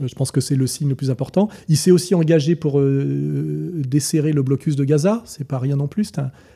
Euh, 0.00 0.08
je 0.08 0.14
pense 0.14 0.30
que 0.30 0.40
c'est 0.40 0.56
le 0.56 0.66
signe 0.66 0.88
le 0.88 0.94
plus 0.94 1.10
important. 1.10 1.48
Il 1.68 1.76
s'est 1.76 1.90
aussi 1.90 2.14
engagé 2.14 2.56
pour 2.56 2.80
euh, 2.80 3.72
desserrer 3.86 4.32
le 4.32 4.42
blocus 4.42 4.76
de 4.76 4.84
Gaza. 4.84 5.22
C'est 5.26 5.46
pas 5.46 5.58
rien 5.58 5.76
non 5.76 5.86
plus. 5.86 6.10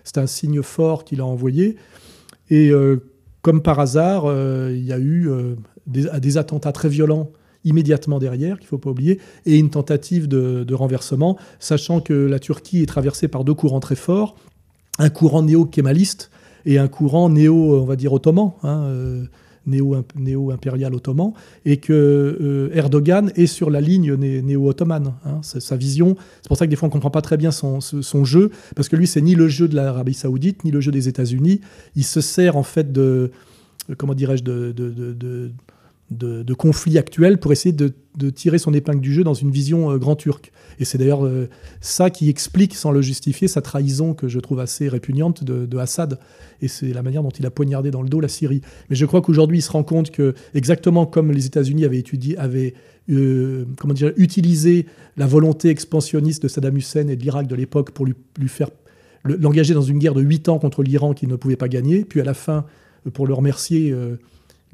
C'est 0.04 0.18
un, 0.18 0.26
signe 0.26 0.62
fort 0.62 1.04
qu'il 1.04 1.20
a 1.20 1.26
envoyé. 1.26 1.76
Et 2.50 2.70
euh, 2.70 2.96
comme 3.42 3.62
par 3.62 3.78
hasard, 3.78 4.24
il 4.70 4.84
y 4.84 4.92
a 4.92 4.98
eu 4.98 5.28
des, 5.86 6.38
attentats 6.38 6.72
très 6.72 6.88
violents 6.88 7.30
immédiatement 7.66 8.18
derrière, 8.18 8.56
qu'il 8.56 8.64
ne 8.64 8.68
faut 8.68 8.78
pas 8.78 8.90
oublier, 8.90 9.20
et 9.44 9.58
une 9.58 9.68
tentative 9.68 10.28
de, 10.28 10.74
renversement, 10.74 11.36
sachant 11.58 12.00
que 12.00 12.14
la 12.14 12.38
Turquie 12.38 12.82
est 12.82 12.86
traversée 12.86 13.28
par 13.28 13.44
deux 13.44 13.54
courants 13.54 13.80
très 13.80 13.96
forts, 13.96 14.36
un 14.98 15.10
courant 15.10 15.42
néo-kémaliste 15.42 16.30
et 16.64 16.78
un 16.78 16.88
courant 16.88 17.28
néo, 17.28 17.54
on 17.80 17.84
va 17.84 17.96
dire, 17.96 18.12
ottoman, 18.12 18.52
hein, 18.62 18.84
euh, 18.86 19.24
néo-impérial 19.66 20.94
ottoman, 20.94 21.32
et 21.64 21.78
que 21.78 21.92
euh, 21.92 22.70
Erdogan 22.72 23.32
est 23.34 23.46
sur 23.46 23.68
la 23.68 23.80
ligne 23.80 24.14
néo-ottomane. 24.14 25.14
Hein, 25.24 25.40
sa 25.42 25.76
vision. 25.76 26.16
C'est 26.42 26.48
pour 26.48 26.56
ça 26.56 26.66
que 26.66 26.70
des 26.70 26.76
fois 26.76 26.86
on 26.86 26.90
ne 26.90 26.92
comprend 26.92 27.10
pas 27.10 27.22
très 27.22 27.36
bien 27.36 27.50
son, 27.50 27.80
jeu, 28.24 28.50
parce 28.74 28.88
que 28.88 28.96
lui, 28.96 29.06
c'est 29.06 29.20
ni 29.20 29.34
le 29.34 29.48
jeu 29.48 29.68
de 29.68 29.74
l'Arabie 29.74 30.14
saoudite, 30.14 30.64
ni 30.64 30.70
le 30.70 30.80
jeu 30.80 30.92
des 30.92 31.08
États-Unis. 31.08 31.60
Il 31.96 32.04
se 32.04 32.20
sert 32.20 32.56
en 32.56 32.62
fait 32.62 32.92
de, 32.92 33.32
comment 33.96 34.14
dirais-je, 34.14 34.44
de, 34.44 35.50
conflits 36.56 36.98
actuels 36.98 37.38
pour 37.38 37.52
essayer 37.52 37.72
de, 37.72 37.92
tirer 38.30 38.58
son 38.58 38.72
épingle 38.72 39.00
du 39.00 39.12
jeu 39.12 39.24
dans 39.24 39.34
une 39.34 39.50
vision 39.50 39.90
euh, 39.90 39.98
grand 39.98 40.16
turc. 40.16 40.50
Et 40.78 40.86
c'est 40.86 40.96
d'ailleurs 40.96 41.26
euh, 41.26 41.48
ça 41.80 42.08
qui 42.08 42.30
explique, 42.30 42.74
sans 42.74 42.90
le 42.90 43.02
justifier, 43.02 43.46
sa 43.46 43.60
trahison 43.60 44.14
que 44.14 44.26
je 44.26 44.40
trouve 44.40 44.60
assez 44.60 44.88
répugnante 44.88 45.44
de, 45.44 45.76
Assad. 45.76 46.18
Et 46.62 46.68
c'est 46.68 46.92
la 46.94 47.02
manière 47.02 47.22
dont 47.22 47.30
il 47.30 47.44
a 47.44 47.50
poignardé 47.50 47.90
dans 47.90 48.00
le 48.00 48.08
dos 48.08 48.20
la 48.20 48.28
Syrie. 48.28 48.62
Mais 48.88 48.96
je 48.96 49.04
crois 49.04 49.20
qu'aujourd'hui, 49.20 49.58
il 49.58 49.62
se 49.62 49.70
rend 49.70 49.84
compte 49.84 50.10
que, 50.10 50.34
exactement 50.54 51.04
comme 51.04 51.30
les 51.30 51.44
États-Unis 51.44 51.84
avaient, 51.84 51.98
étudié, 51.98 52.38
avaient 52.38 52.72
euh, 53.10 53.66
comment 53.78 53.94
dire, 53.94 54.12
utilisé 54.16 54.86
la 55.18 55.26
volonté 55.26 55.68
expansionniste 55.68 56.42
de 56.42 56.48
Saddam 56.48 56.76
Hussein 56.76 57.08
et 57.08 57.16
de 57.16 57.22
l'Irak 57.22 57.46
de 57.46 57.54
l'époque 57.54 57.90
pour 57.90 58.06
lui, 58.06 58.14
lui 58.38 58.48
faire 58.48 58.70
l'engager 59.24 59.74
dans 59.74 59.82
une 59.82 59.98
guerre 59.98 60.14
de 60.14 60.22
8 60.22 60.48
ans 60.48 60.58
contre 60.58 60.82
l'Iran 60.82 61.12
qu'il 61.12 61.28
ne 61.28 61.36
pouvait 61.36 61.56
pas 61.56 61.68
gagner, 61.68 62.04
puis 62.04 62.20
à 62.20 62.24
la 62.24 62.34
fin, 62.34 62.64
pour 63.12 63.26
le 63.26 63.34
remercier, 63.34 63.92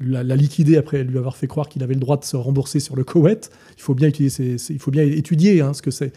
la, 0.05 0.35
liquider 0.35 0.77
après 0.77 1.03
lui 1.03 1.17
avoir 1.17 1.35
fait 1.35 1.47
croire 1.47 1.69
qu'il 1.69 1.83
avait 1.83 1.93
le 1.93 1.99
droit 1.99 2.17
de 2.17 2.23
se 2.23 2.35
rembourser 2.35 2.79
sur 2.79 2.95
le 2.95 3.03
Koweït. 3.03 3.49
Il 3.77 3.81
faut 3.81 3.93
bien 3.93 4.07
étudier, 4.07 4.57
il 4.69 4.79
faut 4.79 4.91
bien 4.91 5.03
étudier 5.03 5.61
hein, 5.61 5.73
ce 5.73 5.81
que 5.81 5.91
c'est, 5.91 6.11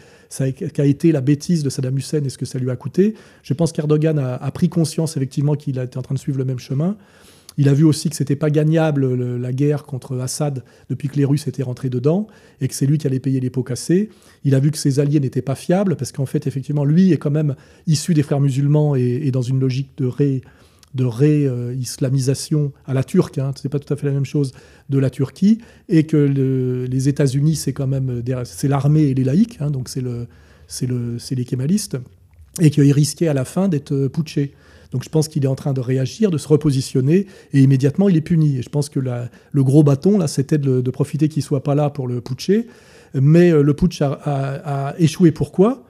qu'a 0.53 0.85
été 0.85 1.11
la 1.11 1.21
bêtise 1.21 1.63
de 1.63 1.69
Saddam 1.69 1.97
Hussein 1.97 2.23
et 2.23 2.29
ce 2.29 2.37
que 2.37 2.45
ça 2.45 2.59
lui 2.59 2.69
a 2.69 2.75
coûté. 2.75 3.15
Je 3.43 3.53
pense 3.53 3.71
qu'Erdogan 3.71 4.19
a, 4.19 4.51
pris 4.51 4.69
conscience 4.69 5.17
effectivement 5.17 5.55
qu'il 5.55 5.79
était 5.79 5.97
en 5.97 6.01
train 6.01 6.15
de 6.15 6.19
suivre 6.19 6.37
le 6.37 6.45
même 6.45 6.59
chemin. 6.59 6.97
Il 7.59 7.69
a 7.69 7.73
vu 7.73 7.85
aussi 7.85 8.09
que 8.11 8.15
c'était 8.15 8.35
pas 8.35 8.51
gagnable 8.51 9.15
la 9.37 9.51
guerre 9.51 9.83
contre 9.83 10.19
Assad 10.19 10.63
depuis 10.89 11.09
que 11.09 11.15
les 11.15 11.25
Russes 11.25 11.47
étaient 11.47 11.63
rentrés 11.63 11.89
dedans 11.89 12.27
et 12.61 12.67
que 12.67 12.75
c'est 12.75 12.85
lui 12.85 12.99
qui 12.99 13.07
allait 13.07 13.19
payer 13.19 13.39
les 13.39 13.49
pots 13.49 13.63
cassés. 13.63 14.09
Il 14.43 14.53
a 14.53 14.59
vu 14.59 14.69
que 14.69 14.77
ses 14.77 14.99
alliés 14.99 15.19
n'étaient 15.19 15.41
pas 15.41 15.55
fiables 15.55 15.95
parce 15.95 16.11
qu'en 16.11 16.27
fait, 16.27 16.45
effectivement, 16.45 16.85
lui 16.85 17.11
est 17.11 17.17
quand 17.17 17.31
même 17.31 17.55
issu 17.87 18.13
des 18.13 18.21
frères 18.21 18.41
musulmans 18.41 18.95
et 18.95 19.31
dans 19.31 19.41
une 19.41 19.59
logique 19.59 19.89
de 19.97 20.05
ré, 20.05 20.43
de 20.97 21.05
ré-islamisation 21.05 22.73
à 22.85 22.93
la 22.93 23.03
turque, 23.03 23.37
hein, 23.37 23.51
c'est 23.55 23.69
pas 23.69 23.79
tout 23.79 23.93
à 23.93 23.95
fait 23.95 24.07
la 24.07 24.13
même 24.13 24.25
chose, 24.25 24.51
de 24.89 24.97
la 24.97 25.09
Turquie, 25.09 25.59
et 25.87 26.03
que 26.03 26.17
les 26.17 27.07
États-Unis, 27.07 27.55
c'est 27.55 27.73
quand 27.73 27.87
même 27.87 28.21
c'est 28.43 28.67
l'armée 28.67 29.03
et 29.03 29.13
les 29.13 29.23
laïcs, 29.23 29.57
hein, 29.61 29.69
donc 29.69 29.87
c'est 29.87 30.01
le, 30.01 30.27
le, 30.81 31.17
les 31.31 31.45
kémalistes, 31.45 31.97
et 32.59 32.69
qu'il 32.69 32.91
risquait 32.91 33.27
à 33.27 33.33
la 33.33 33.45
fin 33.45 33.69
d'être 33.69 34.07
putché. 34.07 34.53
Donc 34.91 35.03
je 35.03 35.09
pense 35.09 35.27
qu'il 35.27 35.43
est 35.43 35.49
en 35.49 35.55
train 35.55 35.73
de 35.73 35.81
réagir, 35.81 36.31
de 36.31 36.37
se 36.37 36.47
repositionner, 36.47 37.27
et 37.53 37.61
immédiatement 37.61 38.09
il 38.09 38.17
est 38.17 38.21
puni. 38.21 38.57
Et 38.57 38.61
je 38.61 38.69
pense 38.69 38.89
que 38.89 38.99
le 38.99 39.63
gros 39.63 39.83
bâton, 39.83 40.17
là, 40.17 40.27
c'était 40.27 40.57
de, 40.57 40.91
profiter 40.91 41.27
qu'il 41.29 41.43
soit 41.43 41.63
pas 41.63 41.75
là 41.75 41.89
pour 41.89 42.07
le 42.07 42.21
putcher. 42.21 42.67
Mais 43.13 43.51
euh, 43.51 43.61
le 43.61 43.73
putsch 43.73 44.01
a 44.01 44.95
échoué. 44.97 45.31
Pourquoi? 45.31 45.83
euh, 45.83 45.86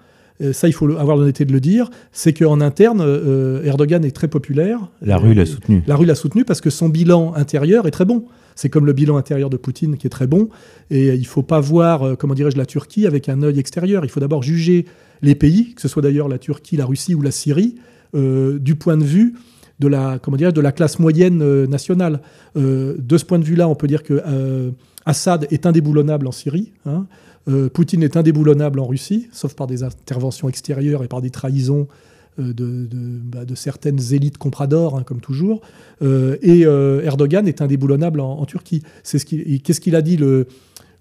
ça 0.52 0.68
il 0.68 0.74
faut 0.74 0.90
avoir 0.98 1.18
l'honnêteté 1.18 1.46
de 1.46 1.54
le 1.54 1.60
dire, 1.60 1.90
c'est 2.12 2.34
qu'en 2.34 2.62
interne, 2.62 3.02
euh, 3.02 3.64
Erdogan 3.64 4.06
est 4.06 4.16
très 4.16 4.28
populaire. 4.28 4.90
La 5.02 5.18
rue 5.18 5.34
l'a 5.34 5.46
soutenu. 5.46 5.84
La 5.88 5.96
rue 5.96 6.06
l'a 6.06 6.16
soutenu 6.16 6.46
parce 6.46 6.62
que 6.62 6.70
son 6.70 6.90
bilan 6.90 7.34
intérieur 7.36 7.88
est 7.88 7.92
très 7.92 8.06
bon. 8.06 8.26
C'est 8.56 8.70
comme 8.70 8.86
le 8.86 8.94
bilan 8.94 9.18
intérieur 9.18 9.50
de 9.50 9.58
Poutine 9.58 9.98
qui 9.98 10.08
est 10.08 10.12
très 10.12 10.28
bon. 10.28 10.50
Et 10.90 11.08
il 11.08 11.22
ne 11.22 11.26
faut 11.26 11.44
pas 11.44 11.60
voir, 11.60 12.04
euh, 12.04 12.16
comment 12.16 12.34
dirais-je, 12.34 12.58
la 12.58 12.66
Turquie 12.66 13.08
avec 13.08 13.30
un 13.30 13.42
œil 13.44 13.60
extérieur. 13.60 14.06
Il 14.06 14.10
faut 14.10 14.20
d'abord 14.20 14.44
juger 14.44 14.86
les 15.22 15.36
pays, 15.36 15.74
que 15.74 15.82
ce 15.82 15.88
soit 15.88 16.02
d'ailleurs 16.02 16.28
la 16.28 16.38
Turquie, 16.38 16.78
la 16.78 16.86
Russie 16.86 17.16
ou 17.16 17.22
la 17.22 17.32
Syrie, 17.32 17.76
du 18.14 18.76
point 18.76 18.98
de 18.98 19.04
vue 19.04 19.36
de 19.80 19.88
la, 19.88 20.18
comment 20.20 20.38
de 20.38 20.62
la 20.62 20.72
classe 20.72 20.98
moyenne 20.98 21.66
nationale. 21.66 22.22
de 22.56 23.18
ce 23.18 23.26
point 23.26 23.38
de 23.38 23.44
vue-là, 23.44 23.68
on 23.68 23.76
peut 23.76 23.88
dire 23.88 24.02
que 24.02 24.22
Assad 25.08 25.48
est 25.52 25.66
indéboulonnable 25.66 26.28
en 26.28 26.32
Syrie. 26.32 26.72
Hein. 26.86 27.06
Euh, 27.48 27.70
Poutine 27.70 28.04
est 28.04 28.18
indéboulonnable 28.18 28.80
en 28.80 28.86
Russie, 28.86 29.28
sauf 29.32 29.54
par 29.54 29.68
des 29.68 29.84
interventions 29.84 30.50
extérieures 30.50 31.04
et 31.04 31.08
par 31.08 31.22
des 31.22 31.30
trahisons 31.30 31.88
euh, 32.40 32.54
bah, 32.54 33.46
de, 33.46 33.56
certaines 33.56 34.14
élites 34.14 34.38
compradores, 34.38 34.98
hein, 34.98 35.04
comme 35.04 35.22
toujours. 35.22 35.62
Euh, 36.02 36.38
et 36.42 36.62
Erdogan 36.62 37.48
est 37.48 37.62
indéboulonnable 37.62 38.20
en, 38.20 38.46
Turquie. 38.46 38.84
C'est 39.04 39.20
ce 39.20 39.26
qu'est-ce 39.26 39.82
qu'il 39.82 39.96
a 39.96 40.02
dit 40.02 40.18
le, 40.18 40.48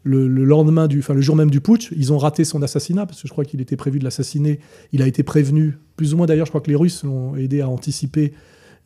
lendemain 0.05 0.87
du, 0.87 1.01
enfin 1.01 1.15
le 1.15 1.21
jour 1.21 1.37
même 1.37 1.51
du 1.51 1.61
putsch? 1.61 1.93
Ils 1.97 2.13
ont 2.13 2.19
raté 2.19 2.45
son 2.45 2.63
assassinat 2.63 3.07
parce 3.07 3.23
que 3.23 3.29
je 3.29 3.33
crois 3.33 3.45
qu'il 3.45 3.61
était 3.61 3.77
prévu 3.77 3.99
de 3.99 4.05
l'assassiner. 4.05 4.61
Il 4.93 5.03
a 5.03 5.07
été 5.07 5.23
prévenu, 5.23 5.79
plus 5.97 6.15
ou 6.15 6.17
moins 6.17 6.27
d'ailleurs. 6.27 6.47
Je 6.47 6.53
crois 6.53 6.61
que 6.61 6.71
les 6.71 6.77
Russes 6.77 7.03
l'ont 7.03 7.37
aidé 7.37 7.61
à 7.61 7.69
anticiper 7.69 8.33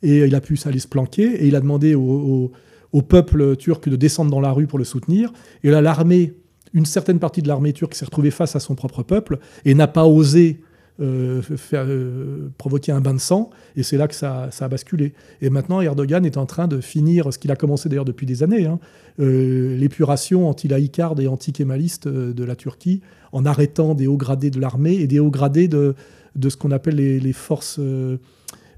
et 0.01 0.25
il 0.25 0.33
a 0.33 0.41
pu 0.41 0.59
aller 0.65 0.79
se 0.79 0.87
planquer. 0.87 1.43
Et 1.43 1.47
il 1.47 1.55
a 1.55 1.59
demandé 1.59 1.93
au, 1.93 2.51
au 2.91 3.01
peuple 3.01 3.55
turc 3.55 3.87
de 3.87 3.95
descendre 3.95 4.31
dans 4.31 4.41
la 4.41 4.51
rue 4.51 4.67
pour 4.67 4.79
le 4.79 4.85
soutenir. 4.85 5.31
Et 5.63 5.69
là, 5.69 5.81
l'armée 5.81 6.33
une 6.73 6.85
certaine 6.85 7.19
partie 7.19 7.41
de 7.41 7.47
l'armée 7.47 7.73
turque 7.73 7.95
s'est 7.95 8.05
retrouvée 8.05 8.31
face 8.31 8.55
à 8.55 8.59
son 8.59 8.75
propre 8.75 9.03
peuple 9.03 9.39
et 9.65 9.73
n'a 9.73 9.87
pas 9.87 10.05
osé 10.05 10.61
euh, 11.01 11.41
euh, 11.73 12.49
provoquer 12.59 12.91
un 12.91 13.01
bain 13.01 13.15
de 13.15 13.19
sang, 13.19 13.49
et 13.75 13.81
c'est 13.81 13.97
là 13.97 14.07
que 14.07 14.13
ça, 14.13 14.49
a 14.59 14.67
basculé. 14.67 15.13
Et 15.41 15.49
maintenant, 15.49 15.81
Erdogan 15.81 16.25
est 16.27 16.37
en 16.37 16.45
train 16.45 16.67
de 16.67 16.79
finir 16.79 17.33
ce 17.33 17.39
qu'il 17.39 17.49
a 17.49 17.55
commencé 17.55 17.89
d'ailleurs 17.89 18.05
depuis 18.05 18.27
des 18.27 18.43
années, 18.43 18.67
hein, 18.67 18.77
euh, 19.19 19.75
l'épuration 19.77 20.47
anti-laïcarde 20.47 21.19
et 21.19 21.27
anti-kémaliste 21.27 22.07
de 22.07 22.43
la 22.43 22.55
Turquie, 22.55 23.01
en 23.31 23.45
arrêtant 23.45 23.95
des 23.95 24.05
hauts 24.05 24.17
gradés 24.17 24.51
de 24.51 24.59
l'armée 24.59 24.93
et 24.93 25.07
des 25.07 25.19
hauts 25.19 25.31
gradés 25.31 25.67
de, 25.67 25.95
ce 26.39 26.55
qu'on 26.55 26.71
appelle 26.71 26.97
les, 26.97 27.33
forces, 27.33 27.79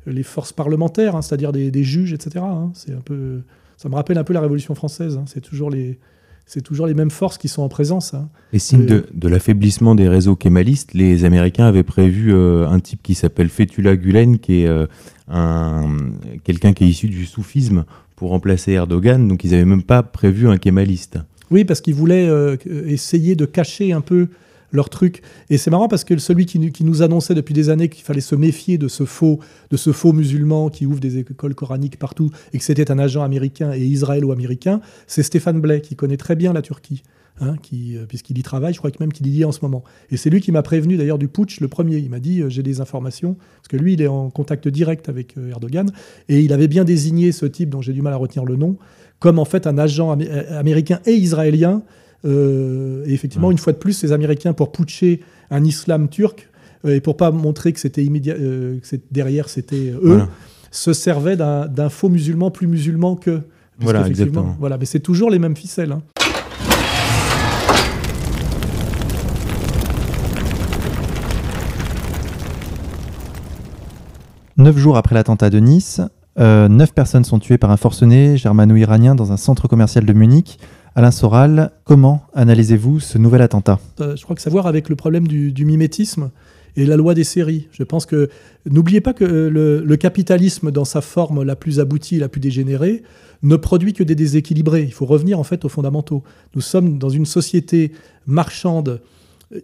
les 0.05 0.23
forces 0.23 0.53
parlementaires, 0.53 1.17
hein, 1.17 1.21
c'est-à-dire 1.21 1.51
des, 1.51 1.83
juges, 1.83 2.13
etc. 2.13 2.45
Hein. 2.47 2.71
c'est 2.73 2.93
un 2.93 3.01
peu, 3.01 3.41
ça 3.75 3.89
me 3.89 3.95
rappelle 3.95 4.17
un 4.17 4.23
peu 4.23 4.33
la 4.33 4.41
Révolution 4.41 4.75
française. 4.75 5.19
c'est 5.25 5.41
toujours 5.41 5.69
les, 5.69 5.99
c'est 6.45 6.61
toujours 6.61 6.87
les 6.87 6.93
mêmes 6.93 7.11
forces 7.11 7.37
qui 7.37 7.47
sont 7.47 7.61
en 7.61 7.69
présence. 7.69 8.13
Hein. 8.13 8.29
Et 8.51 8.59
signe 8.59 8.85
de, 8.85 9.27
l'affaiblissement 9.27 9.95
des 9.95 10.07
réseaux 10.07 10.35
kémalistes, 10.35 10.93
les 10.93 11.25
Américains 11.25 11.65
avaient 11.65 11.83
prévu 11.83 12.33
euh, 12.33 12.67
un 12.67 12.79
type 12.79 13.01
qui 13.01 13.15
s'appelle 13.15 13.49
Fethullah 13.49 13.95
Gulen, 13.95 14.39
qui 14.39 14.61
est 14.61 14.67
euh, 14.67 14.85
un, 15.27 15.97
quelqu'un 16.43 16.73
qui 16.73 16.83
est 16.83 16.87
issu 16.87 17.07
du 17.07 17.25
soufisme, 17.25 17.85
pour 18.15 18.29
remplacer 18.29 18.73
Erdogan. 18.73 19.27
Donc 19.27 19.43
ils 19.43 19.51
n'avaient 19.51 19.65
même 19.65 19.83
pas 19.83 20.03
prévu 20.03 20.47
un 20.47 20.57
kémaliste. 20.57 21.17
Oui, 21.49 21.65
parce 21.65 21.81
qu'ils 21.81 21.95
voulaient 21.95 22.27
euh, 22.27 22.57
essayer 22.85 23.35
de 23.35 23.45
cacher 23.45 23.93
un 23.93 24.01
peu 24.01 24.27
leur 24.73 24.89
truc. 24.89 25.21
Et 25.49 25.57
c'est 25.57 25.71
marrant 25.71 25.87
parce 25.87 26.03
que 26.03 26.17
celui 26.17 26.45
qui, 26.45 26.83
nous 26.83 27.01
annonçait 27.01 27.35
depuis 27.35 27.53
des 27.53 27.69
années 27.69 27.87
qu'il 27.87 28.03
fallait 28.03 28.19
se 28.19 28.35
méfier 28.35 28.77
de 28.77 28.89
ce 28.89 29.05
faux, 29.05 29.39
de 29.69 29.77
ce 29.77 29.93
faux 29.93 30.11
musulman 30.11 30.69
qui 30.69 30.85
ouvre 30.85 30.99
des 30.99 31.19
écoles 31.19 31.55
coraniques 31.55 31.97
partout 31.97 32.31
et 32.51 32.57
que 32.57 32.63
c'était 32.63 32.91
un 32.91 32.99
agent 32.99 33.23
américain 33.23 33.71
et 33.73 33.85
israélo-américain, 33.85 34.81
c'est 35.07 35.23
Stéphane 35.23 35.61
Blais 35.61 35.79
qui 35.79 35.95
connaît 35.95 36.17
très 36.17 36.35
bien 36.35 36.51
la 36.51 36.61
Turquie. 36.61 37.03
Hein, 37.41 37.55
qui, 37.63 37.97
euh, 37.97 38.05
puisqu'il 38.05 38.37
y 38.37 38.43
travaille, 38.43 38.75
je 38.75 38.77
crois 38.77 38.91
que 38.91 38.97
même 38.99 39.11
qu'il 39.11 39.27
y 39.27 39.41
est 39.41 39.45
en 39.45 39.51
ce 39.51 39.61
moment. 39.63 39.83
Et 40.11 40.17
c'est 40.17 40.29
lui 40.29 40.39
qui 40.39 40.51
m'a 40.51 40.61
prévenu 40.61 40.97
d'ailleurs 40.97 41.17
du 41.17 41.27
putsch 41.27 41.61
le 41.61 41.67
premier. 41.67 41.97
Il 41.97 42.11
m'a 42.11 42.19
dit 42.19 42.41
euh, 42.41 42.49
j'ai 42.49 42.61
des 42.61 42.79
informations, 42.79 43.37
parce 43.55 43.69
que 43.69 43.75
lui 43.75 43.93
il 43.93 44.03
est 44.03 44.07
en 44.07 44.29
contact 44.29 44.67
direct 44.67 45.09
avec 45.09 45.35
euh, 45.39 45.49
Erdogan, 45.49 45.89
et 46.29 46.41
il 46.41 46.53
avait 46.53 46.67
bien 46.67 46.83
désigné 46.83 47.31
ce 47.31 47.47
type 47.47 47.69
dont 47.69 47.81
j'ai 47.81 47.91
du 47.91 48.03
mal 48.03 48.13
à 48.13 48.17
retenir 48.17 48.45
le 48.45 48.55
nom, 48.55 48.77
comme 49.17 49.39
en 49.39 49.45
fait 49.45 49.65
un 49.65 49.79
agent 49.79 50.11
américain 50.51 50.99
et 51.07 51.13
israélien 51.13 51.81
euh, 52.25 53.03
et 53.05 53.13
effectivement, 53.13 53.51
une 53.51 53.57
fois 53.57 53.73
de 53.73 53.77
plus, 53.77 53.93
ces 53.93 54.11
Américains, 54.11 54.53
pour 54.53 54.71
putcher 54.71 55.21
un 55.49 55.63
islam 55.63 56.07
turc, 56.07 56.49
euh, 56.85 56.95
et 56.95 57.01
pour 57.01 57.17
pas 57.17 57.31
montrer 57.31 57.73
que 57.73 57.79
c'était 57.79 58.03
immédiat, 58.03 58.35
euh, 58.35 58.79
que 58.79 58.95
derrière 59.11 59.49
c'était 59.49 59.93
eux, 60.01 60.21
se 60.71 60.93
servaient 60.93 61.37
d'un 61.37 61.89
faux 61.89 62.09
musulman 62.09 62.51
plus 62.51 62.67
musulman 62.67 63.15
que. 63.15 63.41
Voilà, 63.79 64.07
exactement. 64.07 64.55
Voilà, 64.59 64.77
mais 64.77 64.85
c'est 64.85 64.99
toujours 64.99 65.29
les 65.29 65.39
mêmes 65.39 65.55
ficelles. 65.55 65.91
Hein. 65.91 66.01
Neuf 74.55 74.77
jours 74.77 74.97
après 74.97 75.15
l'attentat 75.15 75.49
de 75.49 75.59
Nice, 75.59 75.99
neuf 76.37 76.93
personnes 76.93 77.23
sont 77.23 77.39
tuées 77.39 77.57
par 77.57 77.71
un 77.71 77.77
forcené 77.77 78.37
germano-iranien 78.37 79.15
dans 79.15 79.31
un 79.31 79.37
centre 79.37 79.67
commercial 79.67 80.05
de 80.05 80.13
Munich. 80.13 80.59
Alain 80.95 81.09
Soral, 81.09 81.71
comment 81.85 82.27
analysez-vous 82.35 82.99
ce 82.99 83.17
nouvel 83.17 83.41
attentat? 83.41 83.79
Euh, 83.99 84.15
Je 84.15 84.23
crois 84.23 84.35
que 84.35 84.41
ça 84.43 84.51
a 84.51 84.67
avec 84.67 84.89
le 84.89 84.95
problème 84.95 85.27
du, 85.27 85.65
mimétisme 85.65 86.29
et 86.75 86.85
la 86.85 86.97
loi 86.97 87.15
des 87.15 87.23
séries. 87.23 87.67
Je 87.71 87.81
pense 87.81 88.05
que 88.05 88.29
n'oubliez 88.69 89.01
pas 89.01 89.13
que 89.13 89.23
euh, 89.23 89.81
le, 89.83 89.97
capitalisme, 89.97 90.69
dans 90.69 90.85
sa 90.85 91.01
forme 91.01 91.41
la 91.41 91.55
plus 91.55 91.79
aboutie, 91.79 92.19
la 92.19 92.29
plus 92.29 92.39
dégénérée, 92.39 93.01
ne 93.41 93.55
produit 93.55 93.93
que 93.93 94.03
des 94.03 94.13
déséquilibrés. 94.13 94.83
Il 94.83 94.93
faut 94.93 95.07
revenir 95.07 95.39
en 95.39 95.43
fait 95.43 95.65
aux 95.65 95.69
fondamentaux. 95.69 96.21
Nous 96.53 96.61
sommes 96.61 96.99
dans 96.99 97.09
une 97.09 97.25
société 97.25 97.91
marchande, 98.27 99.01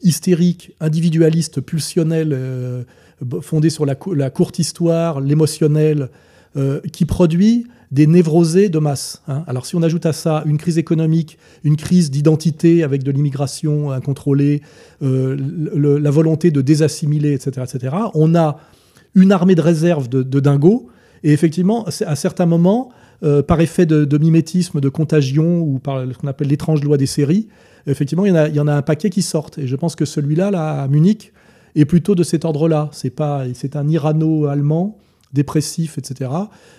hystérique, 0.02 0.72
individualiste, 0.80 1.62
pulsionnelle, 1.62 2.34
euh, 2.34 2.84
fondée 3.42 3.70
sur 3.70 3.86
la, 3.86 3.94
courte 3.96 4.58
histoire, 4.58 5.22
l'émotionnel, 5.22 6.10
qui 6.92 7.06
produit 7.06 7.68
des 7.92 8.06
névrosés 8.06 8.70
de 8.70 8.80
masse. 8.80 9.22
Hein. 9.28 9.44
Alors 9.48 9.66
si 9.66 9.76
on 9.76 9.82
ajoute 9.82 10.06
à 10.06 10.14
ça 10.14 10.44
une 10.46 10.58
crise 10.58 10.78
économique, 10.78 11.38
une 11.64 11.76
crise 11.76 12.12
d'identité 12.12 12.84
avec 12.84 13.04
de 13.04 13.12
l'immigration 13.12 13.92
incontrôlée, 13.92 14.62
euh, 15.02 15.36
la 16.00 16.12
volonté 16.12 16.52
de 16.52 16.62
désassimiler, 16.62 17.34
etc., 17.34 17.66
etc., 17.68 17.96
on 18.14 18.36
a 18.36 18.58
une 19.16 19.32
armée 19.32 19.56
de 19.56 19.62
réserve 19.62 20.08
de, 20.08 20.40
dingos. 20.40 20.88
Et 21.24 21.34
effectivement, 21.34 21.86
à 21.86 22.16
certains 22.16 22.46
moments, 22.46 22.92
euh, 23.24 23.42
par 23.42 23.60
effet 23.60 23.86
de, 23.86 24.18
mimétisme, 24.18 24.80
de 24.80 24.90
contagion 24.90 25.60
ou 25.60 25.80
par 25.80 26.06
ce 26.06 26.18
qu'on 26.18 26.28
appelle 26.28 26.48
l'étrange 26.48 26.84
loi 26.84 26.98
des 26.98 27.08
séries, 27.08 27.48
effectivement, 27.88 28.26
il 28.26 28.34
y, 28.34 28.60
en 28.60 28.68
a, 28.68 28.74
un 28.74 28.82
paquet 28.82 29.10
qui 29.10 29.22
sortent. 29.24 29.58
Et 29.58 29.68
je 29.68 29.76
pense 29.76 29.96
que 29.96 30.06
celui-là, 30.06 30.52
là, 30.52 30.84
à 30.84 30.88
Munich, 30.88 31.34
est 31.76 31.86
plutôt 31.86 32.16
de 32.16 32.24
cet 32.24 32.46
ordre-là. 32.46 32.90
C'est 32.94 33.10
pas, 33.10 33.44
c'est 33.54 33.76
un 33.76 33.88
Irano-allemand 33.88 34.98
dépressifs, 35.34 35.98
etc. 35.98 36.32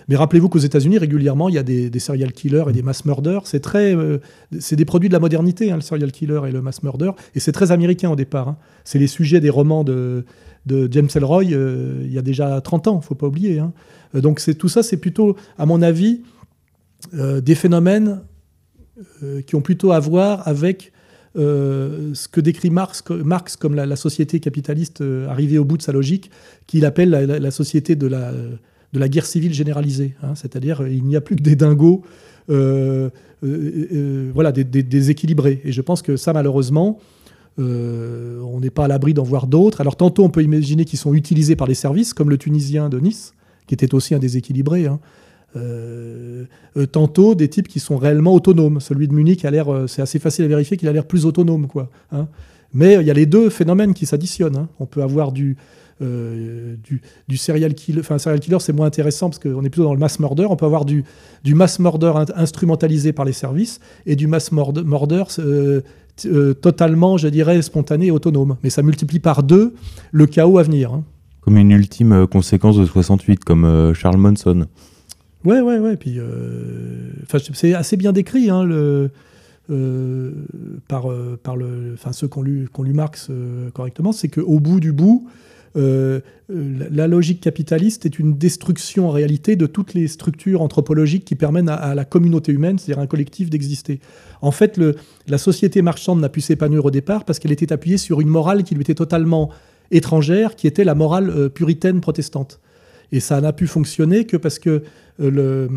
Mais 0.07 0.15
rappelez-vous 0.15 0.49
qu'aux 0.49 0.59
États-Unis, 0.59 0.97
régulièrement, 0.97 1.49
il 1.49 1.55
y 1.55 1.57
a 1.57 1.63
des, 1.63 1.99
serial 1.99 2.33
killers 2.33 2.65
et 2.69 2.73
des 2.73 2.81
mass 2.81 3.05
murders. 3.05 3.41
C'est 3.45 3.61
très, 3.61 3.95
euh, 3.95 4.19
c'est 4.59 4.75
des 4.75 4.85
produits 4.85 5.09
de 5.09 5.13
la 5.13 5.19
modernité, 5.19 5.71
hein, 5.71 5.75
le 5.75 5.81
serial 5.81 6.11
killer 6.11 6.41
et 6.47 6.51
le 6.51 6.61
mass 6.61 6.83
murder, 6.83 7.11
et 7.35 7.39
c'est 7.39 7.51
très 7.51 7.71
américain 7.71 8.09
au 8.09 8.15
départ. 8.15 8.49
Hein. 8.49 8.57
C'est 8.83 8.99
les 8.99 9.07
sujets 9.07 9.39
des 9.39 9.49
romans 9.49 9.83
de, 9.83 10.25
James 10.67 11.09
Elroy 11.15 11.45
euh, 11.51 12.01
il 12.03 12.13
y 12.13 12.17
a 12.17 12.21
déjà 12.21 12.59
30 12.61 12.87
ans, 12.87 13.01
faut 13.01 13.15
pas 13.15 13.27
oublier. 13.27 13.59
Hein. 13.59 13.73
Euh, 14.15 14.21
donc 14.21 14.39
c'est 14.39 14.55
tout 14.55 14.69
ça, 14.69 14.83
c'est 14.83 14.97
plutôt, 14.97 15.35
à 15.57 15.65
mon 15.65 15.81
avis, 15.81 16.21
des 17.13 17.55
phénomènes 17.55 18.21
qui 19.47 19.55
ont 19.55 19.61
plutôt 19.61 19.91
à 19.91 19.99
voir 19.99 20.47
avec 20.47 20.90
ce 21.35 22.27
que 22.27 22.41
décrit 22.41 22.69
Marx, 22.69 23.03
Marx 23.09 23.55
comme 23.55 23.75
la, 23.75 23.95
société 23.95 24.39
capitaliste 24.39 25.03
arrivée 25.29 25.57
au 25.57 25.65
bout 25.65 25.77
de 25.77 25.81
sa 25.81 25.91
logique, 25.91 26.29
qu'il 26.67 26.85
appelle 26.85 27.09
la, 27.09 27.51
société 27.51 27.95
de 27.95 28.07
la, 28.07 29.09
guerre 29.09 29.25
civile 29.25 29.53
généralisée. 29.53 30.15
Hein. 30.23 30.35
C'est-à-dire, 30.35 30.87
il 30.87 31.03
n'y 31.05 31.15
a 31.15 31.21
plus 31.21 31.35
que 31.35 31.41
des 31.41 31.55
dingos, 31.55 32.03
euh, 32.49 33.09
euh, 33.43 33.87
euh, 33.91 34.31
voilà, 34.33 34.51
des, 34.51 34.63
déséquilibrés. 34.63 35.61
Et 35.63 35.71
je 35.71 35.81
pense 35.81 36.01
que 36.01 36.15
ça, 36.17 36.33
malheureusement, 36.33 36.99
on 37.57 38.59
n'est 38.59 38.69
pas 38.69 38.85
à 38.85 38.87
l'abri 38.87 39.13
d'en 39.13 39.23
voir 39.23 39.47
d'autres. 39.47 39.81
Alors, 39.81 39.95
tantôt, 39.95 40.23
on 40.23 40.29
peut 40.29 40.43
imaginer 40.43 40.85
qu'ils 40.85 40.99
sont 40.99 41.13
utilisés 41.13 41.55
par 41.55 41.67
les 41.67 41.75
services, 41.75 42.13
comme 42.13 42.29
le 42.29 42.37
Tunisien 42.37 42.89
de 42.89 42.99
Nice, 42.99 43.33
qui 43.67 43.73
était 43.73 43.93
aussi 43.93 44.15
un 44.15 44.19
déséquilibré. 44.19 44.87
Hein. 44.87 44.99
Tantôt 46.91 47.35
des 47.35 47.49
types 47.49 47.67
qui 47.67 47.79
sont 47.79 47.97
réellement 47.97 48.33
autonomes. 48.33 48.79
Celui 48.79 49.07
de 49.07 49.13
Munich 49.13 49.45
a 49.45 49.51
l'air, 49.51 49.67
c'est 49.87 50.01
assez 50.01 50.19
facile 50.19 50.45
à 50.45 50.47
vérifier 50.47 50.77
qu'il 50.77 50.87
a 50.87 50.93
l'air 50.93 51.05
plus 51.05 51.25
autonome, 51.25 51.67
quoi. 51.67 51.89
Hein. 52.11 52.27
Mais 52.73 52.95
il 52.95 53.05
y 53.05 53.11
a 53.11 53.13
les 53.13 53.25
deux 53.25 53.49
phénomènes 53.49 53.93
qui 53.93 54.05
s'additionnent. 54.05 54.67
On 54.79 54.85
peut 54.85 55.03
avoir 55.03 55.31
du, 55.31 55.57
euh, 56.01 56.75
du, 57.27 57.37
serial 57.37 57.75
killer. 57.75 57.99
Enfin, 57.99 58.17
serial 58.17 58.39
killer, 58.39 58.57
c'est 58.59 58.73
moins 58.73 58.87
intéressant 58.87 59.29
parce 59.29 59.37
qu'on 59.37 59.63
est 59.63 59.69
plutôt 59.69 59.83
dans 59.83 59.93
le 59.93 59.99
mass 59.99 60.19
murder. 60.19 60.45
On 60.49 60.55
peut 60.55 60.65
avoir 60.65 60.83
du, 60.83 61.03
mass 61.45 61.79
murder 61.79 62.11
instrumentalisé 62.35 63.13
par 63.13 63.23
les 63.23 63.33
services 63.33 63.79
et 64.07 64.15
du 64.15 64.25
mass 64.25 64.51
murder, 64.51 65.23
euh, 65.39 65.81
euh, 66.25 66.53
totalement, 66.55 67.17
je 67.17 67.27
dirais, 67.27 67.61
spontané 67.61 68.07
et 68.07 68.11
autonome. 68.11 68.57
Mais 68.63 68.71
ça 68.71 68.81
multiplie 68.81 69.19
par 69.19 69.43
deux 69.43 69.75
le 70.11 70.25
chaos 70.25 70.57
à 70.57 70.63
venir. 70.63 70.91
Hein. 70.93 71.03
Comme 71.41 71.57
une 71.57 71.71
ultime 71.71 72.25
conséquence 72.25 72.77
de 72.77 72.85
68, 72.85 73.43
comme 73.43 73.93
Charles 73.93 74.17
Manson. 74.17 74.65
Ouais, 75.43 75.59
ouais, 75.59 75.79
ouais. 75.79 75.97
Puis, 75.97 76.19
c'est 77.53 77.73
assez 77.73 77.97
bien 77.97 78.11
décrit, 78.11 78.49
hein, 78.49 78.63
le. 78.63 79.09
par, 80.87 81.05
enfin, 81.05 82.11
ceux 82.11 82.27
qui 82.27 82.37
ont 82.37 82.43
lu, 82.43 82.67
lu 82.79 82.93
Marx 82.93 83.29
correctement, 83.73 84.11
c'est 84.11 84.27
qu'au 84.27 84.59
bout 84.59 84.79
du 84.79 84.91
bout, 84.91 85.27
euh, 85.77 86.19
la 86.49 87.07
logique 87.07 87.39
capitaliste 87.39 88.05
est 88.05 88.19
une 88.19 88.37
destruction 88.37 89.07
en 89.07 89.11
réalité 89.11 89.55
de 89.55 89.65
toutes 89.65 89.93
les 89.93 90.07
structures 90.07 90.61
anthropologiques 90.61 91.23
qui 91.23 91.35
permettent 91.35 91.69
à, 91.69 91.95
la 91.95 92.03
communauté 92.03 92.51
humaine, 92.51 92.77
c'est-à-dire 92.77 93.01
un 93.01 93.07
collectif, 93.07 93.49
d'exister. 93.49 93.99
En 94.41 94.51
fait, 94.51 94.79
la 95.27 95.37
société 95.37 95.81
marchande 95.81 96.19
n'a 96.19 96.29
pu 96.29 96.41
s'épanouir 96.41 96.85
au 96.85 96.91
départ 96.91 97.23
parce 97.23 97.39
qu'elle 97.39 97.53
était 97.53 97.71
appuyée 97.71 97.97
sur 97.97 98.19
une 98.19 98.27
morale 98.27 98.63
qui 98.63 98.75
lui 98.75 98.81
était 98.81 98.95
totalement 98.95 99.49
étrangère, 99.91 100.55
qui 100.55 100.67
était 100.67 100.83
la 100.83 100.95
morale 100.95 101.29
euh, 101.29 101.49
puritaine 101.49 102.01
protestante. 102.01 102.59
Et 103.11 103.19
ça 103.19 103.41
n'a 103.41 103.53
pu 103.53 103.67
fonctionner 103.67 104.25
que 104.25 104.37
parce 104.37 104.59
que 104.59 104.83
euh, 105.19 105.67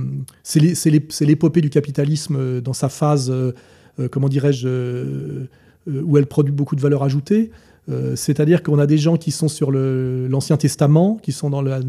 c'est 0.43 1.21
l'épopée 1.21 1.61
du 1.61 1.71
capitalisme 1.71 2.61
dans 2.61 2.73
sa 2.73 2.89
phase, 2.89 3.33
comment 4.11 4.29
dirais-je, 4.29 5.47
où 5.87 6.17
elle 6.17 6.27
produit 6.27 6.53
beaucoup 6.53 6.77
de 6.77 6.81
valeur 6.81 7.03
ajoutée. 7.03 7.51
Euh, 7.91 8.17
c'est-à-dire 8.17 8.63
qu'on 8.63 8.79
a 8.79 8.87
des 8.87 8.97
gens 8.97 9.17
qui 9.17 9.31
sont 9.31 9.49
sur 9.49 9.71
l'Ancien 9.71 10.57
Testament, 10.57 11.19
qui 11.23 11.33
sont 11.33 11.51
dans 11.51 11.61
la, 11.61 11.81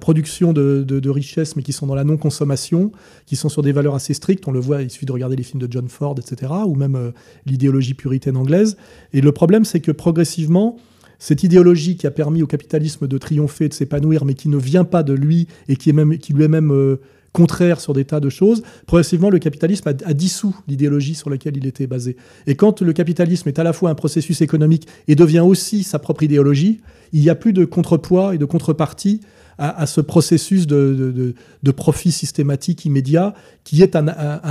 production 0.00 0.52
de, 0.52 1.08
richesses, 1.08 1.56
mais 1.56 1.62
qui 1.62 1.72
sont 1.72 1.86
dans 1.86 1.94
la 1.94 2.04
non-consommation, 2.04 2.92
qui 3.26 3.36
sont 3.36 3.48
sur 3.48 3.62
des 3.62 3.72
valeurs 3.72 3.94
assez 3.94 4.14
strictes. 4.14 4.46
On 4.48 4.52
le 4.52 4.60
voit, 4.60 4.82
il 4.82 4.90
suffit 4.90 5.06
de 5.06 5.12
regarder 5.12 5.36
les 5.36 5.42
films 5.42 5.60
de 5.60 5.70
John 5.70 5.88
Ford, 5.88 6.16
etc., 6.18 6.52
ou 6.66 6.74
même 6.74 6.96
euh, 6.96 7.10
l'idéologie 7.46 7.94
puritaine 7.94 8.36
anglaise. 8.36 8.76
Et 9.12 9.20
le 9.20 9.32
problème, 9.32 9.64
c'est 9.64 9.80
que 9.80 9.92
progressivement, 9.92 10.76
cette 11.18 11.42
idéologie 11.42 11.96
qui 11.96 12.06
a 12.06 12.10
permis 12.10 12.42
au 12.42 12.46
capitalisme 12.46 13.06
de 13.06 13.18
triompher, 13.18 13.68
de 13.68 13.74
s'épanouir, 13.74 14.24
mais 14.24 14.34
qui 14.34 14.48
ne 14.48 14.56
vient 14.56 14.84
pas 14.84 15.02
de 15.02 15.12
lui 15.12 15.46
et 15.68 15.76
qui, 15.76 15.92
lui 15.92 16.44
est 16.44 16.48
même 16.48 16.72
euh, 16.72 17.00
contraire 17.36 17.80
sur 17.80 17.92
des 17.92 18.06
tas 18.06 18.18
de 18.18 18.30
choses, 18.30 18.62
progressivement, 18.86 19.28
le 19.28 19.38
capitalisme 19.38 19.86
a, 19.88 20.14
dissous 20.14 20.56
l'idéologie 20.68 21.14
sur 21.14 21.28
laquelle 21.28 21.54
il 21.58 21.66
était 21.66 21.86
basé. 21.86 22.16
Et 22.46 22.54
quand 22.54 22.80
le 22.80 22.92
capitalisme 22.94 23.46
est 23.50 23.58
à 23.58 23.62
la 23.62 23.74
fois 23.74 23.90
un 23.90 23.94
processus 23.94 24.40
économique 24.40 24.88
et 25.06 25.14
devient 25.14 25.40
aussi 25.40 25.82
sa 25.82 25.98
propre 25.98 26.22
idéologie, 26.22 26.80
il 27.12 27.20
n'y 27.20 27.28
a 27.28 27.34
plus 27.34 27.52
de 27.52 27.66
contrepoids 27.66 28.34
et 28.34 28.38
de 28.38 28.46
contrepartie 28.46 29.20
à, 29.58 29.86
ce 29.86 30.00
processus 30.00 30.66
de, 30.66 31.34
profit 31.76 32.12
systématique 32.12 32.86
immédiat, 32.86 33.34
qui 33.64 33.82
est 33.82 33.96
un, 33.96 34.08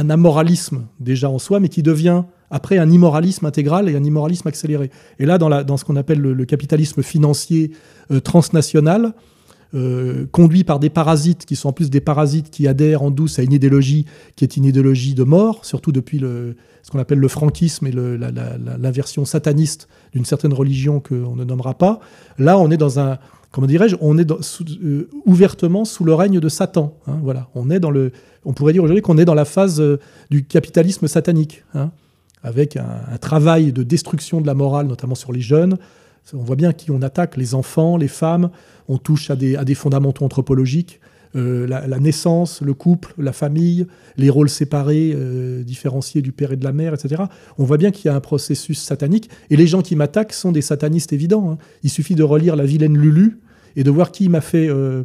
amoralisme 0.09 0.85
déjà 0.99 1.29
en 1.29 1.39
soi, 1.39 1.59
mais 1.59 1.69
qui 1.69 1.81
devient 1.81 2.23
après 2.51 2.77
un 2.77 2.89
immoralisme 2.89 3.45
intégral 3.45 3.89
et 3.89 3.95
un 3.95 4.03
immoralisme 4.03 4.47
accéléré. 4.47 4.91
Et 5.19 5.25
là, 5.25 5.37
dans, 5.37 5.77
ce 5.77 5.85
qu'on 5.85 5.95
appelle 5.95 6.19
le, 6.19 6.45
capitalisme 6.45 7.01
financier 7.01 7.71
euh, 8.11 8.19
transnational, 8.19 9.13
euh, 9.73 10.25
conduit 10.31 10.63
par 10.63 10.79
des 10.79 10.89
parasites 10.89 11.45
qui 11.45 11.55
sont 11.55 11.69
en 11.69 11.73
plus 11.73 11.89
des 11.89 11.99
parasites 11.99 12.49
qui 12.49 12.67
adhèrent 12.67 13.01
en 13.01 13.11
douce 13.11 13.39
à 13.39 13.43
une 13.43 13.51
idéologie 13.51 14.05
qui 14.35 14.45
est 14.45 14.55
une 14.55 14.63
idéologie 14.63 15.15
de 15.15 15.23
mort, 15.23 15.65
surtout 15.65 15.91
depuis 15.91 16.19
ce 16.19 16.91
qu'on 16.91 16.99
appelle 16.99 17.19
le 17.19 17.27
franquisme 17.27 17.87
et 17.87 17.91
l'inversion 17.91 19.25
sataniste 19.25 19.89
d'une 20.13 20.23
certaine 20.23 20.53
religion 20.53 21.01
qu'on 21.01 21.35
ne 21.35 21.43
nommera 21.43 21.73
pas. 21.73 21.99
Là, 22.37 22.57
on 22.57 22.71
est 22.71 22.77
dans 22.77 22.99
un, 22.99 23.17
comment 23.51 23.67
dirais-je, 23.67 23.97
on 23.99 24.17
est 24.17 24.31
euh, 24.31 25.09
ouvertement 25.25 25.83
sous 25.83 26.05
le 26.05 26.13
règne 26.13 26.39
de 26.39 26.47
Satan. 26.47 26.97
Hein, 27.07 27.19
voilà, 27.21 27.49
on 27.53 27.69
est 27.69 27.79
dans 27.81 27.91
le, 27.91 28.11
on 28.45 28.53
pourrait 28.53 28.71
dire 28.71 28.83
aujourd'hui 28.83 29.01
qu'on 29.01 29.17
est 29.17 29.25
dans 29.25 29.33
la 29.33 29.45
phase 29.45 29.83
du 30.29 30.45
capitalisme 30.45 31.07
satanique, 31.07 31.65
hein, 31.73 31.91
avec 32.45 32.77
un, 32.77 33.17
travail 33.19 33.73
de 33.73 33.83
destruction 33.83 34.39
de 34.39 34.47
la 34.47 34.53
morale, 34.53 34.87
notamment 34.87 35.15
sur 35.15 35.33
les 35.33 35.41
jeunes. 35.41 35.77
On 36.33 36.43
voit 36.43 36.55
bien 36.55 36.73
qui 36.73 36.91
on 36.91 37.01
attaque, 37.01 37.37
les 37.37 37.53
enfants, 37.53 37.97
les 37.97 38.07
femmes 38.07 38.49
on 38.87 38.97
touche 38.97 39.29
à 39.29 39.35
des, 39.35 39.75
fondamentaux 39.75 40.25
anthropologiques, 40.25 40.99
euh, 41.35 41.67
la, 41.67 41.99
naissance, 41.99 42.61
le 42.61 42.73
couple, 42.73 43.13
la 43.17 43.33
famille, 43.33 43.87
les 44.17 44.29
rôles 44.29 44.49
séparés, 44.49 45.11
euh, 45.15 45.63
différenciés 45.63 46.21
du 46.21 46.31
père 46.31 46.51
et 46.51 46.55
de 46.55 46.63
la 46.63 46.71
mère, 46.71 46.93
etc. 46.93 47.23
On 47.57 47.65
voit 47.65 47.77
bien 47.77 47.91
qu'il 47.91 48.05
y 48.05 48.09
a 48.09 48.15
un 48.15 48.21
processus 48.21 48.79
satanique, 48.79 49.29
et 49.49 49.57
les 49.57 49.67
gens 49.67 49.81
qui 49.81 49.95
m'attaquent 49.95 50.33
sont 50.33 50.51
des 50.51 50.61
satanistes 50.61 51.13
évidents. 51.13 51.51
Hein. 51.51 51.57
Il 51.83 51.89
suffit 51.89 52.15
de 52.15 52.23
relire 52.23 52.55
La 52.55 52.65
vilaine 52.65 52.97
Lulu 52.97 53.39
et 53.75 53.83
de 53.83 53.91
voir 53.91 54.11
qui 54.11 54.29
m'a 54.29 54.41
fait 54.41 54.69
euh, 54.69 55.03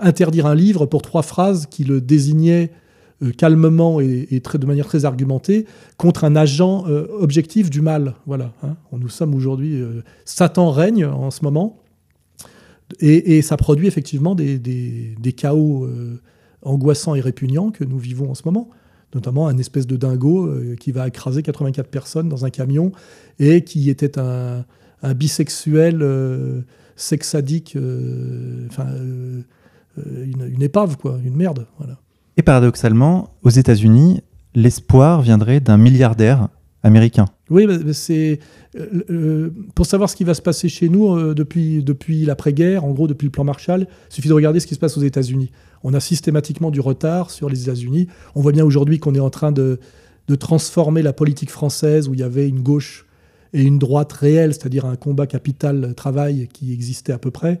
interdire 0.00 0.46
un 0.46 0.54
livre 0.54 0.86
pour 0.86 1.02
trois 1.02 1.22
phrases 1.22 1.66
qui 1.66 1.84
le 1.84 2.00
désignaient 2.00 2.70
calmement 3.30 4.00
et, 4.00 4.42
de 4.54 4.66
manière 4.66 4.86
très 4.86 5.04
argumentée 5.04 5.66
contre 5.96 6.24
un 6.24 6.36
agent 6.36 6.84
objectif 7.20 7.70
du 7.70 7.80
mal. 7.80 8.14
Voilà. 8.26 8.52
Hein. 8.62 8.76
Nous 8.92 9.08
sommes 9.08 9.34
aujourd'hui. 9.34 9.82
Satan 10.24 10.70
règne 10.70 11.06
en 11.06 11.30
ce 11.30 11.44
moment 11.44 11.82
et, 13.00 13.42
ça 13.42 13.56
produit 13.56 13.86
effectivement 13.86 14.34
des, 14.34 15.34
chaos 15.36 15.84
euh, 15.84 16.20
angoissants 16.62 17.14
et 17.14 17.20
répugnants 17.20 17.70
que 17.70 17.84
nous 17.84 17.98
vivons 17.98 18.30
en 18.30 18.34
ce 18.34 18.42
moment. 18.44 18.70
Notamment 19.14 19.46
un 19.46 19.58
espèce 19.58 19.86
de 19.86 19.96
dingo 19.96 20.46
euh, 20.46 20.74
qui 20.76 20.90
va 20.90 21.06
écraser 21.06 21.42
84 21.42 21.88
personnes 21.88 22.28
dans 22.28 22.46
un 22.46 22.50
camion 22.50 22.92
et 23.38 23.62
qui 23.62 23.90
était 23.90 24.18
un, 24.18 24.64
bisexuel 25.14 25.98
euh, 26.00 26.62
sexadique, 26.96 27.76
enfin 28.70 28.86
une, 29.96 30.62
épave, 30.62 30.96
quoi, 30.96 31.18
une 31.24 31.34
merde. 31.34 31.66
Voilà. 31.78 31.98
Et 32.36 32.42
paradoxalement, 32.42 33.30
aux 33.42 33.50
États-Unis, 33.50 34.22
l'espoir 34.54 35.22
viendrait 35.22 35.60
d'un 35.60 35.76
milliardaire 35.76 36.48
américain. 36.82 37.26
Oui, 37.50 37.66
c'est 37.92 38.40
euh, 38.76 39.04
euh, 39.10 39.54
pour 39.74 39.86
savoir 39.86 40.08
ce 40.08 40.16
qui 40.16 40.24
va 40.24 40.34
se 40.34 40.42
passer 40.42 40.68
chez 40.68 40.88
nous 40.88 41.14
euh, 41.14 41.34
depuis, 41.34 41.82
depuis 41.82 42.24
l'après-guerre, 42.24 42.84
en 42.84 42.92
gros 42.92 43.06
depuis 43.06 43.26
le 43.26 43.30
plan 43.30 43.44
Marshall, 43.44 43.86
il 44.10 44.14
suffit 44.14 44.28
de 44.28 44.34
regarder 44.34 44.58
ce 44.60 44.66
qui 44.66 44.74
se 44.74 44.80
passe 44.80 44.96
aux 44.96 45.02
États-Unis. 45.02 45.52
On 45.84 45.94
a 45.94 46.00
systématiquement 46.00 46.70
du 46.70 46.80
retard 46.80 47.30
sur 47.30 47.48
les 47.48 47.62
États-Unis. 47.62 48.08
On 48.34 48.40
voit 48.40 48.52
bien 48.52 48.64
aujourd'hui 48.64 48.98
qu'on 48.98 49.14
est 49.14 49.20
en 49.20 49.30
train 49.30 49.52
de, 49.52 49.78
de, 50.28 50.34
transformer 50.34 51.02
la 51.02 51.12
politique 51.12 51.50
française 51.50 52.08
où 52.08 52.14
il 52.14 52.20
y 52.20 52.24
avait 52.24 52.48
une 52.48 52.62
gauche 52.62 53.06
et 53.52 53.62
une 53.62 53.78
droite 53.78 54.12
réelle, 54.12 54.54
c'est-à-dire 54.54 54.86
un 54.86 54.96
combat 54.96 55.26
capital-travail 55.26 56.48
qui 56.52 56.72
existait 56.72 57.12
à 57.12 57.18
peu 57.18 57.30
près. 57.30 57.60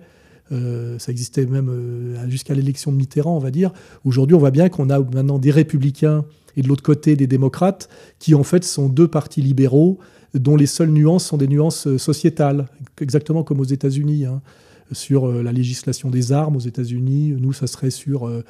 Ça 0.98 1.10
existait 1.10 1.46
même 1.46 2.14
jusqu'à 2.28 2.54
l'élection 2.54 2.92
de 2.92 2.96
Mitterrand, 2.96 3.36
on 3.36 3.40
va 3.40 3.50
dire. 3.50 3.72
Aujourd'hui, 4.04 4.34
on 4.36 4.38
voit 4.38 4.50
bien 4.50 4.68
qu'on 4.68 4.90
a 4.90 4.98
maintenant 4.98 5.38
des 5.38 5.50
républicains 5.50 6.24
et 6.56 6.62
de 6.62 6.68
l'autre 6.68 6.82
côté 6.82 7.16
des 7.16 7.26
démocrates, 7.26 7.88
qui 8.18 8.34
en 8.34 8.44
fait 8.44 8.64
sont 8.64 8.88
deux 8.88 9.08
partis 9.08 9.40
libéraux 9.40 9.98
dont 10.34 10.56
les 10.56 10.66
seules 10.66 10.90
nuances 10.90 11.26
sont 11.26 11.36
des 11.36 11.48
nuances 11.48 11.86
euh, 11.86 11.98
sociétales, 11.98 12.66
exactement 13.00 13.42
comme 13.42 13.60
aux 13.60 13.64
États-Unis. 13.64 14.24
Hein. 14.24 14.40
Sur 14.92 15.26
euh, 15.26 15.42
la 15.42 15.52
législation 15.52 16.10
des 16.10 16.32
armes 16.32 16.56
aux 16.56 16.60
États-Unis, 16.60 17.34
nous, 17.38 17.52
ça 17.52 17.66
serait 17.66 17.90
sur 17.90 18.26
euh, 18.26 18.42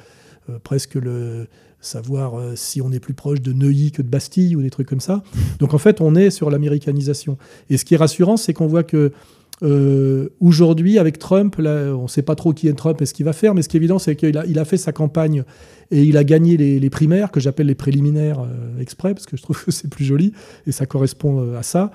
presque 0.63 0.95
le 0.95 1.47
savoir 1.79 2.35
si 2.55 2.81
on 2.81 2.93
est 2.93 3.01
plus 3.01 3.13
proche 3.13 3.41
de 3.41 3.51
Neuilly 3.51 3.91
que 3.91 4.01
de 4.01 4.07
Bastille 4.07 4.55
ou 4.55 4.61
des 4.61 4.69
trucs 4.69 4.87
comme 4.87 5.01
ça. 5.01 5.21
Donc 5.59 5.73
en 5.73 5.77
fait, 5.77 5.99
on 5.99 6.15
est 6.15 6.29
sur 6.29 6.49
l'américanisation. 6.49 7.37
Et 7.69 7.75
ce 7.75 7.83
qui 7.83 7.93
est 7.93 7.97
rassurant, 7.97 8.37
c'est 8.37 8.53
qu'on 8.53 8.67
voit 8.67 8.83
que 8.83 9.11
Euh, 9.61 10.29
aujourd'hui, 10.39 10.97
avec 10.97 11.19
Trump, 11.19 11.55
on 11.59 12.03
ne 12.03 12.07
sait 12.07 12.21
pas 12.21 12.35
trop 12.35 12.53
qui 12.53 12.67
est 12.67 12.73
Trump 12.73 13.01
et 13.01 13.05
ce 13.05 13.13
qu'il 13.13 13.25
va 13.25 13.33
faire, 13.33 13.53
mais 13.53 13.61
ce 13.61 13.69
qui 13.69 13.77
est 13.77 13.79
évident, 13.79 13.99
c'est 13.99 14.15
qu'il 14.15 14.37
a, 14.37 14.65
fait 14.65 14.77
sa 14.77 14.91
campagne 14.91 15.43
et 15.91 16.03
il 16.03 16.17
a 16.17 16.23
gagné 16.23 16.57
les, 16.57 16.89
primaires, 16.89 17.31
que 17.31 17.39
j'appelle 17.39 17.67
les 17.67 17.75
préliminaires 17.75 18.41
euh, 18.41 18.79
exprès, 18.79 19.13
parce 19.13 19.25
que 19.25 19.37
je 19.37 19.43
trouve 19.43 19.63
que 19.63 19.71
c'est 19.71 19.89
plus 19.89 20.05
joli 20.05 20.33
et 20.65 20.71
ça 20.71 20.85
correspond 20.85 21.39
euh, 21.39 21.59
à 21.59 21.63
ça, 21.63 21.91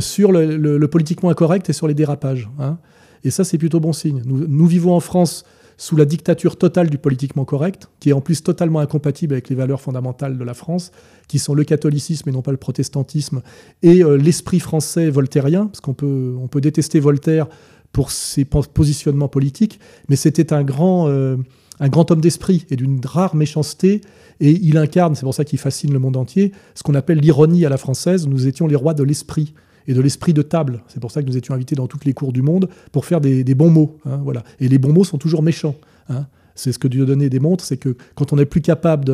sur 0.00 0.32
le, 0.32 0.86
politiquement 0.86 1.30
incorrect 1.30 1.68
et 1.68 1.72
sur 1.72 1.86
les 1.86 1.94
dérapages. 1.94 2.48
Hein. 2.58 2.78
Et 3.22 3.30
ça, 3.30 3.44
c'est 3.44 3.58
plutôt 3.58 3.80
bon 3.80 3.92
signe. 3.92 4.22
Nous, 4.26 4.66
vivons 4.66 4.94
en 4.94 5.00
France 5.00 5.44
sous 5.76 5.96
la 5.96 6.04
dictature 6.04 6.56
totale 6.56 6.90
du 6.90 6.98
politiquement 6.98 7.44
correct, 7.44 7.88
qui 8.00 8.10
est 8.10 8.12
en 8.12 8.20
plus 8.20 8.42
totalement 8.42 8.80
incompatible 8.80 9.34
avec 9.34 9.48
les 9.48 9.56
valeurs 9.56 9.80
fondamentales 9.80 10.38
de 10.38 10.44
la 10.44 10.54
France, 10.54 10.92
qui 11.28 11.38
sont 11.38 11.54
le 11.54 11.64
catholicisme 11.64 12.28
et 12.28 12.32
non 12.32 12.42
pas 12.42 12.50
le 12.50 12.56
protestantisme, 12.56 13.42
et 13.82 14.02
euh, 14.02 14.16
l'esprit 14.16 14.60
français 14.60 15.10
voltairien, 15.10 15.66
parce 15.66 15.80
qu'on 15.80 15.94
peut, 15.94 16.34
on 16.40 16.48
peut 16.48 16.60
détester 16.60 17.00
Voltaire 17.00 17.48
pour 17.92 18.10
ses 18.10 18.44
positionnements 18.44 19.28
politiques, 19.28 19.78
mais 20.08 20.16
c'était 20.16 20.52
un 20.52 20.64
grand, 20.64 21.08
euh, 21.08 21.36
un 21.80 21.88
grand 21.88 22.10
homme 22.10 22.20
d'esprit 22.20 22.66
et 22.70 22.76
d'une 22.76 23.00
rare 23.04 23.36
méchanceté, 23.36 24.00
et 24.40 24.50
il 24.50 24.78
incarne, 24.78 25.14
c'est 25.14 25.22
pour 25.22 25.34
ça 25.34 25.44
qu'il 25.44 25.58
fascine 25.58 25.92
le 25.92 25.98
monde 25.98 26.16
entier, 26.16 26.52
ce 26.74 26.82
qu'on 26.82 26.94
appelle 26.94 27.18
l'ironie 27.18 27.64
à 27.64 27.68
la 27.68 27.76
française, 27.76 28.26
nous 28.26 28.46
étions 28.46 28.66
les 28.66 28.76
rois 28.76 28.94
de 28.94 29.04
l'esprit 29.04 29.54
et 29.86 29.94
de 29.94 30.00
l'esprit 30.00 30.32
de 30.32 30.42
table. 30.42 30.82
C'est 30.88 31.00
pour 31.00 31.10
ça 31.10 31.22
que 31.22 31.28
nous 31.28 31.36
étions 31.36 31.54
invités 31.54 31.74
dans 31.74 31.86
toutes 31.86 32.04
les 32.04 32.14
cours 32.14 32.32
du 32.32 32.42
monde 32.42 32.68
pour 32.92 33.04
faire 33.04 33.20
des, 33.20 33.44
bons 33.54 33.70
mots. 33.70 33.98
Hein, 34.04 34.20
voilà. 34.22 34.44
Et 34.60 34.68
les 34.68 34.78
bons 34.78 34.92
mots 34.92 35.04
sont 35.04 35.18
toujours 35.18 35.42
méchants. 35.42 35.76
Hein. 36.08 36.26
C'est 36.54 36.72
ce 36.72 36.78
que 36.78 36.88
Dieudonné 36.88 37.28
démontre, 37.28 37.64
c'est 37.64 37.76
que 37.76 37.96
quand 38.14 38.32
on 38.32 38.36
n'est 38.36 38.46
plus 38.46 38.60
capable 38.60 39.04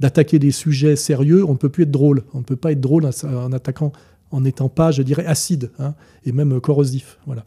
d'attaquer 0.00 0.38
des 0.38 0.52
sujets 0.52 0.96
sérieux, 0.96 1.44
on 1.44 1.52
ne 1.52 1.58
peut 1.58 1.68
plus 1.68 1.84
être 1.84 1.90
drôle. 1.90 2.22
On 2.32 2.38
ne 2.38 2.44
peut 2.44 2.56
pas 2.56 2.72
être 2.72 2.80
drôle 2.80 3.04
en, 3.06 3.52
attaquant, 3.52 3.92
en 4.30 4.40
n'étant 4.40 4.68
pas, 4.68 4.90
je 4.90 5.02
dirais, 5.02 5.26
acide 5.26 5.70
hein, 5.78 5.94
et 6.24 6.32
même 6.32 6.60
corrosif. 6.60 7.18
Voilà. 7.26 7.44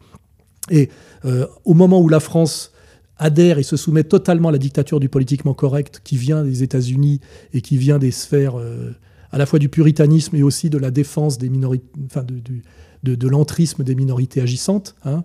Et 0.70 0.90
euh, 1.24 1.46
au 1.64 1.74
moment 1.74 2.00
où 2.00 2.08
la 2.08 2.20
France 2.20 2.72
adhère 3.18 3.58
et 3.58 3.62
se 3.62 3.76
soumet 3.76 4.04
totalement 4.04 4.48
à 4.48 4.52
la 4.52 4.58
dictature 4.58 5.00
du 5.00 5.08
politiquement 5.08 5.54
correct 5.54 6.00
qui 6.04 6.16
vient 6.16 6.44
des 6.44 6.62
États-Unis 6.62 7.20
et 7.52 7.60
qui 7.60 7.76
vient 7.76 7.98
des 7.98 8.10
sphères 8.10 8.58
euh, 8.58 8.92
à 9.32 9.38
la 9.38 9.46
fois 9.46 9.58
du 9.58 9.68
puritanisme 9.68 10.36
et 10.36 10.42
aussi 10.42 10.70
de 10.70 10.78
la 10.78 10.90
défense 10.90 11.38
des 11.38 11.48
minorités, 11.48 11.86
enfin 12.04 12.22
de, 12.22 13.14
de, 13.14 13.28
l'entrisme 13.28 13.82
des 13.82 13.94
minorités 13.94 14.40
agissantes. 14.40 14.94
Hein. 15.04 15.24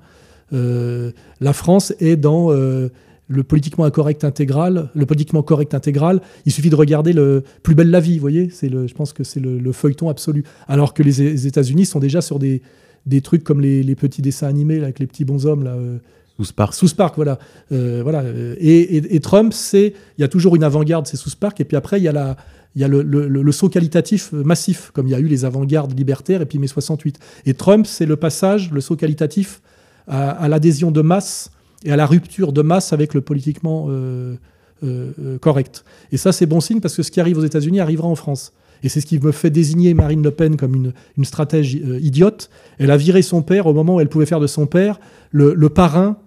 Euh, 0.54 1.12
la 1.42 1.54
France 1.54 1.94
est 2.00 2.16
dans 2.16 2.52
euh, 2.52 2.90
le 3.28 3.44
politiquement 3.44 3.84
incorrect 3.84 4.24
intégral, 4.24 4.90
le 4.96 5.06
politiquement 5.06 5.44
correct 5.44 5.74
intégral. 5.74 6.22
Il 6.46 6.54
suffit 6.54 6.70
de 6.70 6.76
regarder 6.76 7.12
le 7.12 7.44
plus 7.64 7.76
belle 7.76 7.92
la 7.92 8.00
vie, 8.00 8.16
vous 8.16 8.22
voyez. 8.22 8.50
C'est 8.50 8.70
le, 8.70 8.88
je 8.88 8.94
pense 8.94 9.12
que 9.12 9.26
c'est 9.26 9.42
le, 9.42 9.72
feuilleton 9.74 10.10
absolu. 10.10 10.46
Alors 10.68 10.94
que 10.94 11.04
les, 11.04 11.46
États-Unis 11.46 11.86
sont 11.86 12.00
déjà 12.00 12.22
sur 12.22 12.40
des, 12.40 12.62
des 13.06 13.20
trucs 13.20 13.44
comme 13.44 13.60
les, 13.60 13.96
petits 13.96 14.22
dessins 14.22 14.48
animés 14.48 14.82
avec 14.82 15.00
les 15.00 15.08
petits 15.08 15.26
bonshommes 15.26 15.64
là. 15.64 15.74
Euh, 15.74 15.98
sous 16.38 16.46
Spark. 16.46 16.74
Sous 16.76 16.88
Spark, 16.88 17.16
voilà. 17.16 17.40
voilà. 17.72 18.24
Et, 18.60 19.16
et 19.16 19.20
Trump, 19.22 19.54
c'est, 19.54 19.96
il 20.20 20.22
y 20.22 20.24
a 20.24 20.28
toujours 20.28 20.56
une 20.56 20.64
avant-garde, 20.64 21.08
c'est 21.08 21.18
sous 21.18 21.32
Spark, 21.32 21.60
et 21.60 21.66
puis 21.66 21.76
après, 21.76 22.00
il 22.00 22.04
y 22.04 22.08
a 22.08 22.12
la, 22.12 22.38
il 22.78 22.82
y 22.82 22.84
a 22.84 22.88
le, 22.88 23.52
saut 23.52 23.70
qualitatif 23.70 24.32
massif, 24.34 24.92
comme 24.94 25.08
il 25.08 25.10
y 25.10 25.16
a 25.16 25.20
eu 25.20 25.26
les 25.26 25.46
avant-gardes 25.46 25.98
libertaires 25.98 26.44
et 26.44 26.46
puis 26.46 26.60
mai 26.60 26.68
68. 26.68 27.18
Et 27.48 27.56
Trump, 27.56 27.88
c'est 27.88 28.06
le 28.06 28.18
passage, 28.18 28.72
le 28.72 28.82
saut 28.82 28.96
qualitatif 28.96 29.64
à, 30.06 30.48
l'adhésion 30.48 30.92
de 30.92 31.02
masse 31.02 31.50
et 31.84 31.92
à 31.92 31.96
la 31.96 32.06
rupture 32.06 32.54
de 32.54 32.62
masse 32.62 32.94
avec 32.94 33.16
le 33.16 33.22
politiquement 33.22 33.88
euh, 33.90 34.36
euh, 34.84 35.12
euh, 35.20 35.38
correct. 35.40 35.86
Et 36.12 36.18
ça, 36.18 36.32
c'est 36.32 36.46
bon 36.46 36.62
signe 36.62 36.80
parce 36.80 36.96
que 36.96 37.02
ce 37.02 37.10
qui 37.10 37.20
arrive 37.20 37.40
aux 37.40 37.44
États-Unis 37.44 37.80
arrivera 37.80 38.08
en 38.08 38.16
France. 38.16 38.54
Et 38.84 38.90
c'est 38.90 39.02
ce 39.02 39.08
qui 39.08 39.18
me 39.18 39.32
fait 39.32 39.50
désigner 39.50 39.96
Marine 39.96 40.22
Le 40.22 40.30
Pen 40.30 40.56
comme 40.56 40.76
une, 40.76 40.94
une 41.18 41.26
stratège 41.26 41.74
idiote. 41.74 42.52
Elle 42.78 42.92
a 42.92 42.98
viré 42.98 43.24
son 43.24 43.42
père 43.42 43.66
au 43.66 43.74
moment 43.74 43.96
où 43.96 44.02
elle 44.02 44.10
pouvait 44.10 44.28
faire 44.28 44.40
de 44.40 44.46
son 44.46 44.68
père 44.68 45.00
le, 45.32 45.56
parrain 45.70 46.18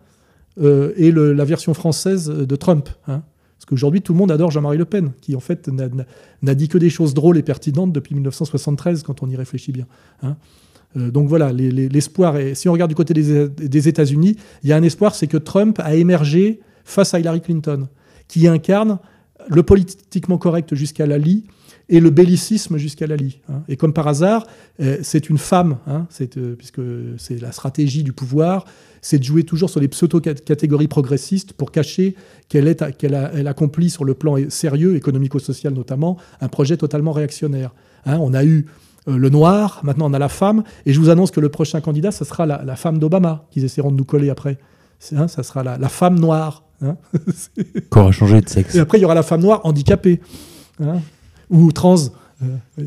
et 0.60 1.12
la 1.12 1.44
version 1.44 1.74
française 1.74 2.26
de 2.28 2.56
Trump. 2.56 2.88
Hein. 3.06 3.22
Parce 3.70 3.78
qu'aujourd'hui, 3.78 4.02
tout 4.02 4.14
le 4.14 4.18
monde 4.18 4.32
adore 4.32 4.50
Jean-Marie 4.50 4.78
Le 4.78 4.84
Pen, 4.84 5.12
qui 5.20 5.36
en 5.36 5.40
fait 5.40 5.70
n'a 6.42 6.54
dit 6.56 6.66
que 6.66 6.76
des 6.76 6.90
choses 6.90 7.14
drôles 7.14 7.38
et 7.38 7.42
pertinentes 7.44 7.92
depuis 7.92 8.14
1973, 8.16 9.04
quand 9.04 9.22
on 9.22 9.30
y 9.30 9.36
réfléchit 9.36 9.70
bien. 9.70 9.86
Hein. 10.24 10.36
Euh, 10.96 11.12
donc 11.12 11.28
voilà, 11.28 11.52
l'espoir, 11.52 12.34
si 12.54 12.68
on 12.68 12.72
regarde 12.72 12.88
du 12.88 12.96
côté 12.96 13.14
des, 13.14 13.88
États-Unis, 13.88 14.36
il 14.64 14.70
y 14.70 14.72
a 14.72 14.76
un 14.76 14.82
espoir, 14.82 15.14
c'est 15.14 15.28
que 15.28 15.36
Trump 15.36 15.78
a 15.78 15.94
émergé 15.94 16.58
face 16.84 17.14
à 17.14 17.20
Hillary 17.20 17.42
Clinton, 17.42 17.86
qui 18.26 18.48
incarne 18.48 18.98
le 19.48 19.62
politiquement 19.62 20.36
correct 20.36 20.74
jusqu'à 20.74 21.06
la 21.06 21.18
lie 21.18 21.44
et 21.90 22.00
le 22.00 22.10
bellicisme 22.10 22.78
jusqu'à 22.78 23.06
la 23.06 23.16
lie. 23.16 23.40
Hein. 23.48 23.62
Et 23.68 23.76
comme 23.76 23.92
par 23.92 24.08
hasard, 24.08 24.46
euh, 24.80 24.98
c'est 25.02 25.28
une 25.28 25.38
femme, 25.38 25.78
hein, 25.86 26.06
euh, 26.36 26.54
puisque 26.56 26.80
c'est 27.18 27.40
la 27.40 27.52
stratégie 27.52 28.04
du 28.04 28.12
pouvoir, 28.12 28.64
c'est 29.02 29.18
de 29.18 29.24
jouer 29.24 29.42
toujours 29.42 29.68
sur 29.68 29.80
les 29.80 29.88
pseudo-catégories 29.88 30.88
progressistes 30.88 31.52
pour 31.52 31.72
cacher 31.72 32.14
qu'elle 32.48 32.74
qu'elle 32.96 33.30
elle 33.34 33.48
accomplit 33.48 33.90
sur 33.90 34.04
le 34.04 34.14
plan 34.14 34.36
sérieux, 34.48 34.96
économico-social 34.96 35.74
notamment, 35.74 36.16
un 36.40 36.48
projet 36.48 36.76
totalement 36.76 37.12
réactionnaire. 37.12 37.74
Hein, 38.06 38.18
on 38.20 38.32
a 38.34 38.44
eu 38.44 38.66
euh, 39.08 39.16
le 39.16 39.28
noir, 39.28 39.80
maintenant 39.82 40.10
on 40.10 40.14
a 40.14 40.18
la 40.18 40.28
femme, 40.28 40.62
et 40.86 40.92
je 40.92 41.00
vous 41.00 41.10
annonce 41.10 41.30
que 41.30 41.40
le 41.40 41.48
prochain 41.48 41.80
candidat, 41.80 42.12
ce 42.12 42.24
sera 42.24 42.46
la, 42.46 42.76
femme 42.76 42.98
d'Obama, 42.98 43.46
qu'ils 43.50 43.64
essaieront 43.64 43.90
de 43.90 43.96
nous 43.96 44.04
coller 44.04 44.30
après. 44.30 44.58
Hein, 45.16 45.28
ça 45.28 45.42
sera 45.42 45.64
la, 45.64 45.88
femme 45.88 46.20
noire. 46.20 46.64
Hein 46.82 46.96
Qui 47.54 47.98
aura 47.98 48.12
changé 48.12 48.40
de 48.40 48.48
sexe. 48.48 48.74
Et 48.74 48.78
après, 48.78 48.98
il 48.98 49.02
y 49.02 49.04
aura 49.04 49.14
la 49.14 49.22
femme 49.22 49.40
noire 49.40 49.60
handicapée, 49.64 50.20
hein, 50.80 51.00
ou 51.50 51.72
trans. 51.72 51.96
Euh, 52.42 52.84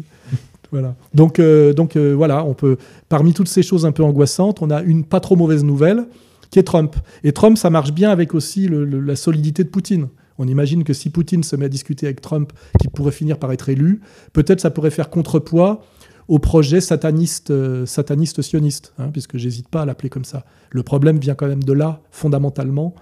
voilà. 0.71 0.95
Donc, 1.13 1.39
euh, 1.39 1.73
donc 1.73 1.95
euh, 1.95 2.13
voilà, 2.13 2.43
on 2.45 2.53
peut, 2.53 2.77
parmi 3.09 3.33
toutes 3.33 3.47
ces 3.47 3.63
choses 3.63 3.85
un 3.85 3.91
peu 3.91 4.03
angoissantes, 4.03 4.61
on 4.61 4.69
a 4.71 4.81
une 4.81 5.03
pas 5.03 5.19
trop 5.19 5.35
mauvaise 5.35 5.63
nouvelle 5.63 6.07
qui 6.49 6.59
est 6.59 6.63
Trump. 6.63 6.95
Et 7.23 7.31
Trump, 7.31 7.57
ça 7.57 7.69
marche 7.69 7.93
bien 7.93 8.09
avec 8.11 8.33
aussi 8.33 8.69
la 8.69 9.15
solidité 9.15 9.63
de 9.63 9.69
Poutine. 9.69 10.07
On 10.37 10.47
imagine 10.47 10.83
que 10.83 10.93
si 10.93 11.09
Poutine 11.09 11.43
se 11.43 11.55
met 11.55 11.65
à 11.65 11.69
discuter 11.69 12.05
avec 12.05 12.21
Trump, 12.21 12.53
qui 12.79 12.87
pourrait 12.87 13.11
finir 13.11 13.37
par 13.37 13.51
être 13.51 13.69
élu, 13.69 14.01
peut-être 14.33 14.59
ça 14.59 14.69
pourrait 14.69 14.91
faire 14.91 15.09
contrepoids 15.09 15.83
au 16.27 16.39
projet 16.39 16.79
sataniste, 16.79 17.51
sataniste 17.85 18.41
sioniste, 18.41 18.93
hein, 18.97 19.09
puisque 19.11 19.37
j'hésite 19.37 19.67
pas 19.67 19.81
à 19.81 19.85
l'appeler 19.85 20.09
comme 20.09 20.25
ça. 20.25 20.45
Le 20.69 20.83
problème 20.83 21.17
vient 21.17 21.35
quand 21.35 21.47
même 21.47 21.63
de 21.63 21.73
là, 21.73 22.01
fondamentalement, 22.11 22.93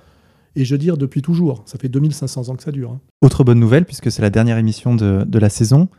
et 0.55 0.65
je 0.65 0.73
veux 0.73 0.79
dire 0.79 0.97
depuis 0.97 1.21
toujours. 1.21 1.63
Ça 1.65 1.77
fait 1.77 1.89
2500 1.89 2.49
ans 2.49 2.55
que 2.55 2.63
ça 2.63 2.71
dure. 2.71 2.91
Hein. 2.91 2.99
Autre 3.21 3.43
bonne 3.43 3.59
nouvelle, 3.59 3.85
puisque 3.85 4.11
c'est 4.11 4.21
la 4.21 4.29
dernière 4.29 4.57
émission 4.57 4.95
de, 4.95 5.23
de 5.25 5.39
la 5.39 5.49
saison, 5.49 5.89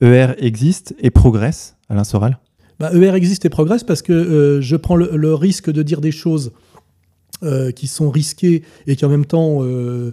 ER 0.00 0.34
existe 0.38 0.94
et 0.98 1.10
progresse, 1.10 1.76
Alain 1.88 2.04
Soral? 2.04 2.38
Bah, 2.80 2.90
ER 2.92 3.14
existe 3.14 3.44
et 3.44 3.50
progresse 3.50 3.84
parce 3.84 4.02
que 4.02 4.12
euh, 4.12 4.60
je 4.60 4.76
prends 4.76 4.96
le, 4.96 5.34
risque 5.34 5.70
de 5.70 5.82
dire 5.82 6.00
des 6.00 6.10
choses 6.10 6.52
euh, 7.42 7.70
qui 7.70 7.86
sont 7.86 8.10
risquées 8.10 8.62
et 8.86 8.96
qui 8.96 9.04
en 9.04 9.08
même 9.08 9.26
temps 9.26 9.60
euh, 9.62 10.12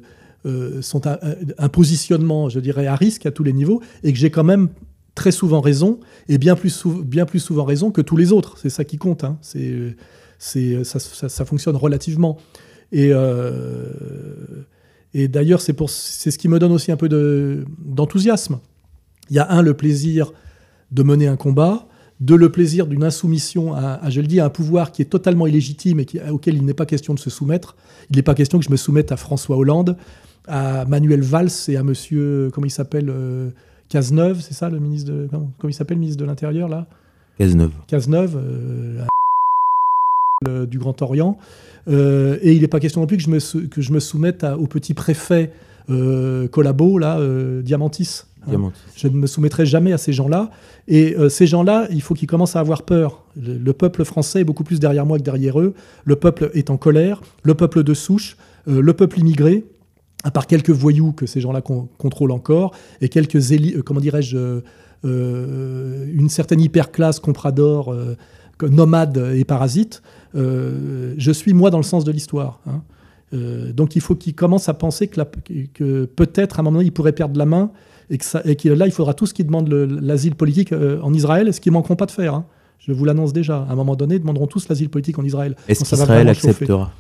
sont 0.81 1.01
un, 1.07 1.69
positionnement, 1.69 2.49
je 2.49 2.59
dirais, 2.59 2.87
à 2.87 2.95
risque 2.95 3.25
à 3.25 3.31
tous 3.31 3.43
les 3.43 3.53
niveaux 3.53 3.81
et 4.03 4.13
que 4.13 4.19
j'ai 4.19 4.29
quand 4.29 4.43
même 4.43 4.69
très 5.15 5.31
souvent 5.31 5.61
raison 5.61 5.99
et 6.29 6.37
bien 6.37 6.55
plus, 6.55 6.85
bien 6.85 7.25
plus 7.25 7.39
souvent 7.39 7.65
raison 7.65 7.91
que 7.91 8.01
tous 8.01 8.17
les 8.17 8.31
autres. 8.31 8.57
C'est 8.57 8.69
ça 8.69 8.85
qui 8.85 8.97
compte. 8.97 9.23
Hein. 9.23 9.37
C'est, 9.41 10.83
ça, 10.83 11.45
fonctionne 11.45 11.75
relativement. 11.75 12.37
Et, 12.91 13.11
et 15.13 15.27
d'ailleurs, 15.27 15.61
c'est, 15.61 15.73
pour, 15.73 15.89
c'est 15.89 16.31
ce 16.31 16.37
qui 16.37 16.47
me 16.47 16.59
donne 16.59 16.71
aussi 16.71 16.91
un 16.91 16.97
peu 16.97 17.09
de, 17.09 17.65
d'enthousiasme. 17.79 18.59
Il 19.29 19.35
y 19.35 19.39
a 19.39 19.49
un, 19.51 19.61
le 19.61 19.73
plaisir 19.73 20.33
de 20.91 21.03
mener 21.03 21.27
un 21.27 21.37
combat, 21.37 21.87
deux, 22.19 22.35
le 22.37 22.51
plaisir 22.51 22.85
d'une 22.85 23.03
insoumission 23.03 23.73
à, 23.73 24.09
je 24.09 24.21
le 24.21 24.27
dis, 24.27 24.39
à 24.39 24.45
un 24.45 24.49
pouvoir 24.49 24.91
qui 24.91 25.01
est 25.01 25.05
totalement 25.05 25.47
illégitime 25.47 25.99
et 25.99 26.05
auquel 26.29 26.55
il 26.55 26.65
n'est 26.65 26.73
pas 26.73 26.85
question 26.85 27.13
de 27.13 27.19
se 27.19 27.29
soumettre. 27.29 27.75
Il 28.09 28.17
n'est 28.17 28.23
pas 28.23 28.35
question 28.35 28.59
que 28.59 28.65
je 28.65 28.69
me 28.69 28.77
soumette 28.77 29.11
à 29.11 29.17
François 29.17 29.57
Hollande, 29.57 29.97
à 30.47 30.85
Manuel 30.85 31.21
Valls 31.21 31.49
et 31.69 31.77
à 31.77 31.83
monsieur, 31.83 32.49
comment 32.53 32.67
il 32.67 32.71
s'appelle, 32.71 33.09
euh, 33.09 33.49
Cazeneuve, 33.89 34.39
c'est 34.39 34.53
ça 34.53 34.69
le 34.69 34.79
ministre 34.79 35.11
de. 35.11 35.27
Comment, 35.29 35.49
il 35.69 35.73
s'appelle, 35.73 35.97
le 35.97 36.01
ministre 36.01 36.21
de 36.21 36.25
l'Intérieur, 36.25 36.69
là? 36.69 36.87
Cazeneuve. 37.37 37.71
Cazeneuve, 37.87 38.37
euh, 38.37 39.03
du 40.45 40.79
Grand 40.79 41.01
Orient. 41.01 41.37
Euh, 41.87 42.37
et 42.41 42.53
il 42.53 42.61
n'est 42.61 42.67
pas 42.67 42.79
question 42.79 43.01
non 43.01 43.07
plus 43.07 43.17
que 43.17 43.23
je 43.23 43.29
me, 43.29 43.67
que 43.67 43.81
je 43.81 43.91
me 43.91 43.99
soumette 43.99 44.45
au 44.57 44.67
petit 44.67 44.93
préfet 44.93 45.51
collabo, 46.51 46.97
là, 46.97 47.19
Diamantis. 47.61 48.23
Hein. 48.47 48.71
Je 48.95 49.07
ne 49.07 49.17
me 49.17 49.27
soumettrai 49.27 49.65
jamais 49.65 49.93
à 49.93 49.97
ces 49.97 50.13
gens-là. 50.13 50.49
Et 50.87 51.15
euh, 51.15 51.29
ces 51.29 51.47
gens-là, 51.47 51.87
il 51.91 52.01
faut 52.01 52.13
qu'ils 52.13 52.27
commencent 52.27 52.55
à 52.55 52.59
avoir 52.59 52.83
peur. 52.83 53.23
Le, 53.35 53.71
peuple 53.73 54.03
français 54.03 54.41
est 54.41 54.43
beaucoup 54.43 54.63
plus 54.63 54.79
derrière 54.79 55.05
moi 55.05 55.17
que 55.17 55.23
derrière 55.23 55.59
eux. 55.59 55.73
Le 56.05 56.15
peuple 56.15 56.51
est 56.53 56.69
en 56.69 56.77
colère. 56.77 57.21
Le 57.43 57.53
peuple 57.53 57.83
de 57.83 57.93
souche. 57.93 58.37
Euh, 58.67 58.81
le 58.81 58.93
peuple 58.93 59.19
immigré. 59.19 59.65
À 60.23 60.29
part 60.29 60.45
quelques 60.45 60.69
voyous 60.69 61.13
que 61.13 61.25
ces 61.25 61.41
gens-là 61.41 61.61
contrôlent 61.61 62.31
encore, 62.31 62.75
et 63.01 63.09
quelques 63.09 63.53
élites, 63.53 63.77
euh, 63.77 63.81
comment 63.81 63.99
dirais-je, 63.99 64.61
une 65.03 66.29
certaine 66.29 66.61
hyperclasse 66.61 67.19
comprador, 67.19 67.95
nomade 68.61 69.31
et 69.35 69.43
parasite, 69.45 70.03
je 70.34 71.32
suis 71.32 71.53
moi 71.53 71.69
dans 71.69 71.77
le 71.77 71.84
sens 71.84 72.03
de 72.03 72.11
l'histoire. 72.11 72.59
Hein. 72.67 72.82
donc 73.73 73.95
il 73.95 74.01
faut 74.01 74.15
qu'ils 74.15 74.36
commencent 74.36 74.69
à 74.69 74.73
penser 74.73 75.07
que, 75.07 75.21
que 75.73 76.05
peut-être 76.05 76.59
à 76.59 76.61
un 76.61 76.63
moment 76.63 76.77
donné, 76.77 76.88
ils 76.88 76.91
pourraient 76.91 77.11
perdre 77.11 77.38
la 77.38 77.45
main 77.45 77.71
et 78.11 78.17
que, 78.17 78.69
là, 78.69 78.88
il 78.88 78.91
faudra 78.91 79.13
tout 79.13 79.25
ce 79.25 79.34
qui 79.34 79.45
demande 79.45 79.69
l'asile 79.69 80.36
politique 80.36 80.73
euh, 80.73 80.99
en 81.01 81.13
Israël, 81.13 81.53
ce 81.53 81.61
qu'ils 81.61 81.71
manqueront 81.71 81.95
pas 81.95 82.05
de 82.05 82.11
faire. 82.11 82.34
Hein. 82.34 82.45
Je 82.77 82.91
vous 82.91 83.05
l'annonce 83.05 83.32
déjà. 83.32 83.65
À 83.69 83.71
un 83.71 83.75
moment 83.75 83.95
donné, 83.95 84.15
ils 84.15 84.19
demanderont 84.19 84.47
tous 84.47 84.67
l'asile 84.67 84.89
politique 84.89 85.17
en 85.17 85.23
Israël. 85.23 85.55
Est-ce 85.69 85.79
Donc, 85.79 85.88
ça 85.88 85.95
va 85.95 86.03
qu'Israël 86.03 86.27
chauffer. 86.36 86.49
acceptera? 86.49 86.91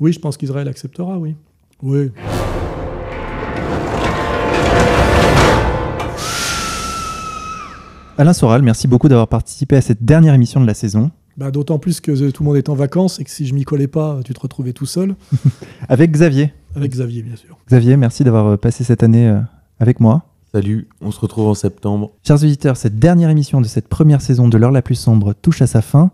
Oui, 0.00 0.12
je 0.12 0.18
pense 0.18 0.36
qu'Israël 0.36 0.66
acceptera, 0.66 1.16
oui. 1.16 1.36
Oui. 1.80 2.10
Alain 8.16 8.32
Soral, 8.32 8.62
merci 8.62 8.88
beaucoup 8.88 9.08
d'avoir 9.08 9.28
participé 9.28 9.76
à 9.76 9.80
cette 9.80 10.04
dernière 10.04 10.34
émission 10.34 10.60
de 10.60 10.66
la 10.66 10.74
saison. 10.74 11.12
Bah, 11.38 11.52
D'autant 11.52 11.78
plus 11.78 12.00
que 12.00 12.30
tout 12.30 12.42
le 12.42 12.48
monde 12.48 12.56
est 12.56 12.68
en 12.68 12.74
vacances 12.74 13.20
et 13.20 13.24
que 13.24 13.30
si 13.30 13.46
je 13.46 13.54
m'y 13.54 13.62
collais 13.62 13.86
pas, 13.86 14.18
tu 14.24 14.34
te 14.34 14.40
retrouvais 14.40 14.72
tout 14.72 14.86
seul. 14.86 15.14
Avec 15.88 16.10
Xavier. 16.10 16.52
Avec 16.74 16.90
Xavier, 16.90 17.22
bien 17.22 17.36
sûr. 17.36 17.56
Xavier, 17.68 17.96
merci 17.96 18.24
d'avoir 18.24 18.46
euh, 18.46 18.56
passé 18.56 18.82
cette 18.82 19.04
année 19.04 19.28
euh, 19.28 19.38
avec 19.78 20.00
moi. 20.00 20.24
Salut, 20.52 20.88
on 21.00 21.12
se 21.12 21.20
retrouve 21.20 21.46
en 21.46 21.54
septembre. 21.54 22.10
Chers 22.26 22.42
auditeurs, 22.42 22.76
cette 22.76 22.98
dernière 22.98 23.30
émission 23.30 23.60
de 23.60 23.66
cette 23.66 23.86
première 23.86 24.20
saison 24.20 24.48
de 24.48 24.58
l'heure 24.58 24.72
la 24.72 24.82
plus 24.82 24.96
sombre 24.96 25.32
touche 25.32 25.62
à 25.62 25.68
sa 25.68 25.80
fin. 25.80 26.10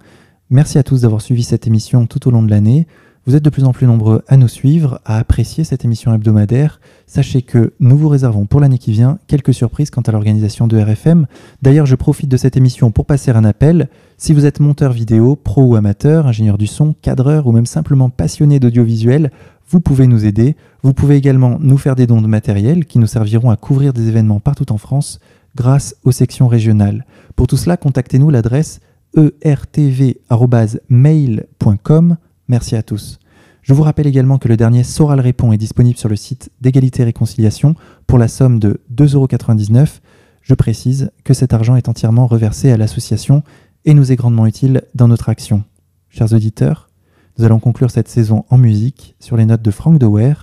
Merci 0.51 0.77
à 0.77 0.83
tous 0.83 1.01
d'avoir 1.01 1.23
suivi 1.23 1.43
cette 1.43 1.67
émission 1.67 2.07
tout 2.07 2.29
au 2.29 2.31
long 2.31 2.43
de 2.43 2.51
l'année. 2.51 2.87
Vous 3.27 3.35
êtes 3.35 3.43
de 3.43 3.49
plus 3.49 3.65
en 3.65 3.73
plus 3.73 3.87
nombreux 3.87 4.23
à 4.29 4.37
nous 4.37 4.49
suivre, 4.49 5.01
à 5.07 5.17
apprécier 5.17 5.65
cette 5.65 5.83
émission 5.83 6.13
hebdomadaire. 6.13 6.79
Sachez 7.07 7.41
que 7.41 7.73
nous 7.81 7.97
vous 7.97 8.11
réservons 8.11 8.45
pour 8.45 8.61
l'année 8.61 8.77
qui 8.77 8.93
vient 8.93 9.19
quelques 9.29 9.55
surprises 9.55 9.89
quant 9.89 10.03
à 10.03 10.13
l'organisation 10.13 10.67
de 10.67 10.79
RFM. 10.79 11.27
D'ailleurs, 11.63 11.87
je 11.87 11.95
profite 11.95 12.29
de 12.29 12.37
cette 12.37 12.59
émission 12.59 12.91
pour 12.91 13.07
passer 13.07 13.31
un 13.31 13.45
appel. 13.45 13.89
Si 14.19 14.35
vous 14.35 14.45
êtes 14.45 14.61
monteur 14.61 14.93
vidéo, 14.93 15.37
pro 15.37 15.65
ou 15.65 15.75
amateur, 15.75 16.27
ingénieur 16.27 16.59
du 16.59 16.67
son, 16.67 16.95
cadreur 17.01 17.47
ou 17.47 17.53
même 17.53 17.65
simplement 17.65 18.11
passionné 18.11 18.61
d'audiovisuel, 18.61 19.31
vous 19.71 19.81
pouvez 19.81 20.07
nous 20.07 20.27
aider. 20.27 20.55
Vous 20.83 20.93
pouvez 20.93 21.17
également 21.17 21.57
nous 21.61 21.79
faire 21.79 21.97
des 21.97 22.07
dons 22.07 22.21
de 22.21 22.27
matériel 22.27 22.85
qui 22.85 22.99
nous 22.99 23.07
serviront 23.07 23.49
à 23.49 23.57
couvrir 23.57 23.95
des 23.95 24.07
événements 24.07 24.41
partout 24.41 24.71
en 24.71 24.77
France 24.77 25.19
grâce 25.57 25.97
aux 26.05 26.13
sections 26.13 26.49
régionales. 26.49 27.07
Pour 27.37 27.47
tout 27.47 27.57
cela, 27.57 27.79
contactez-nous 27.79 28.29
l'adresse 28.29 28.81
ertv.mail.com. 29.17 32.17
Merci 32.49 32.77
à 32.77 32.83
tous. 32.83 33.19
Je 33.63 33.73
vous 33.73 33.83
rappelle 33.83 34.07
également 34.07 34.39
que 34.39 34.49
le 34.49 34.59
dernier 34.59 34.85
Soral 34.85 35.21
Répond 35.21 35.53
est 35.53 35.59
disponible 35.59 35.97
sur 35.97 36.11
le 36.11 36.17
site 36.17 36.51
d'égalité 36.61 37.03
et 37.03 37.07
réconciliation 37.07 37.75
pour 38.07 38.19
la 38.19 38.29
somme 38.29 38.59
de 38.59 38.83
2,99€. 38.95 40.01
Je 40.43 40.55
précise 40.55 41.11
que 41.25 41.33
cet 41.33 41.55
argent 41.55 41.75
est 41.75 41.89
entièrement 41.89 42.27
reversé 42.27 42.71
à 42.71 42.77
l'association 42.77 43.43
et 43.87 43.95
nous 43.95 44.13
est 44.13 44.17
grandement 44.17 44.47
utile 44.47 44.83
dans 44.95 45.09
notre 45.09 45.31
action. 45.31 45.65
Chers 46.11 46.35
auditeurs, 46.35 46.91
nous 47.39 47.45
allons 47.45 47.59
conclure 47.59 47.91
cette 47.91 48.09
saison 48.09 48.45
en 48.51 48.59
musique 48.59 49.17
sur 49.19 49.37
les 49.37 49.47
notes 49.47 49.63
de 49.63 49.71
Frank 49.71 49.99
Dewer. 49.99 50.35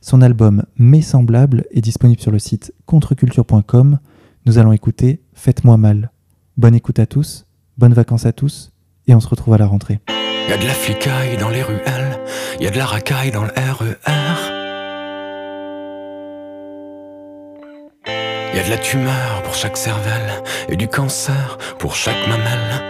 Son 0.00 0.22
album 0.22 0.64
Mes 0.78 1.02
semblables 1.02 1.64
est 1.70 1.82
disponible 1.82 2.20
sur 2.20 2.30
le 2.30 2.38
site 2.38 2.72
contreculture.com. 2.86 3.98
Nous 4.46 4.58
allons 4.58 4.72
écouter 4.72 5.20
Faites-moi 5.34 5.76
mal. 5.76 6.10
Bonne 6.56 6.74
écoute 6.74 6.98
à 6.98 7.06
tous, 7.06 7.46
bonnes 7.78 7.94
vacances 7.94 8.26
à 8.26 8.32
tous, 8.32 8.72
et 9.06 9.14
on 9.14 9.20
se 9.20 9.28
retrouve 9.28 9.54
à 9.54 9.58
la 9.58 9.66
rentrée. 9.66 10.00
Y 10.50 10.52
a 10.52 10.56
de 10.56 10.66
la 10.66 10.74
flicaille 10.74 11.36
dans 11.36 11.48
les 11.48 11.62
ruelles, 11.62 12.18
y 12.58 12.66
a 12.66 12.70
de 12.70 12.76
la 12.76 12.84
racaille 12.84 13.30
dans 13.30 13.44
le 13.44 13.50
RER. 13.50 13.94
Y 18.52 18.58
a 18.58 18.64
de 18.64 18.70
la 18.70 18.78
tumeur 18.78 19.42
pour 19.44 19.54
chaque 19.54 19.76
cervelle 19.76 20.42
et 20.68 20.74
du 20.74 20.88
cancer 20.88 21.56
pour 21.78 21.94
chaque 21.94 22.26
mamelle. 22.26 22.82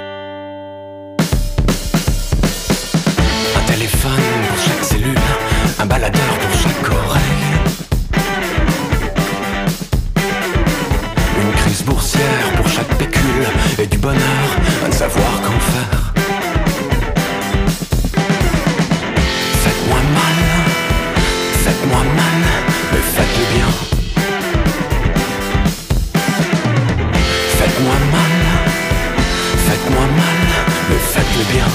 Un 3.58 3.64
téléphone 3.70 4.10
pour 4.48 4.58
chaque 4.58 4.82
cellule, 4.82 5.18
un 5.78 5.84
baladeur 5.84 6.38
pour 6.40 6.58
chaque 6.60 6.90
oreille. 6.90 7.44
Une 11.42 11.52
crise 11.60 11.82
boursière 11.82 12.52
pour 12.56 12.68
chaque 12.68 12.94
pécule 12.96 13.46
et 13.78 13.86
du 13.86 13.98
bonheur 13.98 14.48
à 14.82 14.88
ne 14.88 14.94
savoir 14.94 15.42
qu'en 15.42 15.60
faire. 15.60 16.09
Faites-moi 19.90 20.12
mal, 20.14 20.38
faites-moi 21.64 21.98
mal, 21.98 22.38
mais 22.92 23.04
faites-le 23.14 23.44
bien. 23.54 23.70
Faites-moi 27.58 27.98
mal, 28.12 28.34
faites-moi 29.66 30.06
mal, 30.16 30.38
mais 30.88 31.00
faites-le 31.12 31.44
bien. 31.52 31.70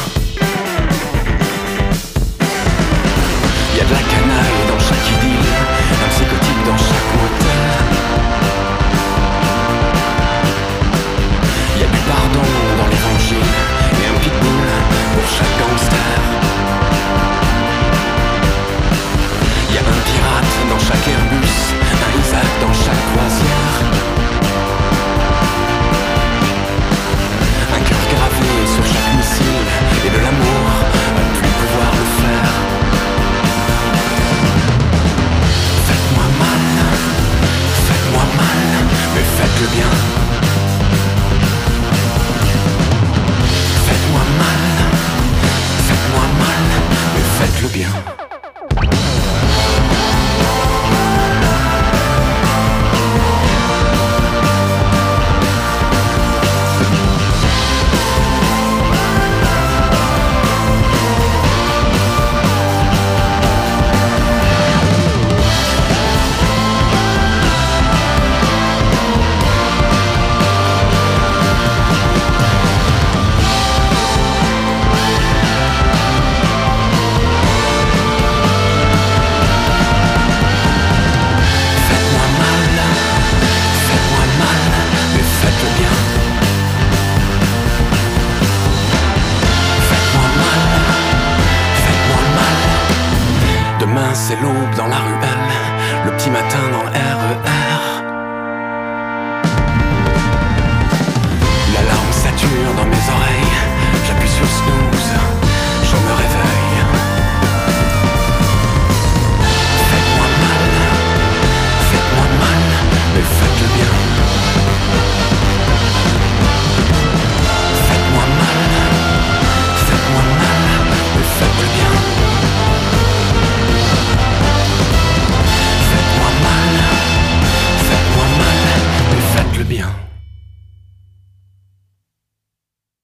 Y 3.75 3.79
a 3.81 3.83
de 3.83 3.93
la 3.93 3.99
canaille 3.99 4.54
un 22.63 22.71
Isaac 22.71 22.95
dans 23.15 23.24